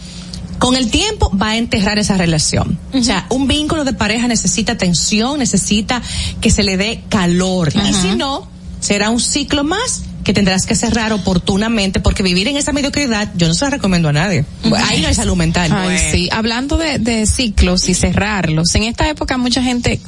[0.60, 2.80] con el tiempo va a enterrar esa relación.
[2.94, 6.02] O sea, un vínculo de pareja necesita tensión, necesita
[6.41, 7.72] que se le dé calor.
[7.76, 8.48] Y si no,
[8.80, 13.48] será un ciclo más que tendrás que cerrar oportunamente porque vivir en esa mediocridad yo
[13.48, 14.44] no se la recomiendo a nadie.
[14.90, 15.72] Ahí no hay salud mental.
[15.74, 20.02] Ay, sí, hablando de, de ciclos y cerrarlos, en esta época mucha gente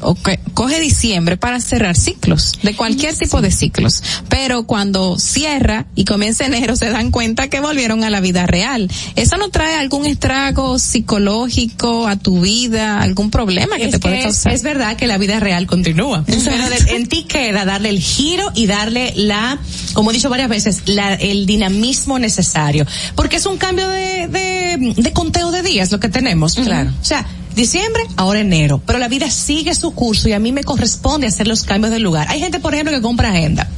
[0.54, 6.46] coge diciembre para cerrar ciclos, de cualquier tipo de ciclos, pero cuando cierra y comienza
[6.46, 8.92] enero se dan cuenta que volvieron a la vida real.
[9.16, 14.18] ¿Eso no trae algún estrago psicológico a tu vida, algún problema que Es te puede
[14.18, 14.52] que causar?
[14.52, 16.26] Es verdad que la vida real continúa.
[16.26, 19.58] Pero en ti queda darle el giro y darle la,
[19.94, 22.86] como he dicho varias veces, la, el dinamismo necesario.
[23.16, 26.56] Porque es un cambio de, de, de conteo de días lo que tenemos.
[26.56, 26.92] Claro.
[27.02, 27.26] O sea,
[27.56, 28.82] diciembre, ahora enero.
[28.86, 32.00] Pero la vida sigue su curso y a mí me corresponde hacer los cambios de
[32.00, 32.28] lugar.
[32.30, 33.70] Hay gente, por ejemplo, que compra agenda.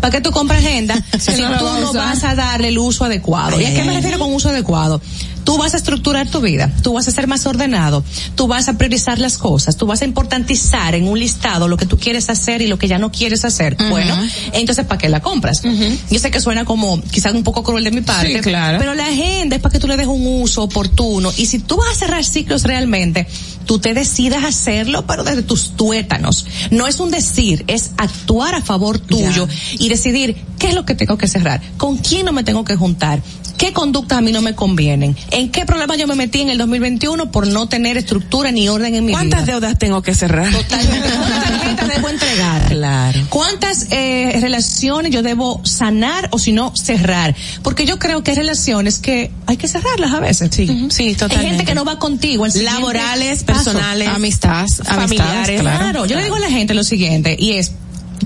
[0.00, 3.56] ¿Para qué tú compras agenda si no tú no vas a darle el uso adecuado?
[3.56, 5.00] Ay, ¿Y a qué me refiero con uso adecuado?
[5.44, 8.04] Tú vas a estructurar tu vida, tú vas a ser más ordenado,
[8.34, 11.86] tú vas a priorizar las cosas, tú vas a importantizar en un listado lo que
[11.86, 13.76] tú quieres hacer y lo que ya no quieres hacer.
[13.90, 14.16] Bueno,
[14.52, 15.62] entonces ¿para qué la compras?
[16.10, 18.78] Yo sé que suena como quizás un poco cruel de mi parte, Sí, claro.
[18.78, 21.76] pero la agenda es para que tú le des un uso oportuno y si tú
[21.76, 23.26] vas a cerrar ciclos realmente,
[23.66, 26.46] tú te decidas hacerlo, pero desde tus tuétanos.
[26.70, 30.94] No es un decir, es actuar a favor tuyo y decidir qué es lo que
[30.94, 33.22] tengo que cerrar, con quién no me tengo que juntar,
[33.60, 36.56] qué conductas a mí no me convienen, en qué problema yo me metí en el
[36.56, 39.18] 2021 por no tener estructura ni orden en mi vida.
[39.18, 40.50] ¿Cuántas deudas tengo que cerrar?
[40.50, 41.08] Totalmente.
[41.18, 42.68] ¿Cuántas tarjetas debo entregar?
[42.68, 43.20] Claro.
[43.28, 47.36] ¿Cuántas eh, relaciones yo debo sanar o si no cerrar?
[47.62, 50.48] Porque yo creo que hay relaciones que hay que cerrarlas a veces.
[50.50, 51.40] Sí, sí, totalmente.
[51.40, 52.46] Hay gente que no va contigo.
[52.46, 53.72] Laborales, paso.
[53.72, 55.04] personales, Amistades, familiares.
[55.04, 55.78] amistades, claro.
[55.78, 57.72] Claro, yo le digo a la gente lo siguiente y es,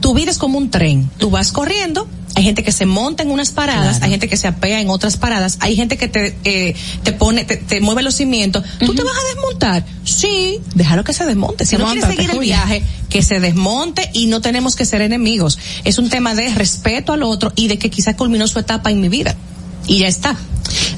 [0.01, 1.11] tu vida es como un tren.
[1.19, 2.07] Tú vas corriendo.
[2.37, 5.17] Hay gente que se monta en unas paradas, hay gente que se apea en otras
[5.17, 8.65] paradas, hay gente que te, eh, te pone, te, te mueve los cimientos.
[8.85, 9.85] ¿Tú te vas a desmontar?
[10.05, 11.65] Sí, déjalo que se desmonte.
[11.65, 15.59] Si no quieres seguir el viaje, que se desmonte y no tenemos que ser enemigos.
[15.85, 19.01] Es un tema de respeto al otro y de que quizás culminó su etapa en
[19.01, 19.37] mi vida.
[19.87, 20.37] Y ya está.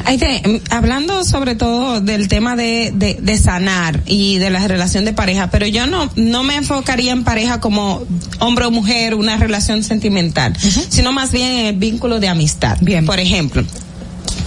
[0.05, 5.05] Aide, mm, hablando sobre todo del tema de, de, de sanar y de la relación
[5.05, 8.05] de pareja, pero yo no, no me enfocaría en pareja como
[8.39, 10.57] hombre o mujer, una relación sentimental,
[10.89, 12.79] sino más bien en el vínculo de amistad.
[12.81, 13.05] Bien.
[13.05, 13.65] Por ejemplo.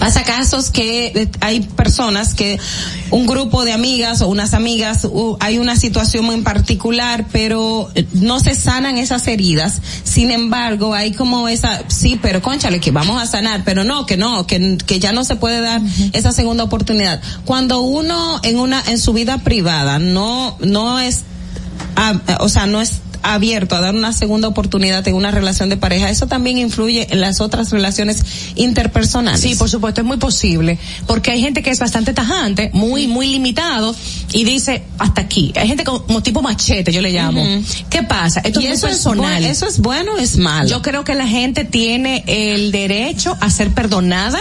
[0.00, 2.58] Pasa casos que eh, hay personas que
[3.10, 8.06] un grupo de amigas o unas amigas, u- hay una situación en particular, pero eh,
[8.14, 9.74] no se sanan esas heridas.
[10.02, 14.16] Sin embargo, hay como esa, sí, pero conchale, que vamos a sanar, pero no, que
[14.16, 15.82] no, que, que ya no se puede dar
[16.14, 17.20] esa segunda oportunidad.
[17.44, 21.20] Cuando uno en una, en su vida privada no, no es,
[21.96, 25.76] ah, o sea, no es abierto a dar una segunda oportunidad en una relación de
[25.76, 28.22] pareja, eso también influye en las otras relaciones
[28.56, 29.40] interpersonales.
[29.40, 33.26] Sí, por supuesto, es muy posible, porque hay gente que es bastante tajante, muy, muy
[33.28, 33.94] limitado,
[34.32, 35.52] y dice, hasta aquí.
[35.56, 37.42] Hay gente como tipo machete, yo le llamo.
[37.42, 37.64] Ujú.
[37.90, 38.40] ¿Qué pasa?
[38.40, 39.42] Esto Y es eso es personal.
[39.42, 40.68] bu- eso es bueno o es malo.
[40.68, 44.38] Yo creo que la gente tiene el derecho a ser perdonada,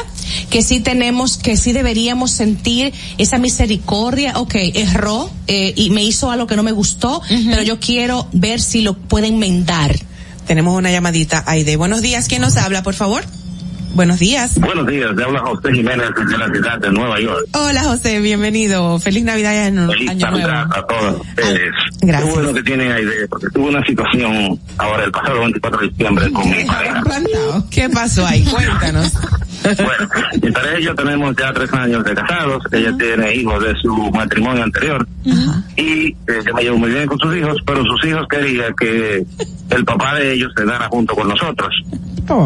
[0.49, 6.29] que sí tenemos, que sí deberíamos sentir esa misericordia, ok, erró, eh, y me hizo
[6.29, 9.95] algo que no me gustó, pero yo quiero ver si lo pueden enmendar.
[10.47, 11.75] Tenemos una llamadita, Aide.
[11.75, 13.23] Buenos días, ¿quién nos habla, por favor?
[13.93, 14.57] Buenos días.
[14.59, 17.45] Buenos días, le habla José Jiménez de la ciudad de Nueva York.
[17.53, 18.97] Hola, José, bienvenido.
[18.99, 20.47] Feliz Navidad y año, Feliz año nuevo.
[20.47, 21.71] Navidad a todos ustedes.
[22.01, 22.29] gracias.
[22.33, 25.87] Qué bueno que tienen ahí, de- porque tuve una situación ahora el pasado 24 de
[25.89, 27.03] diciembre con mi pareja.
[27.71, 28.43] ¿Qué pasó ahí?
[28.45, 29.11] Cuéntanos.
[29.63, 30.09] Bueno,
[30.41, 32.63] mi pareja y yo tenemos ya tres años de casados.
[32.71, 35.05] Ella tiene hijos de su matrimonio anterior.
[35.75, 36.15] Y eh,
[36.55, 39.25] me llevo muy bien con sus hijos, pero sus hijos querían que
[39.71, 41.73] el papá de ellos se dara junto con nosotros.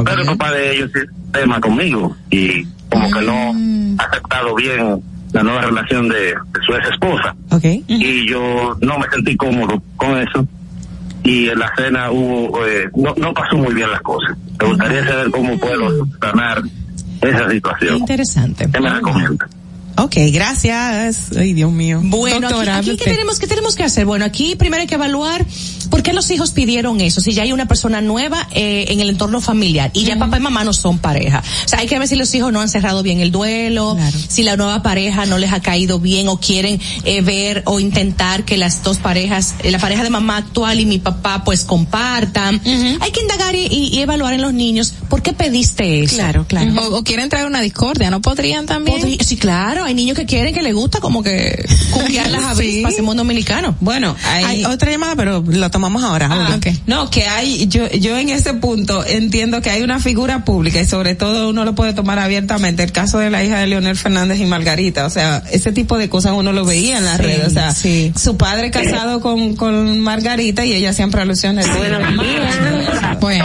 [0.05, 0.91] Pero el papá de ellos
[1.31, 3.53] tema conmigo y como que no
[3.99, 5.01] ha aceptado bien
[5.33, 7.35] la nueva relación de, de su ex esposa.
[7.87, 10.47] Y yo no me sentí cómodo con eso.
[11.23, 14.37] Y en la cena hubo, eh, no, no pasó muy bien las cosas.
[14.59, 16.61] Me gustaría saber cómo puedo sanar
[17.21, 17.97] esa situación.
[17.97, 18.69] Interesante.
[18.71, 19.47] ¿Qué me recomienda?
[19.97, 21.27] Ok, gracias.
[21.37, 21.99] Ay, Dios mío.
[22.03, 24.05] Bueno, Doctora, aquí, aquí ¿qué tenemos, ¿qué tenemos que hacer?
[24.05, 25.45] Bueno, aquí primero hay que evaluar
[25.89, 27.21] por qué los hijos pidieron eso.
[27.21, 30.39] Si ya hay una persona nueva eh, en el entorno familiar y ya papá y
[30.39, 31.43] mamá no son pareja.
[31.65, 33.95] O sea, hay que ver si los hijos no han cerrado bien el duelo,
[34.27, 38.43] si la nueva pareja no les ha caído bien o quieren eh, ver o intentar
[38.45, 42.59] que las dos parejas, eh, la pareja de mamá actual y mi papá, pues compartan.
[43.01, 46.15] Hay que indagar y, y- y evaluar en los niños por qué pediste eso.
[46.15, 46.71] Claro, claro.
[46.81, 48.99] O, o quieren traer una discordia, ¿no podrían también?
[48.99, 52.97] Podría- sí, claro, hay niños que quieren que les gusta como que cuquear las avispas
[52.97, 53.75] en mundo dominicano.
[53.79, 56.29] Bueno, hay, Hay otra llamada, pero lo tomamos ahora.
[56.31, 56.59] Ah.
[56.87, 60.85] No, que hay, yo, yo en ese punto entiendo que hay una figura pública y
[60.85, 62.83] sobre todo uno lo puede tomar abiertamente.
[62.83, 66.09] El caso de la hija de Leonel Fernández y Margarita, o sea, ese tipo de
[66.09, 68.11] cosas uno lo veía en las Sí, redes, o sea, sí.
[68.17, 71.67] su padre casado con, con Margarita y ella siempre alusiones.
[71.77, 71.97] Bueno,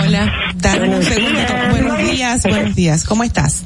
[0.04, 0.32] Hola.
[0.56, 1.40] Dame un segundo.
[1.70, 3.04] Buenos días, buenos días.
[3.04, 3.62] ¿Cómo estás?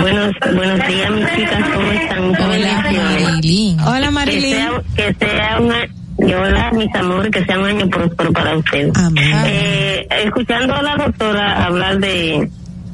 [0.00, 2.24] Buenos, buenos días, mis chicas, ¿cómo están?
[2.50, 2.82] Hola.
[2.92, 3.80] Marilyn.
[3.80, 4.50] Hola Que Marilyn.
[4.56, 8.56] sea, que sea un año, y hola, mis amores, que sea un año próspero para
[8.56, 8.92] ustedes.
[8.96, 9.32] Amén.
[9.46, 12.48] Eh, escuchando a la doctora hablar de,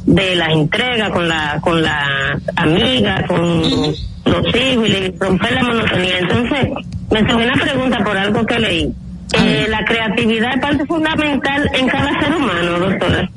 [0.07, 6.19] de la entrega con la, con la amiga, con los hijos y romper la monotonía.
[6.21, 6.69] Entonces,
[7.11, 8.93] me surgió una pregunta por algo que leí.
[9.39, 13.29] Eh, la creatividad es parte fundamental en cada ser humano, doctora.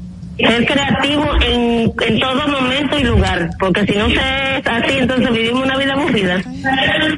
[0.48, 5.32] Ser creativo en, en todo momento y lugar, porque si no se es así, entonces
[5.32, 6.44] vivimos una vida aburrida.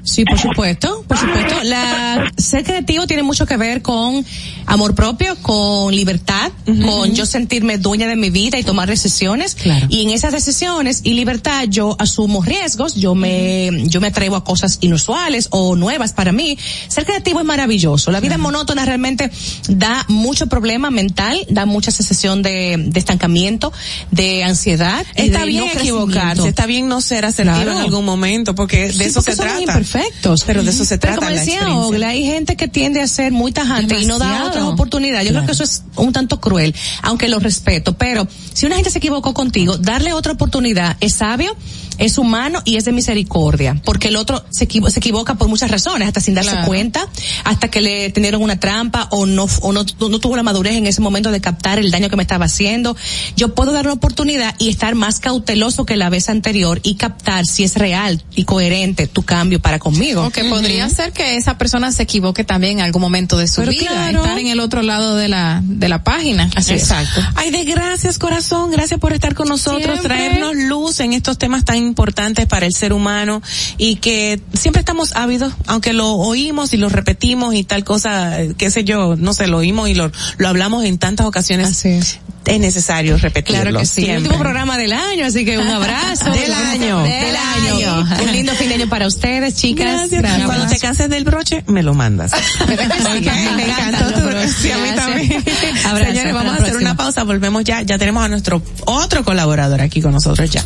[0.03, 1.63] Sí, por supuesto, por supuesto.
[1.63, 4.25] La, ser creativo tiene mucho que ver con
[4.65, 9.57] amor propio, con libertad, con yo sentirme dueña de mi vida y tomar decisiones.
[9.89, 14.43] Y en esas decisiones y libertad yo asumo riesgos, yo me, yo me atrevo a
[14.43, 16.57] cosas inusuales o nuevas para mí.
[16.87, 18.11] Ser creativo es maravilloso.
[18.11, 19.31] La vida monótona realmente
[19.69, 23.71] da mucho problema mental, da mucha sensación de, de estancamiento,
[24.11, 25.05] de ansiedad.
[25.15, 27.71] y Está de bien no equivocarse, está bien no ser asertivo Claro.
[27.71, 29.61] en algún momento, porque de Sí, eso porque se trata.
[29.61, 30.43] imperfectos.
[30.45, 31.75] Pero de eso se Pero trata como la decía.
[31.77, 35.27] Ogla, hay gente que tiende a ser muy tajante y no da otras oportunidades.
[35.27, 37.93] Yo creo que eso es un tanto cruel, aunque lo respeto.
[37.97, 41.55] Pero si una gente se equivocó contigo, darle otra oportunidad es sabio,
[41.97, 43.81] es humano y es de misericordia.
[43.85, 46.67] Porque el otro se, equivo- se equivoca por muchas razones, hasta sin darse Claro.
[46.67, 47.07] cuenta,
[47.43, 50.87] hasta que le tendieron una trampa o no, o no, no tuvo la madurez en
[50.87, 52.95] ese momento de captar el daño que me estaba haciendo.
[53.35, 57.45] Yo puedo dar una oportunidad y estar más cauteloso que la vez anterior y captar
[57.45, 60.25] si es real y coherente tu cambio para conmigo.
[60.25, 63.61] O que podría ser que esa persona se equivoque también en algún momento de su
[63.61, 64.23] Pero vida, claro.
[64.23, 66.49] estar en el otro lado de la de la página.
[66.55, 66.81] Así es.
[66.83, 67.21] Exacto.
[67.35, 68.71] Ay, de gracias, corazón.
[68.71, 70.03] Gracias por estar con nosotros, Siempre.
[70.07, 73.41] traernos luz en estos temas tan importantes para el ser humano
[73.77, 78.71] y que siempre estamos ávidos, aunque lo oímos y lo repetimos y tal cosa, qué
[78.71, 81.67] sé yo, no sé, lo oímos y lo, lo hablamos en tantas ocasiones.
[81.69, 82.19] Así es.
[82.45, 83.61] Es necesario repetirlo.
[83.61, 84.01] Claro que sí.
[84.01, 84.23] El siempre.
[84.23, 86.29] último programa del año, así que un abrazo.
[86.29, 87.01] Del año.
[87.01, 88.05] Del año.
[88.21, 90.09] Un lindo fin de año para ustedes, chicas.
[90.09, 90.45] Gracias.
[90.45, 92.33] Cuando te canses del broche, me lo mandas.
[92.33, 92.69] Ok,
[93.55, 95.43] me encantó tu sí, a mí también.
[95.85, 96.91] Abrazo, Señores, vamos a hacer próxima.
[96.91, 100.65] una pausa, volvemos ya, ya tenemos a nuestro otro colaborador aquí con nosotros ya.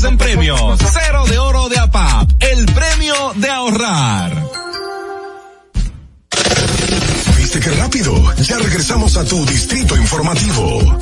[0.03, 0.79] en premios.
[0.91, 4.43] Cero de oro de APAP, el premio de ahorrar.
[7.37, 8.35] ¿Viste qué rápido?
[8.37, 10.97] Ya regresamos a tu Distrito Informativo.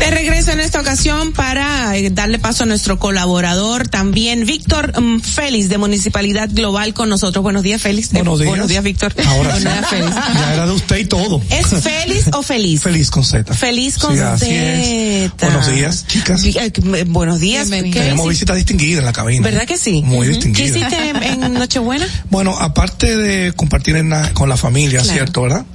[0.00, 5.20] De regreso en esta ocasión para eh, darle paso a nuestro colaborador también, Víctor mm,
[5.20, 7.42] Félix de Municipalidad Global con nosotros.
[7.42, 8.10] Buenos días, Félix.
[8.12, 8.48] Buenos días.
[8.48, 9.12] Buenos días, Víctor.
[9.26, 9.62] Ahora sí.
[9.64, 10.14] Buenos días, Félix.
[10.34, 11.42] Ya era de usted y todo.
[11.50, 12.80] ¿Es Félix o feliz?
[12.80, 13.52] Feliz con Z.
[13.54, 14.54] Feliz con Sí, así Z.
[14.54, 15.30] es.
[15.40, 16.42] Buenos días, chicas.
[16.42, 16.72] Vi- eh,
[17.06, 17.68] Buenos días.
[17.70, 19.44] ¿Qué Tenemos visita distinguida en la cabina.
[19.44, 20.02] ¿Verdad que sí?
[20.02, 20.78] Muy ¿Qué distinguida.
[20.78, 22.06] hiciste en, en Nochebuena?
[22.30, 25.12] Bueno, aparte de compartir en la- con la familia, Claro.
[25.14, 25.66] ¿cierto, verdad?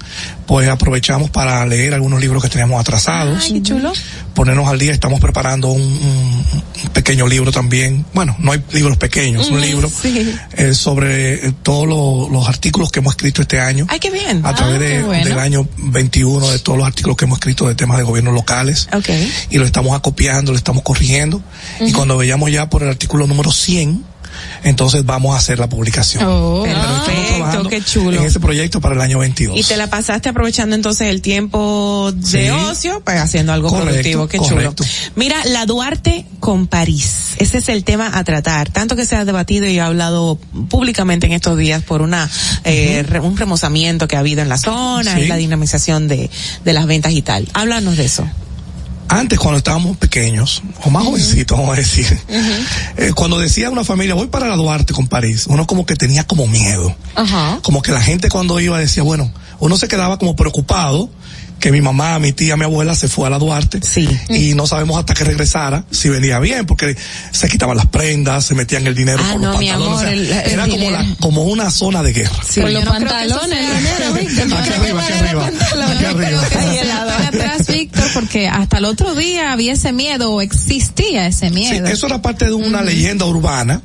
[0.45, 3.39] Pues aprovechamos para leer algunos libros que teníamos atrasados.
[3.43, 3.91] Ay, chulo.
[4.33, 6.45] Ponernos al día, estamos preparando un,
[6.93, 8.05] pequeño libro también.
[8.13, 10.35] Bueno, no hay libros pequeños, un Ujú, libro sí.
[10.53, 13.85] eh, sobre eh, todos lo- los artículos que hemos escrito este año.
[13.89, 14.45] Ay, qué bien.
[14.45, 15.25] a través Ah, de- qué bueno.
[15.25, 18.87] del año 21 de todos los artículos que hemos escrito de temas de gobiernos locales
[18.93, 19.09] Ok.
[19.49, 21.41] y lo estamos acopiando, lo estamos corrigiendo
[21.79, 24.03] y cuando vayamos ya por el artículo número 100
[24.63, 26.23] entonces vamos a hacer la publicación.
[26.25, 28.19] Oh, perfecto, qué chulo.
[28.19, 29.57] En ese proyecto para el año 22.
[29.57, 32.49] Y te la pasaste aprovechando entonces el tiempo de Sí.
[32.49, 34.83] ocio, pues haciendo algo Correcto, productivo, qué correcto.
[34.83, 34.89] chulo.
[35.15, 39.25] Mira, la Duarte con París, ese es el tema a tratar, tanto que se ha
[39.25, 40.39] debatido y ha hablado
[40.69, 42.29] públicamente en estos días por una
[42.63, 45.21] eh, re- un remozamiento que ha habido en la zona Sí.
[45.21, 46.29] y la dinamización de,
[46.63, 47.47] de las ventas y tal.
[47.53, 48.27] Háblanos de eso.
[49.07, 52.19] Antes cuando estábamos pequeños, o más jovencitos vamos a decir,
[52.97, 56.25] eh, cuando decía una familia voy para la Duarte con París, uno como que tenía
[56.25, 56.95] como miedo.
[57.15, 57.59] Ajá.
[57.61, 61.09] como que la gente cuando iba decía, bueno, uno se quedaba como preocupado
[61.59, 63.79] que mi mamá, mi tía, mi abuela se fue a la Duarte
[64.29, 66.95] y no sabemos hasta que regresara si venía bien porque
[67.31, 69.97] se quitaban las prendas, se metían el dinero Ah, por no, los mi pantalones, amor,
[69.97, 72.35] o sea, el- el era como la, como una zona de guerra.
[72.55, 74.59] Por los pantalones, el dinero, Víctor.
[74.59, 76.05] Aquí arriba, aquí arriba, aquí
[76.79, 77.27] arriba.
[77.27, 81.87] Atrás, Víctor, porque hasta el otro día había ese miedo o existía ese Sí, miedo.
[81.87, 83.81] eso era parte de una leyenda urbana.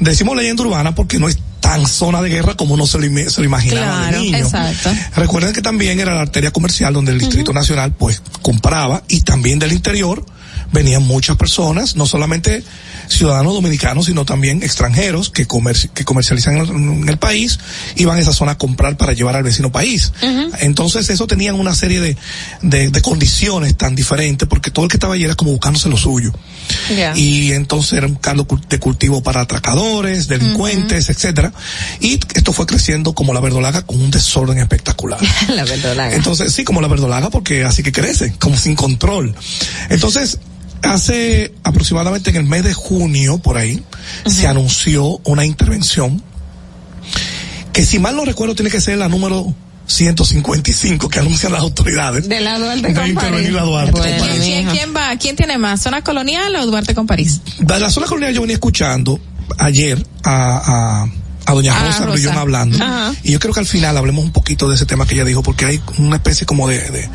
[0.00, 3.40] Decimos leyenda urbana porque no es tan zona de guerra como uno se lo, se
[3.40, 4.36] lo imaginaba de Claro, niño.
[4.38, 4.90] exacto.
[5.14, 9.58] Recuerden que también era la arteria comercial donde el Distrito Nacional pues compraba y también
[9.58, 10.24] del interior
[10.72, 12.62] venían muchas personas, no solamente
[13.08, 16.70] ciudadanos dominicanos, sino también extranjeros que, comerci- que comercializan en el,
[17.02, 17.58] en el país,
[17.96, 20.12] iban a esa zona a comprar para llevar al vecino país.
[20.60, 22.16] Entonces eso tenían una serie de,
[22.62, 25.96] de, de condiciones tan diferentes porque todo el que estaba allí era como buscándose lo
[25.96, 26.32] suyo.
[27.16, 31.52] Y entonces era un caldo de cultivo para atracadores, delincuentes, etcétera.
[32.00, 35.18] Y esto fue creciendo como la verdolaga con un desorden espectacular.
[35.48, 36.14] la verdolaga.
[36.14, 39.34] Entonces, sí, como la verdolaga, porque así que crece, como sin control.
[39.88, 40.38] Entonces,
[40.82, 43.82] hace aproximadamente en el mes de junio, por ahí,
[44.26, 46.22] se anunció una intervención
[47.72, 49.54] que si mal no recuerdo tiene que ser la número
[49.86, 52.28] 155 que anuncian las autoridades.
[52.28, 54.42] De la Duarte de intervenir la Duarte con París.
[54.42, 55.16] ¿quién, quién va?
[55.16, 55.80] ¿Quién tiene más?
[55.80, 57.40] ¿Zona colonial o Duarte con París?
[57.58, 59.20] De la zona colonial yo venía escuchando
[59.58, 61.10] ayer a, a,
[61.46, 62.06] a doña Ah, Rosa.
[62.06, 62.76] Brillón hablando.
[62.82, 63.14] Ajá.
[63.22, 65.42] Y yo creo que al final hablemos un poquito de ese tema que ella dijo,
[65.42, 67.08] porque hay una especie como de, de-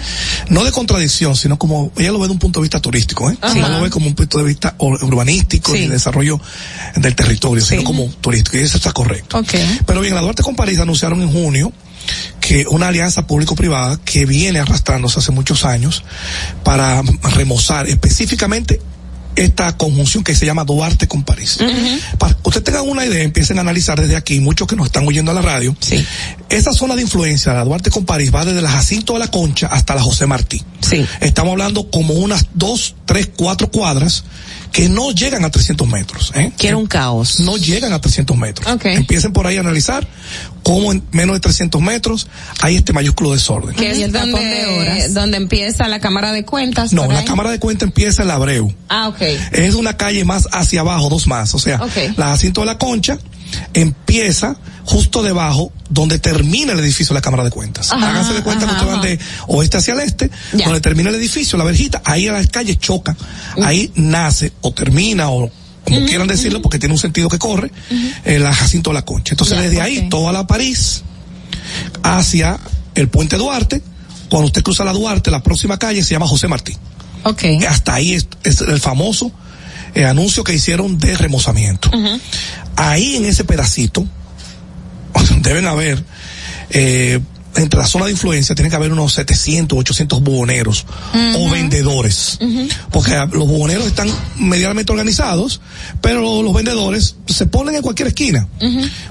[0.50, 3.38] no de contradicción, sino como, ella lo ve de un punto de vista turístico, ¿eh?
[3.42, 3.56] Ajá.
[3.56, 6.40] No lo ve como un punto de vista ur- urbanístico y de desarrollo
[6.96, 8.58] del territorio, sino como turístico.
[8.58, 9.38] Y eso está correcto.
[9.40, 9.54] Ok.
[9.86, 11.72] Pero bien, la Duarte con París anunciaron en junio
[12.40, 16.04] que una alianza público-privada que viene arrastrándose hace muchos años
[16.64, 17.02] para
[17.34, 18.80] remozar específicamente
[19.36, 21.60] esta conjunción que se llama Duarte con París.
[22.18, 25.08] Para que usted tenga una idea, empiecen a analizar desde aquí, muchos que nos están
[25.08, 25.76] oyendo a la radio,
[26.50, 29.68] esa zona de influencia, la Duarte con París, va desde la Jacinto de la Concha
[29.68, 30.64] hasta la José Martí.
[31.22, 34.24] Estamos hablando como unas dos, tres, cuatro cuadras
[34.76, 36.34] que no llegan a 300 metros.
[36.36, 36.52] ¿eh?
[36.58, 37.40] Que era un caos.
[37.40, 38.68] No llegan a 300 metros.
[38.68, 38.84] Ok.
[38.88, 40.06] Empiecen por ahí a analizar
[40.64, 42.28] cómo en menos de 300 metros
[42.60, 43.74] hay este mayúsculo desorden.
[43.74, 46.92] Que es donde, donde empieza la Cámara de Cuentas.
[46.92, 47.26] No, la ahí.
[47.26, 48.74] Cámara de Cuenta empieza en la Abreu.
[48.90, 49.22] Ah, ok.
[49.54, 51.56] Es una calle más hacia abajo, dos más.
[51.56, 52.18] O sea, Ok.
[52.18, 53.18] la Jacinto de la Concha
[53.74, 57.92] empieza justo debajo donde termina el edificio de la Cámara de Cuentas.
[57.92, 60.66] Ajá, Háganse de cuenta ajá, que ustedes van de oeste hacia el este, Ya.
[60.66, 63.18] donde termina el edificio, la verjita, ahí a las calles chocan.
[63.64, 65.50] Ahí nace o termina o
[65.84, 67.72] como quieran decirlo porque tiene un sentido que corre,
[68.26, 69.34] eh, la Jacinto de la Concha.
[69.34, 71.04] Entonces Ya, desde ahí toda la París
[72.04, 72.60] hacia
[72.96, 73.82] el puente Duarte,
[74.30, 76.76] cuando usted cruza la Duarte, la próxima calle se llama José Martí.
[77.24, 77.44] Ok.
[77.68, 79.32] Hasta ahí es, es el famoso
[79.96, 81.90] eh, anuncio que hicieron de remozamiento.
[82.76, 84.06] Ahí en ese pedacito
[85.42, 86.04] deben haber,
[86.72, 87.22] eh,
[87.56, 90.86] entre la zona de influencia, tienen que haber unos 700, 800 buhoneros
[91.38, 92.38] o vendedores.
[92.92, 95.62] Porque los buhoneros están medianamente organizados,
[96.02, 98.46] pero los vendedores se ponen en cualquier esquina.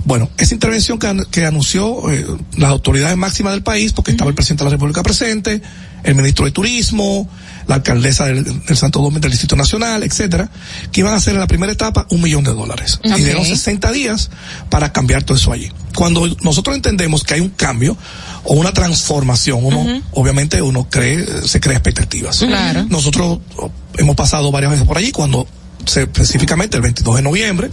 [0.05, 2.27] Bueno, esa intervención que anunció eh,
[2.59, 5.63] las autoridades máximas del país, porque estaba el presidente de la República presente,
[6.03, 7.27] el ministro de Turismo,
[7.67, 10.51] la alcaldesa del, del Santo Domingo del Distrito Nacional, etcétera,
[10.93, 13.01] que iban a hacer en la primera etapa un millón de dólares.
[13.05, 14.31] Y dieron 60 días
[14.70, 15.70] para cambiar todo eso allí.
[15.94, 17.97] Cuando nosotros entendemos que hay un cambio
[18.44, 22.39] o una transformación, uno, obviamente uno cree, se crea expectativas.
[22.39, 22.86] Claro.
[22.89, 25.47] Nosotros oh, hemos pasado varias veces por allí cuando
[25.86, 27.70] se, específicamente el 22 de noviembre,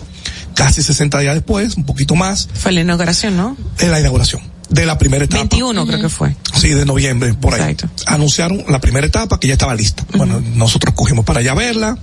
[0.55, 3.57] casi 60 días después, un poquito más, Fue la inauguración, ¿no?
[3.79, 4.41] en la inauguración
[4.71, 5.41] de la primera etapa.
[5.41, 6.35] 21 creo que fue.
[6.55, 7.75] Sí, de noviembre, por ahí.
[8.07, 10.05] Anunciaron la primera etapa que ya estaba lista.
[10.15, 11.97] Bueno, nosotros cogimos para allá verla.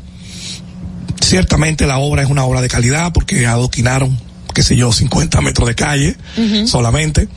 [1.21, 4.19] Ciertamente la obra es una obra de calidad porque adoquinaron,
[4.55, 6.17] qué sé yo, 50 metros de calle
[6.67, 7.29] solamente.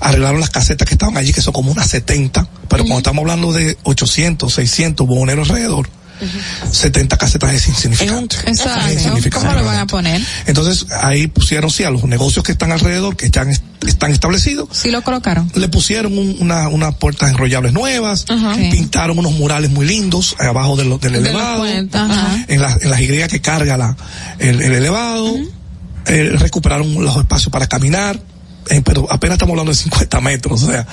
[0.00, 3.52] Arreglaron las casetas que estaban allí, que son como unas 70, pero cuando estamos hablando
[3.52, 5.88] de 800, 600 buhoneros alrededor,
[6.70, 8.36] 70 casetas es insignificante.
[8.46, 8.60] Es
[8.92, 9.46] insignificante.
[9.46, 10.20] ¿Cómo lo van a poner?
[10.46, 13.50] Entonces ahí pusieron sí a los negocios que están alrededor, que están,
[13.86, 15.50] están establecidos, Sí lo colocaron.
[15.54, 18.24] le pusieron un- una, unas puertas enrollables nuevas,
[18.70, 21.66] pintaron unos murales muy lindos eh, abajo del, del De los elevado,
[22.48, 23.96] en, la- en las Y que carga la,
[24.38, 25.36] el, el elevado,
[26.06, 28.20] eh, recuperaron los espacios para caminar,
[28.70, 30.86] eh, pero apenas estamos hablando de 50 metros, o sea,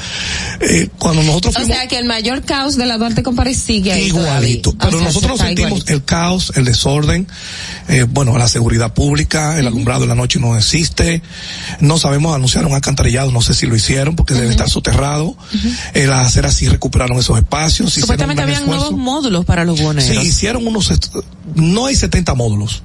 [0.59, 3.91] eh, cuando nosotros O sea que el mayor caos de la Duarte con París sigue
[3.91, 4.77] ahí igualito, todavía.
[4.79, 5.93] pero O sea, nosotros sentimos igualito.
[5.93, 7.27] el caos, el desorden,
[7.87, 11.21] eh, bueno, la seguridad pública, el alumbrado en la noche no existe,
[11.79, 15.35] no sabemos anunciar un alcantarillado, no sé si lo hicieron porque debe estar soterrado,
[15.93, 17.93] las aceras sí recuperaron esos espacios.
[17.93, 18.91] Supuestamente habían esfuerzo.
[18.91, 20.09] nuevos módulos para los buhoneros.
[20.09, 20.91] Sí, hicieron unos,
[21.55, 22.83] no hay 70 módulos,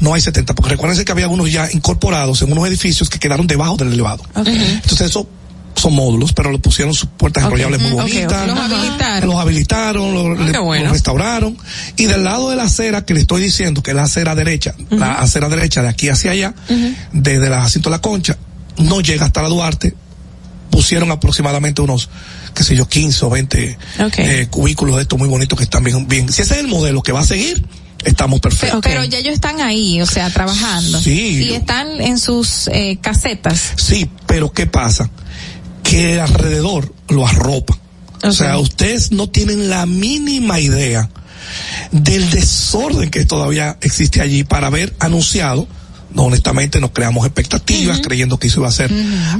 [0.00, 3.46] no hay 70, porque recuérdense que había unos ya incorporados en unos edificios que quedaron
[3.46, 4.22] debajo del elevado.
[4.34, 5.28] Entonces eso
[5.74, 8.46] son módulos, pero le pusieron sus puertas enrollables muy bonitas.
[8.46, 9.28] Los habilitaron.
[9.28, 10.84] Los habilitaron, lo- le- qué bueno.
[10.84, 11.56] los restauraron.
[11.96, 14.74] Y del lado de la acera que le estoy diciendo, que es la acera derecha,
[14.90, 16.54] la acera derecha de aquí hacia allá,
[17.12, 18.38] desde la Jacinto La Concha,
[18.78, 19.94] no llega hasta la Duarte,
[20.70, 22.08] pusieron aproximadamente unos,
[22.54, 24.18] qué sé yo, 15 o 20 Ok.
[24.18, 26.32] eh, cubículos de estos muy bonitos que están bien, bien.
[26.32, 27.64] Si ese es el modelo que va a seguir,
[28.06, 28.80] estamos Pero, perfectos.
[28.82, 31.00] pero ya ellos están ahí, o sea, trabajando.
[31.00, 31.44] Sí.
[31.44, 33.72] Y están en sus eh, casetas.
[33.76, 35.10] Sí, pero ¿qué pasa?
[35.82, 37.76] Que alrededor lo arropa.
[38.22, 41.08] O sea, ustedes no tienen la mínima idea
[41.92, 45.68] del desorden que todavía existe allí para haber anunciado.
[46.12, 48.90] No, honestamente nos creamos expectativas creyendo que eso iba a ser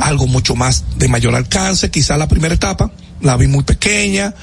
[0.01, 4.35] algo mucho más de mayor alcance, quizá la primera etapa, la vi muy pequeña.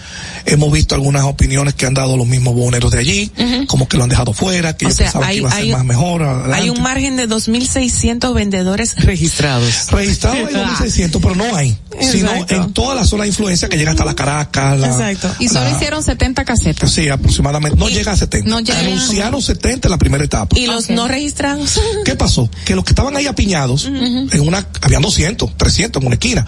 [0.45, 3.31] Hemos visto algunas opiniones que han dado los mismos boneros de allí,
[3.67, 5.55] como que lo han dejado fuera, que O ellos sea, pensaban hay- que iba a
[5.57, 6.23] ser más mejor.
[6.53, 9.91] Hay un margen de 2.600 vendedores registrados.
[9.91, 11.77] Registrados hay 2.600, pero no hay.
[12.01, 14.79] Sino en toda la zona de influencia que llega hasta la Caracas.
[14.79, 15.29] La, Exacto.
[15.39, 16.91] Y solo la- hicieron 70 casetas.
[16.91, 17.77] Sí, aproximadamente.
[17.77, 18.49] No llega a 70.
[18.49, 18.79] no llega.
[18.79, 20.57] Anunciaron 70 en la primera etapa.
[20.57, 21.79] ¿Y los no registrados?
[22.05, 22.49] ¿Qué pasó?
[22.65, 26.45] Que los que estaban ahí apiñados, en una, habían 200, 300 en una esquina,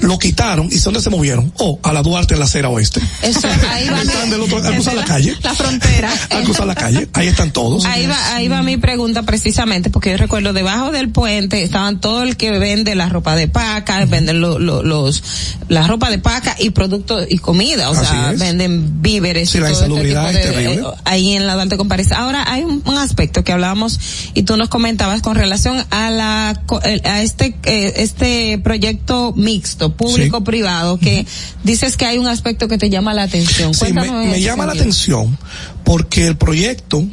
[0.00, 1.52] lo quitaron y ¿se dónde se movieron?
[1.82, 3.00] A la Duarte en la acera oeste.
[3.22, 5.34] Eso, ahí va, Están del otro, al cruzar la calle.
[5.42, 6.10] La frontera.
[6.30, 7.84] Al cruzar la calle, ahí están todos.
[7.84, 12.22] Ahí va, ahí va mi pregunta precisamente, porque yo recuerdo debajo del puente estaban todo
[12.22, 15.22] el que vende la ropa de paca, venden lo- lo- los,
[15.68, 18.38] la ropa de paca y productos y comida, o Así sea, es.
[18.38, 19.50] venden víveres.
[19.50, 20.74] Sí, y la todo este insalubridad tipo es terrible.
[20.74, 22.12] eh, ahí en la Duarte Comparís.
[22.12, 23.98] Ahora hay un, un aspecto que hablábamos
[24.34, 26.60] y tú nos comentabas con relación a la,
[27.04, 31.26] a este, eh, este proyecto mixto, público-privado, que
[31.64, 33.74] dices que hay un aspecto que te llama la atención.
[33.74, 35.36] Sí, me, Cuéntanos llama la atención
[35.84, 37.04] porque el proyecto,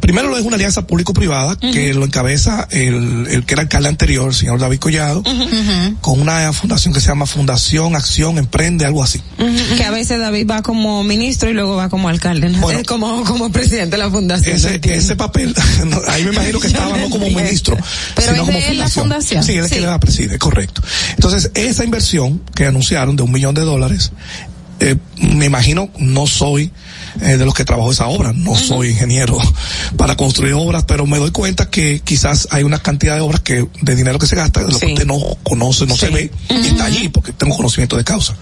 [0.00, 4.28] primero lo es una alianza público-privada que lo encabeza el, el que era alcalde anterior,
[4.28, 5.22] el señor David Collado,
[6.00, 9.20] con una fundación que se llama Fundación Acción Emprende, algo así.
[9.76, 12.58] Que a veces David va como ministro y luego va como alcalde, ¿no?
[12.60, 12.80] Bueno.
[12.86, 14.60] Como, como presidente de la fundación.
[14.60, 15.54] ¿no Ese, ese papel,
[15.86, 17.76] no, ahí me imagino que estaba no como ministro,
[18.16, 19.42] Pero sino es de como él la fundación.
[19.44, 19.76] Sí, él es Sí.
[19.76, 20.82] que la preside, correcto.
[21.14, 24.12] Entonces, esa inversión que anunciaron de un millón de dólares,
[24.80, 26.72] eh, me imagino, no soy
[27.22, 29.38] eh, de los que trabajó esa obra, no soy ingeniero
[29.96, 33.66] para construir obras, pero me doy cuenta que quizás hay una cantidad de obras que,
[33.82, 34.92] de dinero que se gasta, de lo que Sí.
[34.92, 38.34] usted no conoce, no se ve, y está allí porque tengo conocimiento de causa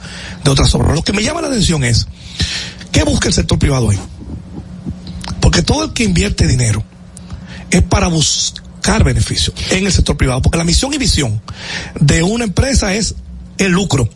[0.44, 0.94] de otras obras.
[0.94, 2.06] Lo que me llama la atención es,
[2.92, 3.98] ¿qué busca el sector privado ahí?
[5.40, 6.82] Porque todo el que invierte dinero
[7.70, 11.40] es para buscar beneficio en el sector privado, porque la misión y visión
[12.00, 13.14] de una empresa es
[13.58, 14.08] el lucro.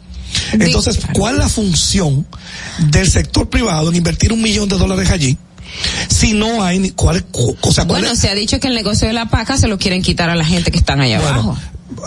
[0.52, 2.26] Entonces, ¿cuál es la función
[2.90, 5.36] del sector privado en invertir un millón de dólares allí?
[6.08, 9.06] Si no hay ni cuál, o cuál Bueno, es- se ha dicho que el negocio
[9.08, 11.56] de la paca se lo quieren quitar a la gente que están allá abajo.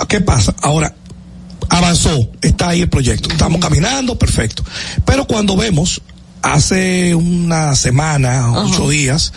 [0.08, 0.54] ¿Qué pasa?
[0.62, 0.94] Ahora,
[1.70, 4.64] avanzó, está ahí el proyecto, estamos caminando, perfecto.
[5.06, 6.02] Pero cuando vemos,
[6.44, 9.34] hace una semana, ocho días,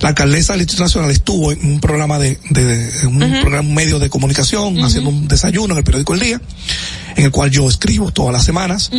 [0.00, 4.10] la alcaldesa del Distrito Nacional estuvo en un programa de, de un programa, medio de
[4.10, 6.40] comunicación, haciendo un desayuno en el periódico El Día,
[7.18, 8.92] en el cual yo escribo todas las semanas,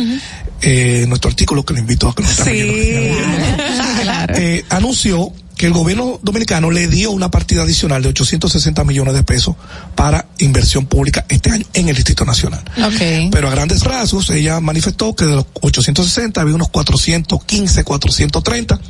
[0.60, 6.70] eh, nuestro artículo que le invito a que nos eh, anunció que el gobierno dominicano
[6.70, 9.56] le dio una partida adicional de 860 millones de pesos
[9.94, 12.62] para inversión pública este año en el Distrito Nacional.
[13.32, 18.80] Pero a grandes rasgos, ella manifestó que de los 860 había unos 415, 430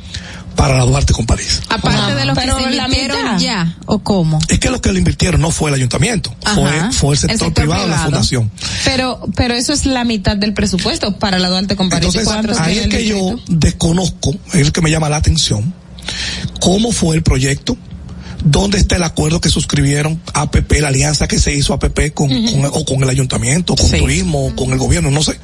[0.55, 1.61] para la Duarte con París.
[1.69, 4.39] Aparte de los que se invirtieron ya, ¿o cómo?
[4.47, 7.39] Es que lo que le invirtieron no fue el ayuntamiento, fue, fue el sector, El
[7.39, 8.51] sector privado, la fundación.
[8.85, 12.07] Pero, pero eso es la mitad del presupuesto para la Duarte con París.
[12.07, 15.73] Entonces, ¿Cuánto ahí es que yo desconozco, es el que me llama la atención,
[16.59, 17.77] cómo fue el proyecto,
[18.43, 22.65] dónde está el acuerdo que suscribieron APP, la alianza que se hizo APP con, con-
[22.65, 23.97] o con el ayuntamiento, con Sí.
[23.99, 25.39] turismo, o con el gobierno, no sé,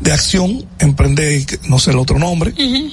[0.00, 2.52] de acción, emprende, no sé el otro nombre,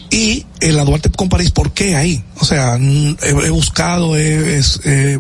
[0.10, 2.24] y el la Duarte con París, ¿por qué ahí?
[2.40, 5.20] O sea, he, he buscado, he, he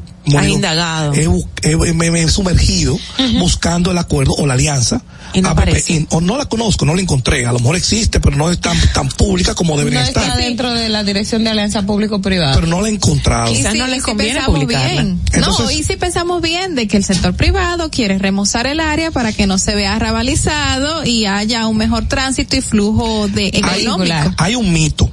[0.50, 1.14] indagado.
[1.14, 2.98] he bu- he- me, me he sumergido
[3.40, 5.02] buscando el acuerdo o la alianza.
[5.34, 5.94] Y no APP, aparece.
[5.94, 7.46] y- o no la conozco, no la encontré.
[7.46, 10.24] A lo mejor existe, pero no es tan, tan pública como debería No estar.
[10.24, 12.56] está dentro de la dirección de alianza público-privada.
[12.56, 13.52] Pero no la he encontrado.
[13.52, 14.92] Y Quizás si- no y les si conviene pensamos publicarla.
[15.02, 15.22] bien.
[15.34, 19.12] Entonces- no, y si pensamos bien de que el sector privado quiere remozar el área
[19.12, 23.82] para que no se vea rabalizado y haya un mejor tránsito y flujo de Hay,
[23.84, 24.34] económico.
[24.38, 25.10] hay un mito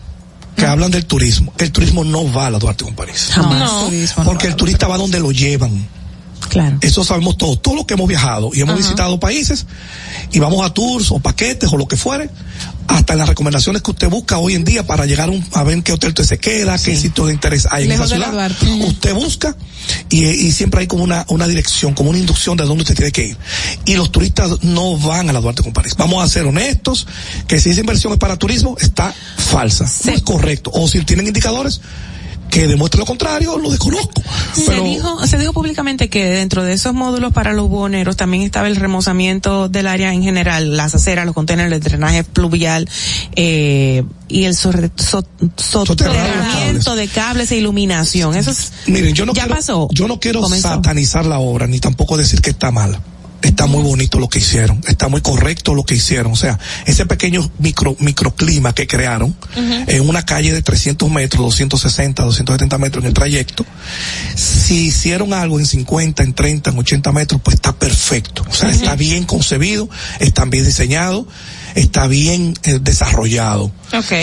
[0.56, 1.52] que hablan del turismo.
[1.58, 3.30] El turismo no va a la Duarte con París.
[3.32, 3.58] Jamás.
[3.58, 4.24] No.
[4.24, 5.88] Porque el turista va donde lo llevan.
[6.48, 6.78] Claro.
[6.80, 7.60] Eso sabemos todos.
[7.62, 9.66] Todos los que hemos viajado y hemos visitado países
[10.32, 12.28] y vamos a tours o paquetes o lo que fuere,
[12.88, 15.80] hasta las recomendaciones que usted busca hoy en día para llegar a, un- a ver
[15.84, 18.32] qué hotel usted se queda, qué sitio de interés hay en Lejos esa ciudad.
[18.88, 19.56] Usted busca
[20.08, 23.12] y, y siempre hay como una, una dirección, como una inducción de dónde usted tiene
[23.12, 23.36] que ir.
[23.84, 25.94] Y los turistas no van a la Duarte con París.
[25.96, 27.06] Vamos a ser honestos,
[27.46, 29.84] que si esa inversión es para turismo, está falsa.
[30.10, 30.70] No es correcto.
[30.74, 31.80] O si tienen indicadores
[32.50, 34.22] que demuestren lo contrario, lo desconozco.
[34.66, 38.42] Pero- Se dijo, se dijo públicamente que dentro de esos módulos para los buhoneros también
[38.42, 42.88] estaba el remozamiento del área en general, las aceras, los contenedores, el drenaje pluvial,
[43.36, 45.24] eh, y el sorre- so-
[45.56, 48.34] soterramiento de cables e iluminación.
[48.34, 49.88] Eso es, Miren, yo no ya quiero, pasó.
[49.92, 50.68] yo no quiero Comenzó.
[50.68, 53.00] satanizar la obra, ni tampoco decir que está mala.
[53.42, 56.32] Está muy bonito lo que hicieron, está muy correcto lo que hicieron.
[56.32, 62.22] O sea, ese pequeño micro, microclima que crearon en una calle de 300 metros, 260,
[62.22, 63.64] 270 metros en el trayecto,
[64.34, 68.44] si hicieron algo en 50, en 30, en 80 metros, pues está perfecto.
[68.48, 69.88] O sea, está bien concebido,
[70.18, 71.26] está bien diseñado.
[71.74, 73.72] Está bien eh, desarrollado.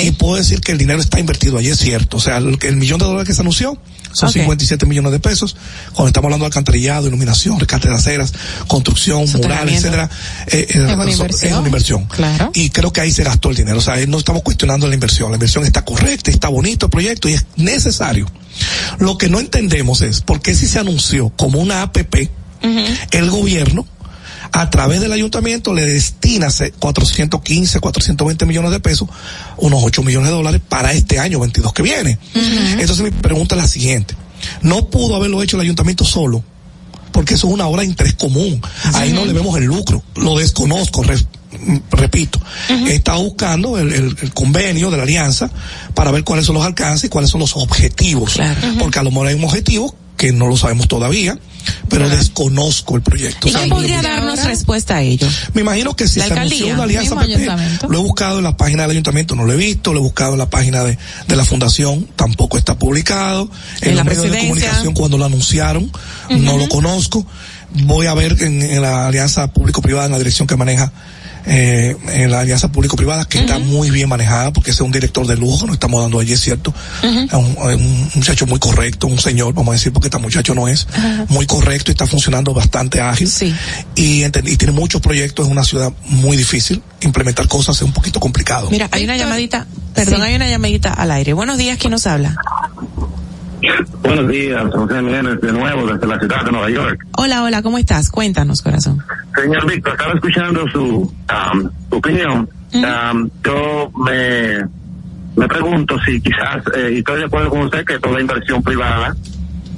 [0.04, 2.18] Y puedo decir que el dinero está invertido allí, es cierto.
[2.18, 3.78] O sea, el, el millón de dólares que se anunció
[4.14, 4.34] son Ok.
[4.36, 5.56] 57 millones de pesos.
[5.94, 8.34] Cuando estamos hablando de alcantarillado, iluminación, rescate de aceras,
[8.68, 10.10] construcción, murales, etcétera,
[10.48, 11.52] eh, eh, Es una son- inversión.
[11.52, 12.06] es una inversión.
[12.06, 12.52] Claro.
[12.54, 13.78] Y creo que ahí se gastó el dinero.
[13.78, 15.30] O sea, no estamos cuestionando la inversión.
[15.32, 18.26] La inversión está correcta, está bonito el proyecto y es necesario.
[18.98, 22.30] Lo que no entendemos es por qué si se anunció como una APP,
[23.12, 23.86] el gobierno
[24.52, 29.08] a través del ayuntamiento le destina se- 415, 420 millones de pesos,
[29.58, 32.18] unos 8 millones de dólares para este año 22 que viene.
[32.80, 34.16] Entonces mi pregunta es la siguiente.
[34.62, 36.44] No pudo haberlo hecho el ayuntamiento solo,
[37.12, 38.62] porque eso es una obra de interés común.
[38.94, 40.04] Ahí no le vemos el lucro.
[40.16, 41.18] Lo desconozco, re-
[41.92, 42.40] repito.
[42.70, 45.50] He estado buscando el, el- el convenio de la alianza
[45.94, 48.38] para ver cuáles son los alcances y cuáles son los objetivos.
[48.80, 51.38] Porque a lo mejor hay un objetivo que no lo sabemos todavía,
[51.90, 53.48] pero desconozco el proyecto.
[53.48, 55.28] ¿Y O sea, quién podría darnos respuesta a ello?
[55.54, 57.48] me imagino que si La se anunció una alianza PP,
[57.88, 60.34] lo he buscado en la página del ayuntamiento, no lo he visto, lo he buscado
[60.34, 60.98] en la página de,
[61.28, 63.50] de la fundación, tampoco está publicado.
[63.82, 65.92] En, En la los medios de comunicación cuando lo anunciaron,
[66.30, 67.26] no lo conozco.
[67.84, 70.92] Voy a ver en, en la alianza público-privada, en la dirección que maneja
[71.46, 75.26] eh, en la alianza público-privada, que está muy bien manejada, porque ese es un director
[75.28, 76.74] de lujo que nos estamos dando allí, es cierto.
[77.04, 80.54] Es un, es un muchacho muy correcto, un señor, vamos a decir, porque este muchacho
[80.56, 80.88] no es
[81.30, 83.28] muy correcto y está funcionando bastante ágil.
[83.96, 86.82] Y, enten- y tiene muchos proyectos, es una ciudad muy difícil.
[87.02, 88.70] Implementar cosas es un poquito complicado.
[88.72, 91.34] Mira, hay una llamadita, perdón, hay una llamadita al aire.
[91.34, 92.36] Buenos días, ¿quién nos habla?
[94.04, 97.06] Buenos días, José Jiménez de nuevo desde la ciudad de Nueva York.
[97.18, 98.10] Hola, hola, ¿cómo estás?
[98.10, 99.04] Cuéntanos, corazón.
[99.36, 102.50] Señor Víctor, estaba escuchando su um, opinión.
[102.74, 104.60] Um, yo me,
[105.36, 109.16] me pregunto si quizás, eh, y estoy de acuerdo con usted que toda inversión privada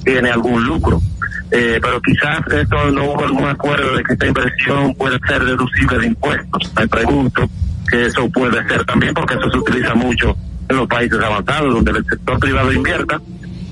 [0.03, 1.01] tiene algún lucro.
[1.51, 5.99] Eh, pero quizás esto no hubo algún acuerdo de que esta inversión puede ser deducible
[5.99, 6.71] de impuestos.
[6.77, 7.49] Me pregunto
[7.89, 10.35] que eso puede ser también porque eso se utiliza mucho
[10.69, 13.19] en los países avanzados donde el sector privado invierta,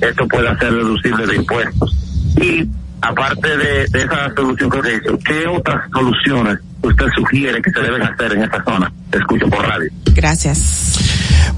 [0.02, 1.96] esto puede ser deducible de impuestos.
[2.42, 2.68] Y
[3.02, 7.80] aparte de, de esa solución que usted hizo, ¿qué otras soluciones usted sugiere que se
[7.80, 8.92] deben hacer en esta zona?
[9.10, 9.90] Te escucho por radio.
[10.14, 11.00] Gracias.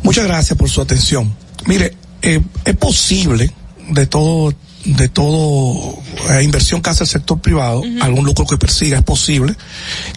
[0.03, 1.33] Muchas gracias por su atención.
[1.65, 3.51] Mire, eh, es posible
[3.89, 4.53] de todo
[4.85, 5.93] de todo
[6.31, 9.53] eh, inversión que hace el sector privado, algún lucro que persiga, es posible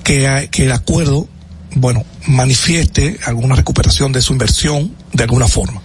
[0.05, 1.27] que, hay- que el acuerdo,
[1.75, 5.83] bueno, manifieste alguna recuperación de su inversión de alguna forma.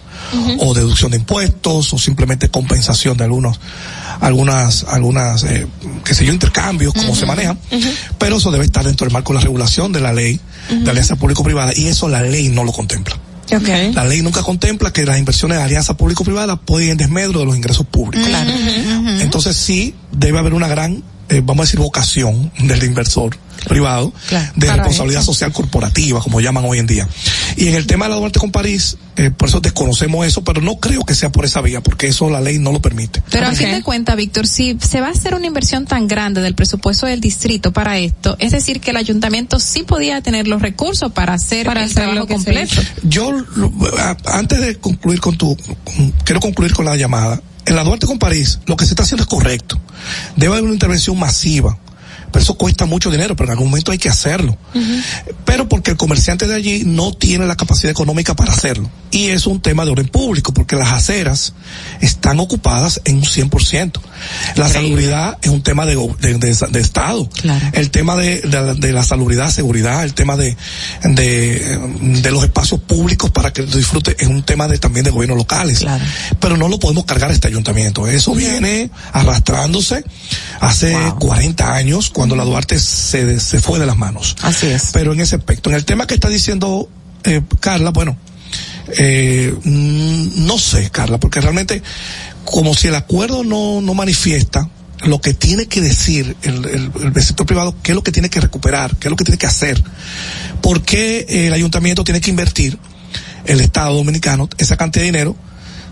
[0.58, 3.60] O deducción de impuestos o simplemente compensación de algunos
[4.20, 5.66] algunas algunas eh,
[6.04, 7.58] qué sé yo intercambios como se manejan
[8.18, 10.40] pero eso debe estar dentro del marco de la regulación de la ley
[10.70, 13.18] de alianza público privada y eso la ley no lo contempla.
[13.94, 17.46] La ley nunca contempla que las inversiones de alianza público-privada pueden ir en desmedro de
[17.46, 18.28] los ingresos públicos.
[19.20, 24.12] Entonces sí debe haber una gran, eh, vamos a decir, vocación del inversor privado
[24.56, 25.32] de responsabilidad eso.
[25.32, 27.08] social corporativa, como llaman hoy en día.
[27.56, 30.60] Y en el tema de la Duarte con París, eh, por eso desconocemos eso, pero
[30.60, 33.22] no creo que sea por esa vía, porque eso la ley no lo permite.
[33.30, 36.40] Pero a fin de cuenta, Víctor, si se va a hacer una inversión tan grande
[36.40, 40.62] del presupuesto del distrito para esto, es decir, que el ayuntamiento sí podía tener los
[40.62, 42.74] recursos para hacer Para el hacer trabajo lo completo.
[43.02, 47.40] Yo, lo- a- antes de concluir con tu, con- quiero concluir con la llamada.
[47.66, 49.78] En la Duarte con París, lo que se está haciendo es correcto.
[50.36, 51.76] Debe haber una intervención masiva.
[52.30, 54.56] Pero eso cuesta mucho dinero, pero en algún momento hay que hacerlo.
[55.44, 58.90] Pero porque el comerciante de allí no tiene la capacidad económica para hacerlo.
[59.10, 61.54] Y es un tema de orden público, porque las aceras
[62.00, 64.00] están ocupadas en un 100%.
[64.56, 67.28] La salubridad es un tema de, de, de- de Estado.
[67.72, 70.56] El tema de, de, la salubridad, seguridad, el tema de,
[71.04, 71.78] de,
[72.20, 75.84] de los espacios públicos para que disfrute es un tema de, también de gobiernos locales.
[76.40, 78.06] Pero no lo podemos cargar a este ayuntamiento.
[78.06, 80.04] Eso viene arrastrándose
[80.60, 84.36] hace 40 años cuando la Duarte se, se fue de las manos.
[84.42, 84.90] Así es.
[84.92, 86.88] Pero en ese aspecto, en el tema que está diciendo
[87.24, 88.16] eh, Carla, bueno,
[88.96, 91.82] eh, mm, no sé, Carla, porque realmente
[92.44, 94.68] como si el acuerdo no, no manifiesta
[95.04, 98.30] lo que tiene que decir el, el- el sector privado, qué es lo que tiene
[98.30, 99.82] que recuperar, qué es lo que tiene que hacer,
[100.62, 102.78] por qué el ayuntamiento tiene que invertir,
[103.44, 105.36] el Estado dominicano, esa cantidad de dinero,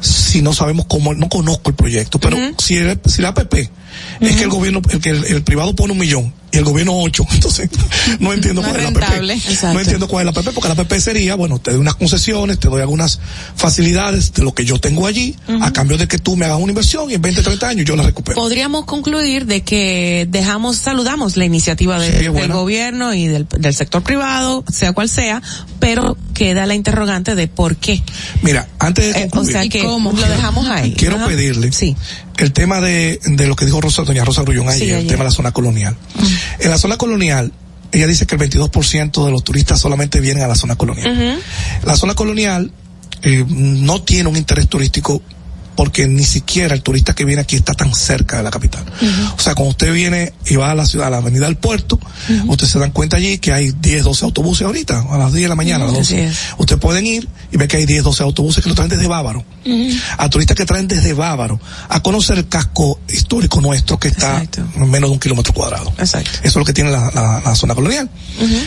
[0.01, 3.71] si no sabemos cómo, no conozco el proyecto, pero si, el- si la APP
[4.21, 6.93] es que el gobierno, el que el, el privado pone un millón y el gobierno
[6.97, 7.69] ocho, entonces
[8.21, 9.35] no entiendo No cuál es la.
[9.35, 9.75] Exacto.
[9.75, 12.59] No entiendo cuál es la APP, porque la APP sería, bueno, te doy unas concesiones,
[12.59, 13.19] te doy algunas
[13.57, 16.71] facilidades de lo que yo tengo allí, a cambio de que tú me hagas una
[16.71, 18.37] inversión y en 20, 30 años yo la recupero.
[18.37, 23.75] Podríamos concluir de que dejamos, saludamos la iniciativa de- Sí, del gobierno y del, del
[23.75, 25.43] sector privado, sea cual sea,
[25.81, 28.03] pero queda la interrogante de por qué.
[28.43, 29.53] Mira, antes de Eh, o concluir.
[29.53, 30.93] sea que lo dejamos ahí.
[30.93, 31.27] Quiero Ajá.
[31.27, 31.73] pedirle
[32.39, 35.21] el tema de, de lo que dijo Rosa, doña Rosa Grullón ayer, Sí, el tema
[35.21, 35.97] de la zona colonial.
[36.59, 37.53] En la zona colonial,
[37.93, 41.41] ella dice que el 22% de los turistas solamente vienen a la zona colonial.
[41.85, 42.71] La zona colonial
[43.23, 45.23] eh, no tiene un interés turístico
[45.77, 48.85] porque ni siquiera el turista que viene aquí está tan cerca de la capital.
[49.37, 52.01] O sea, cuando usted viene y va a la ciudad, a la avenida del puerto,
[52.47, 55.49] usted se dan cuenta allí que hay 10, 12 autobuses ahorita, a las 10 de
[55.49, 56.15] la mañana, a las 12.
[56.59, 59.45] Ustedes pueden ir y ver que hay 10, 12 autobuses que lo traen desde Bávaro.
[60.19, 64.39] A turistas que traen desde Bávaro a conocer el casco histórico nuestro que está
[64.77, 65.93] en menos de un kilómetro cuadrado.
[65.99, 66.31] Exacto.
[66.39, 68.09] Eso es lo que tiene la, la- la zona colonial.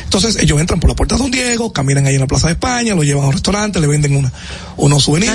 [0.03, 2.53] Entonces ellos entran por la puerta de Don Diego, caminan ahí en la Plaza de
[2.53, 4.31] España, lo llevan a un restaurante, le venden una,
[4.77, 5.31] unos souvenirs,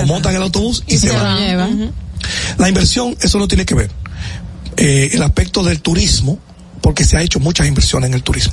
[0.00, 1.92] lo montan en el autobús y, se, van.
[2.58, 3.90] La inversión, eso no tiene que ver.
[4.76, 6.38] Eh, el aspecto del turismo,
[6.80, 8.52] porque se ha hecho muchas inversiones en el turismo.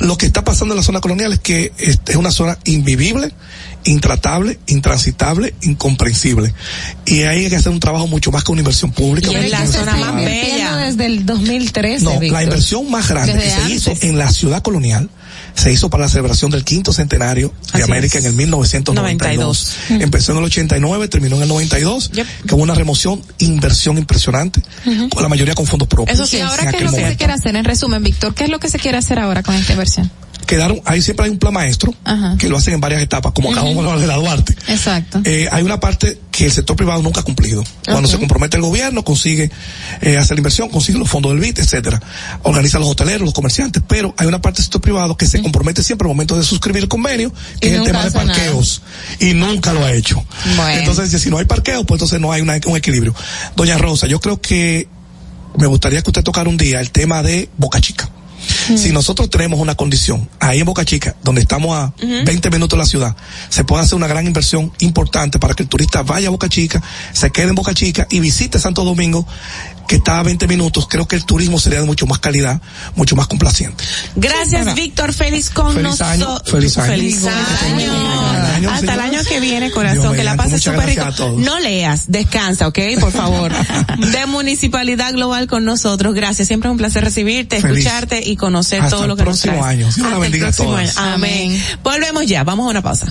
[0.00, 3.32] Lo que está pasando en la zona colonial es que es es una zona invivible,
[3.84, 6.54] intratable, intransitable, incomprensible.
[7.04, 9.30] Y ahí hay que hacer un trabajo mucho más que una inversión pública.
[9.30, 10.76] Y la zona más bella.
[10.76, 12.38] Desde el 2013, No, Víctor.
[12.38, 15.10] la inversión más grande Desde que se hizo en la ciudad colonial
[15.56, 18.24] se hizo para la celebración del quinto centenario de Así América es.
[18.24, 19.76] en el 1992.
[19.88, 20.02] 92.
[20.02, 22.10] Empezó en el 89, terminó en el 92,
[22.46, 24.62] que hubo una remoción, inversión impresionante,
[25.10, 26.14] con la mayoría con fondos propios.
[26.14, 28.50] Eso sí, ahora qué es lo que se quiere hacer, en resumen, Víctor, ¿qué es
[28.50, 30.10] lo que se quiere hacer ahora con esta inversión?
[30.46, 31.92] Quedaron, ahí siempre hay un plan maestro,
[32.38, 34.54] que lo hacen en varias etapas, como acabamos de hablar de la Duarte.
[34.68, 35.20] Exacto.
[35.24, 37.64] Eh, hay una parte que el sector privado nunca ha cumplido.
[37.84, 39.50] Cuando se compromete el gobierno, consigue
[40.02, 42.00] eh, hacer la inversión, consigue los fondos del BIT, etcétera.
[42.44, 45.82] Organiza los hoteleros, los comerciantes, pero hay una parte del sector privado que se compromete
[45.82, 48.26] siempre al momento de suscribir el convenio, que Y es el tema de nada.
[48.26, 48.82] parqueos.
[49.18, 50.24] Y nunca lo ha hecho.
[50.56, 50.78] Bueno.
[50.80, 53.14] Entonces, si no hay parqueos, pues entonces no hay una- un equilibrio.
[53.56, 54.86] Doña Rosa, yo creo que
[55.58, 58.08] me gustaría que usted tocara un día el tema de Boca Chica.
[58.76, 62.82] Si nosotros tenemos una condición ahí en Boca Chica, donde estamos a 20 minutos de
[62.82, 63.16] la ciudad,
[63.48, 66.82] se puede hacer una gran inversión importante para que el turista vaya a Boca Chica,
[67.12, 69.26] se quede en Boca Chica y visite Santo Domingo,
[69.86, 70.86] que está a 20 minutos.
[70.88, 72.60] Creo que el turismo sería de mucho más calidad,
[72.94, 73.84] mucho más complaciente.
[74.16, 75.12] Gracias, Víctor.
[75.12, 76.52] Feliz con Feliz año, nosotros.
[76.52, 76.92] feliz año.
[76.92, 78.70] Feliz año.
[78.70, 80.02] Hasta el año que viene, corazón.
[80.02, 81.02] Dios que la pases súper rico.
[81.02, 81.38] a todos.
[81.40, 82.78] No leas, descansa, ¿ok?
[83.00, 83.52] Por favor.
[83.98, 86.14] de Municipalidad Global con nosotros.
[86.14, 86.48] Gracias.
[86.48, 87.78] Siempre es un placer recibirte, Feliz.
[87.78, 89.66] escucharte y conocer Hasta todo lo que nos próximo traes.
[89.78, 89.86] año.
[89.86, 90.96] Dios la Hasta el bendiga a próximo todas.
[90.96, 91.14] año.
[91.14, 91.64] Amén.
[91.82, 92.44] Volvemos ya.
[92.44, 93.06] Vamos a una pausa.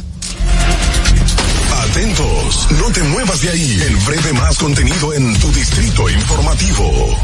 [1.89, 3.81] Atentos, no te muevas de ahí.
[3.87, 7.17] El breve más contenido en tu distrito informativo.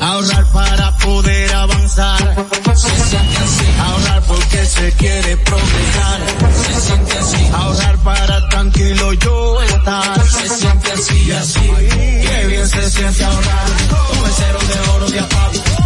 [0.00, 2.46] Ahorrar para poder avanzar.
[2.74, 3.66] Se siente así.
[3.78, 6.20] Ahorrar porque se quiere progresar.
[6.64, 7.50] Se siente así.
[7.52, 10.28] Ahorrar para tranquilo yo estar.
[10.28, 11.60] Se siente así y así.
[11.60, 13.66] Qué bien se siente ahorrar.
[14.36, 15.85] Cero de oro de APAP.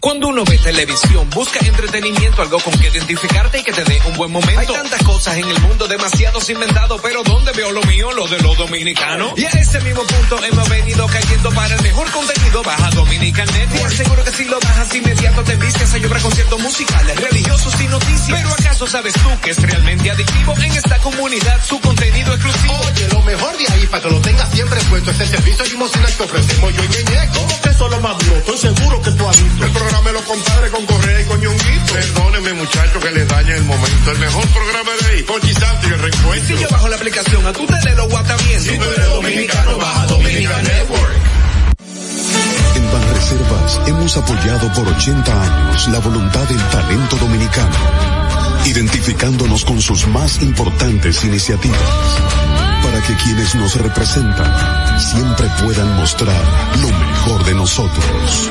[0.00, 4.16] Cuando uno ve televisión, busca entretenimiento, algo con que identificarte y que te dé un
[4.16, 4.58] buen momento.
[4.58, 8.10] Hay tantas cosas en el mundo, demasiados inventados, pero ¿dónde veo lo mío?
[8.12, 9.34] Lo de los dominicanos.
[9.36, 12.62] Y a ese mismo punto hemos venido cayendo para el mejor contenido.
[12.62, 13.92] Baja Dominican Network.
[13.92, 18.40] Seguro que si lo bajas inmediato te vistes a llorar conciertos musicales, religiosos y noticias.
[18.40, 22.74] Pero ¿acaso sabes tú que es realmente adictivo en esta comunidad su contenido exclusivo?
[22.86, 26.06] Oye, lo mejor de ahí para que lo tengas siempre puesto es el servicio limosina
[26.06, 27.28] que ofrecemos yo y Ñeñe.
[27.34, 28.36] ¿Cómo que eso es lo más duro?
[28.36, 29.89] Estoy seguro que tú has visto.
[29.90, 31.92] El programa de los compadres con Correa y con Ñonguito.
[31.92, 34.12] Perdónenme muchachos que les dañe el momento.
[34.12, 36.56] El mejor programa de ahí, Conchi Santo y el reencuentro.
[36.56, 38.72] Si yo bajo la aplicación, a tú te le lo guataviendo.
[38.72, 41.12] Si tú eres dominicano, baja Dominican Network.
[42.76, 47.76] En Banreservas hemos apoyado por 80 años la voluntad del talento dominicano,
[48.66, 51.80] identificándonos con sus más importantes iniciativas,
[52.84, 56.44] para que quienes nos representan siempre puedan mostrar
[56.80, 58.50] lo mejor de nosotros.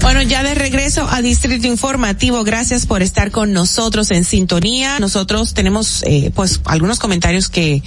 [0.00, 4.98] Bueno, ya de regreso a Distrito Informativo, gracias por estar con nosotros en sintonía.
[5.00, 7.82] Nosotros tenemos, eh, pues, algunos comentarios que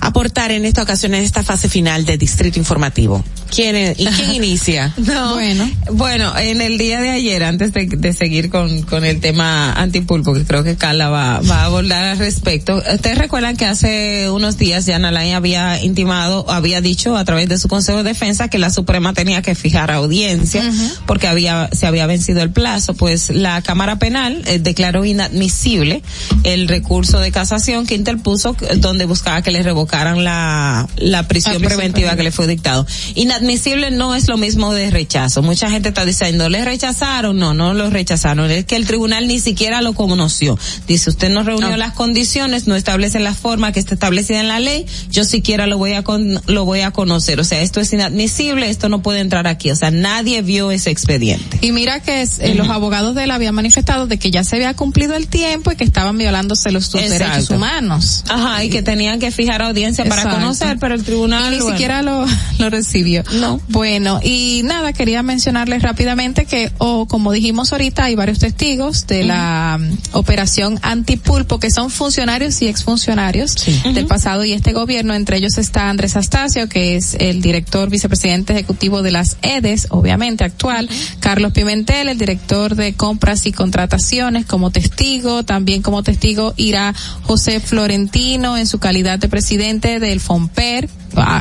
[0.00, 3.24] aportar en esta ocasión, en esta fase final de Distrito Informativo.
[3.54, 4.94] ¿Quién, es- ¿Y quién inicia?
[4.98, 5.70] No, bueno.
[5.92, 10.32] Bueno, en el día de ayer, antes de, de seguir con, con el tema antipulpo,
[10.34, 14.56] que creo que Carla va, va a abordar al respecto, ustedes recuerdan que hace unos
[14.58, 18.58] días ya Alain había intimado, había dicho a través de su Consejo de Defensa que
[18.58, 20.62] la Suprema tenía que fijar audiencia
[21.06, 26.02] porque había se había vencido el plazo, pues la Cámara Penal eh, declaró inadmisible
[26.44, 31.54] el recurso de casación que interpuso eh, donde buscaba que le revocaran la, la prisión
[31.56, 32.86] prisión preventiva que le fue dictado.
[33.14, 35.42] Inadmisible no es lo mismo de rechazo.
[35.42, 37.38] Mucha gente está diciendo, ¿le rechazaron?
[37.38, 38.50] No, no lo rechazaron.
[38.50, 40.58] Es que el tribunal ni siquiera lo conoció.
[40.86, 44.60] Dice, usted no reunió las condiciones, no establece la forma que está establecida en la
[44.60, 47.40] ley, yo siquiera lo voy a con- lo voy a conocer.
[47.40, 49.70] O sea, esto es inadmisible, esto no puede entrar aquí.
[49.70, 51.58] O sea, nadie vio ese expediente.
[51.62, 54.56] Y mira que es, eh, los abogados de él habían manifestado de que ya se
[54.56, 57.24] había cumplido el tiempo y que estaban violándose los sus Exacto.
[57.24, 58.24] derechos humanos.
[58.28, 61.76] Ajá, y que tenían que fijar audiencia para conocer, pero el tribunal Y ni bueno.
[61.76, 62.26] siquiera lo,
[62.58, 63.24] lo recibió.
[63.34, 63.60] No.
[63.68, 69.24] Bueno, y nada, quería mencionarles rápidamente que, o como dijimos ahorita, hay varios testigos de
[69.24, 73.54] la mm, operación antipulpo que son funcionarios y exfuncionarios
[73.94, 75.14] del pasado y este gobierno.
[75.14, 80.44] Entre ellos está Andrés Astacio, que es el director vicepresidente ejecutivo de las EDES, obviamente
[80.44, 80.88] actual.
[81.20, 85.42] Carlos Pimentel, el director de compras y contrataciones como testigo.
[85.42, 90.88] También como testigo irá José Florentino en su calidad de presidente del FOMPER,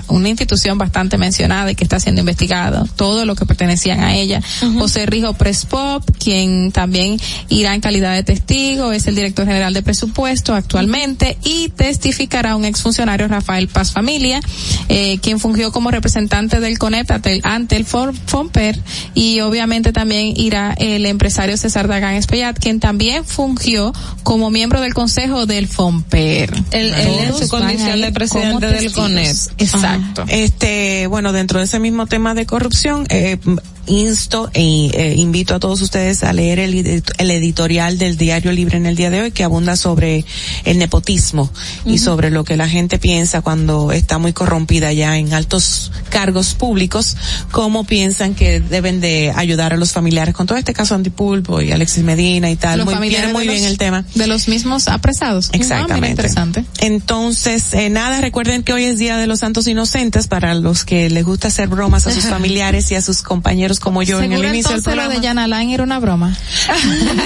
[0.07, 4.41] una institución bastante mencionada y que está siendo investigado, todo lo que pertenecían a ella.
[4.77, 9.81] José Rijo Prespop, quien también irá en calidad de testigo, es el director general de
[9.83, 14.39] presupuesto actualmente y testificará un exfuncionario Rafael Paz Familia,
[14.89, 17.11] eh, quien fungió como representante del CONEP
[17.43, 18.79] ante, el FOMPER
[19.13, 24.93] y obviamente también irá el empresario César Dagán Espellat, quien también fungió como miembro del
[24.93, 26.53] consejo del FOMPER.
[26.71, 28.91] Él- él en su condición de presidente del.
[28.93, 29.27] CONEP.
[29.57, 30.25] Exacto.
[30.27, 33.37] Este, bueno, dentro de ese mismo tema de corrupción, eh,
[33.87, 38.77] insto e eh, invito a todos ustedes a leer el, el editorial del Diario Libre
[38.77, 40.25] en el día de hoy que abunda sobre
[40.65, 41.51] el nepotismo
[41.85, 46.53] y sobre lo que la gente piensa cuando está muy corrompida ya en altos cargos
[46.53, 47.17] públicos,
[47.51, 51.71] cómo piensan que deben de ayudar a los familiares con todo este caso Antipulpo y
[51.71, 52.79] Alexis Medina y tal.
[52.79, 54.03] Los muy, viene muy bien el tema.
[54.15, 55.49] De los mismos apresados.
[55.53, 56.09] Ah, Exactamente.
[56.09, 56.65] interesante.
[56.79, 61.09] Entonces, eh, nada, recuerden que hoy es Día de los Santos Inocentes para los que
[61.09, 64.39] les gusta hacer bromas a sus familiares y a sus compañeros como yo en el
[64.39, 65.13] inicio del entonces lo programa.
[65.21, 66.37] de Jan Alain era una broma.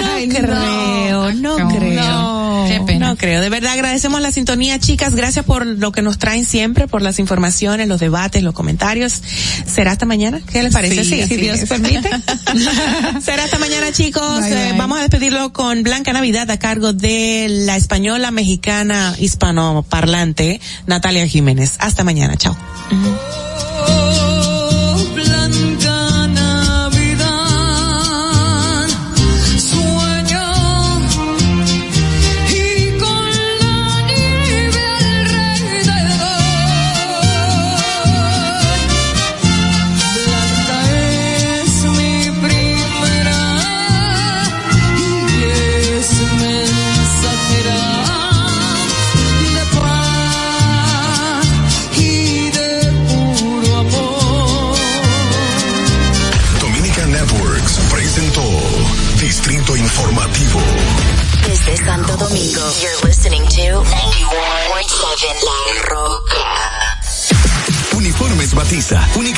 [0.00, 2.64] no creo, no, creo.
[2.68, 3.08] Qué pena.
[3.08, 3.40] No creo.
[3.40, 5.14] De verdad agradecemos la sintonía, chicas.
[5.14, 9.20] Gracias por lo que nos traen siempre, por las informaciones, los debates, los comentarios.
[9.66, 10.40] ¿Será hasta mañana?
[10.50, 11.04] ¿Qué les parece?
[11.04, 11.68] Sí, si Dios es.
[11.68, 12.08] permite.
[13.20, 14.40] Será hasta mañana, chicos.
[14.40, 20.60] Bye, Eh, vamos a despedirlo con Blanca Navidad a cargo de la española mexicana hispanoparlante
[20.86, 21.74] Natalia Jiménez.
[21.78, 22.36] Hasta mañana.
[22.36, 22.56] Chao.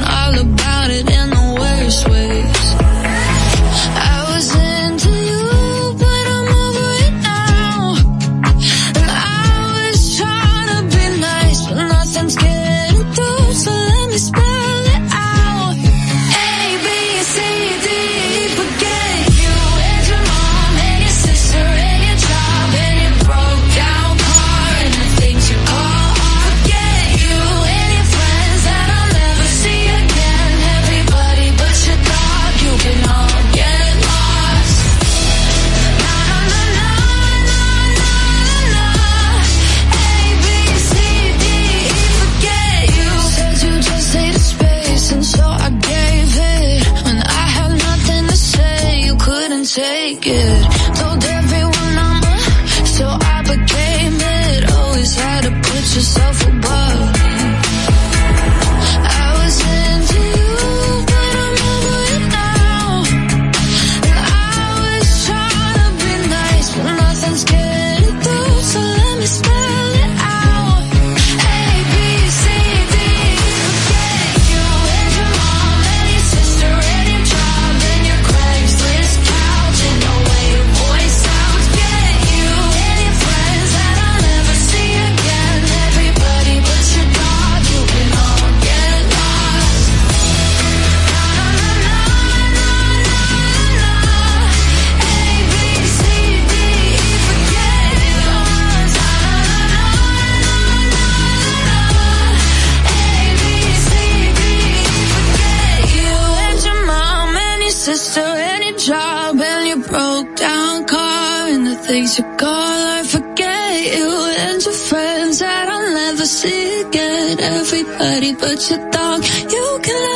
[112.17, 117.39] you call I forget you and your friends that I'll never see again.
[117.39, 120.06] Everybody but your dog, you can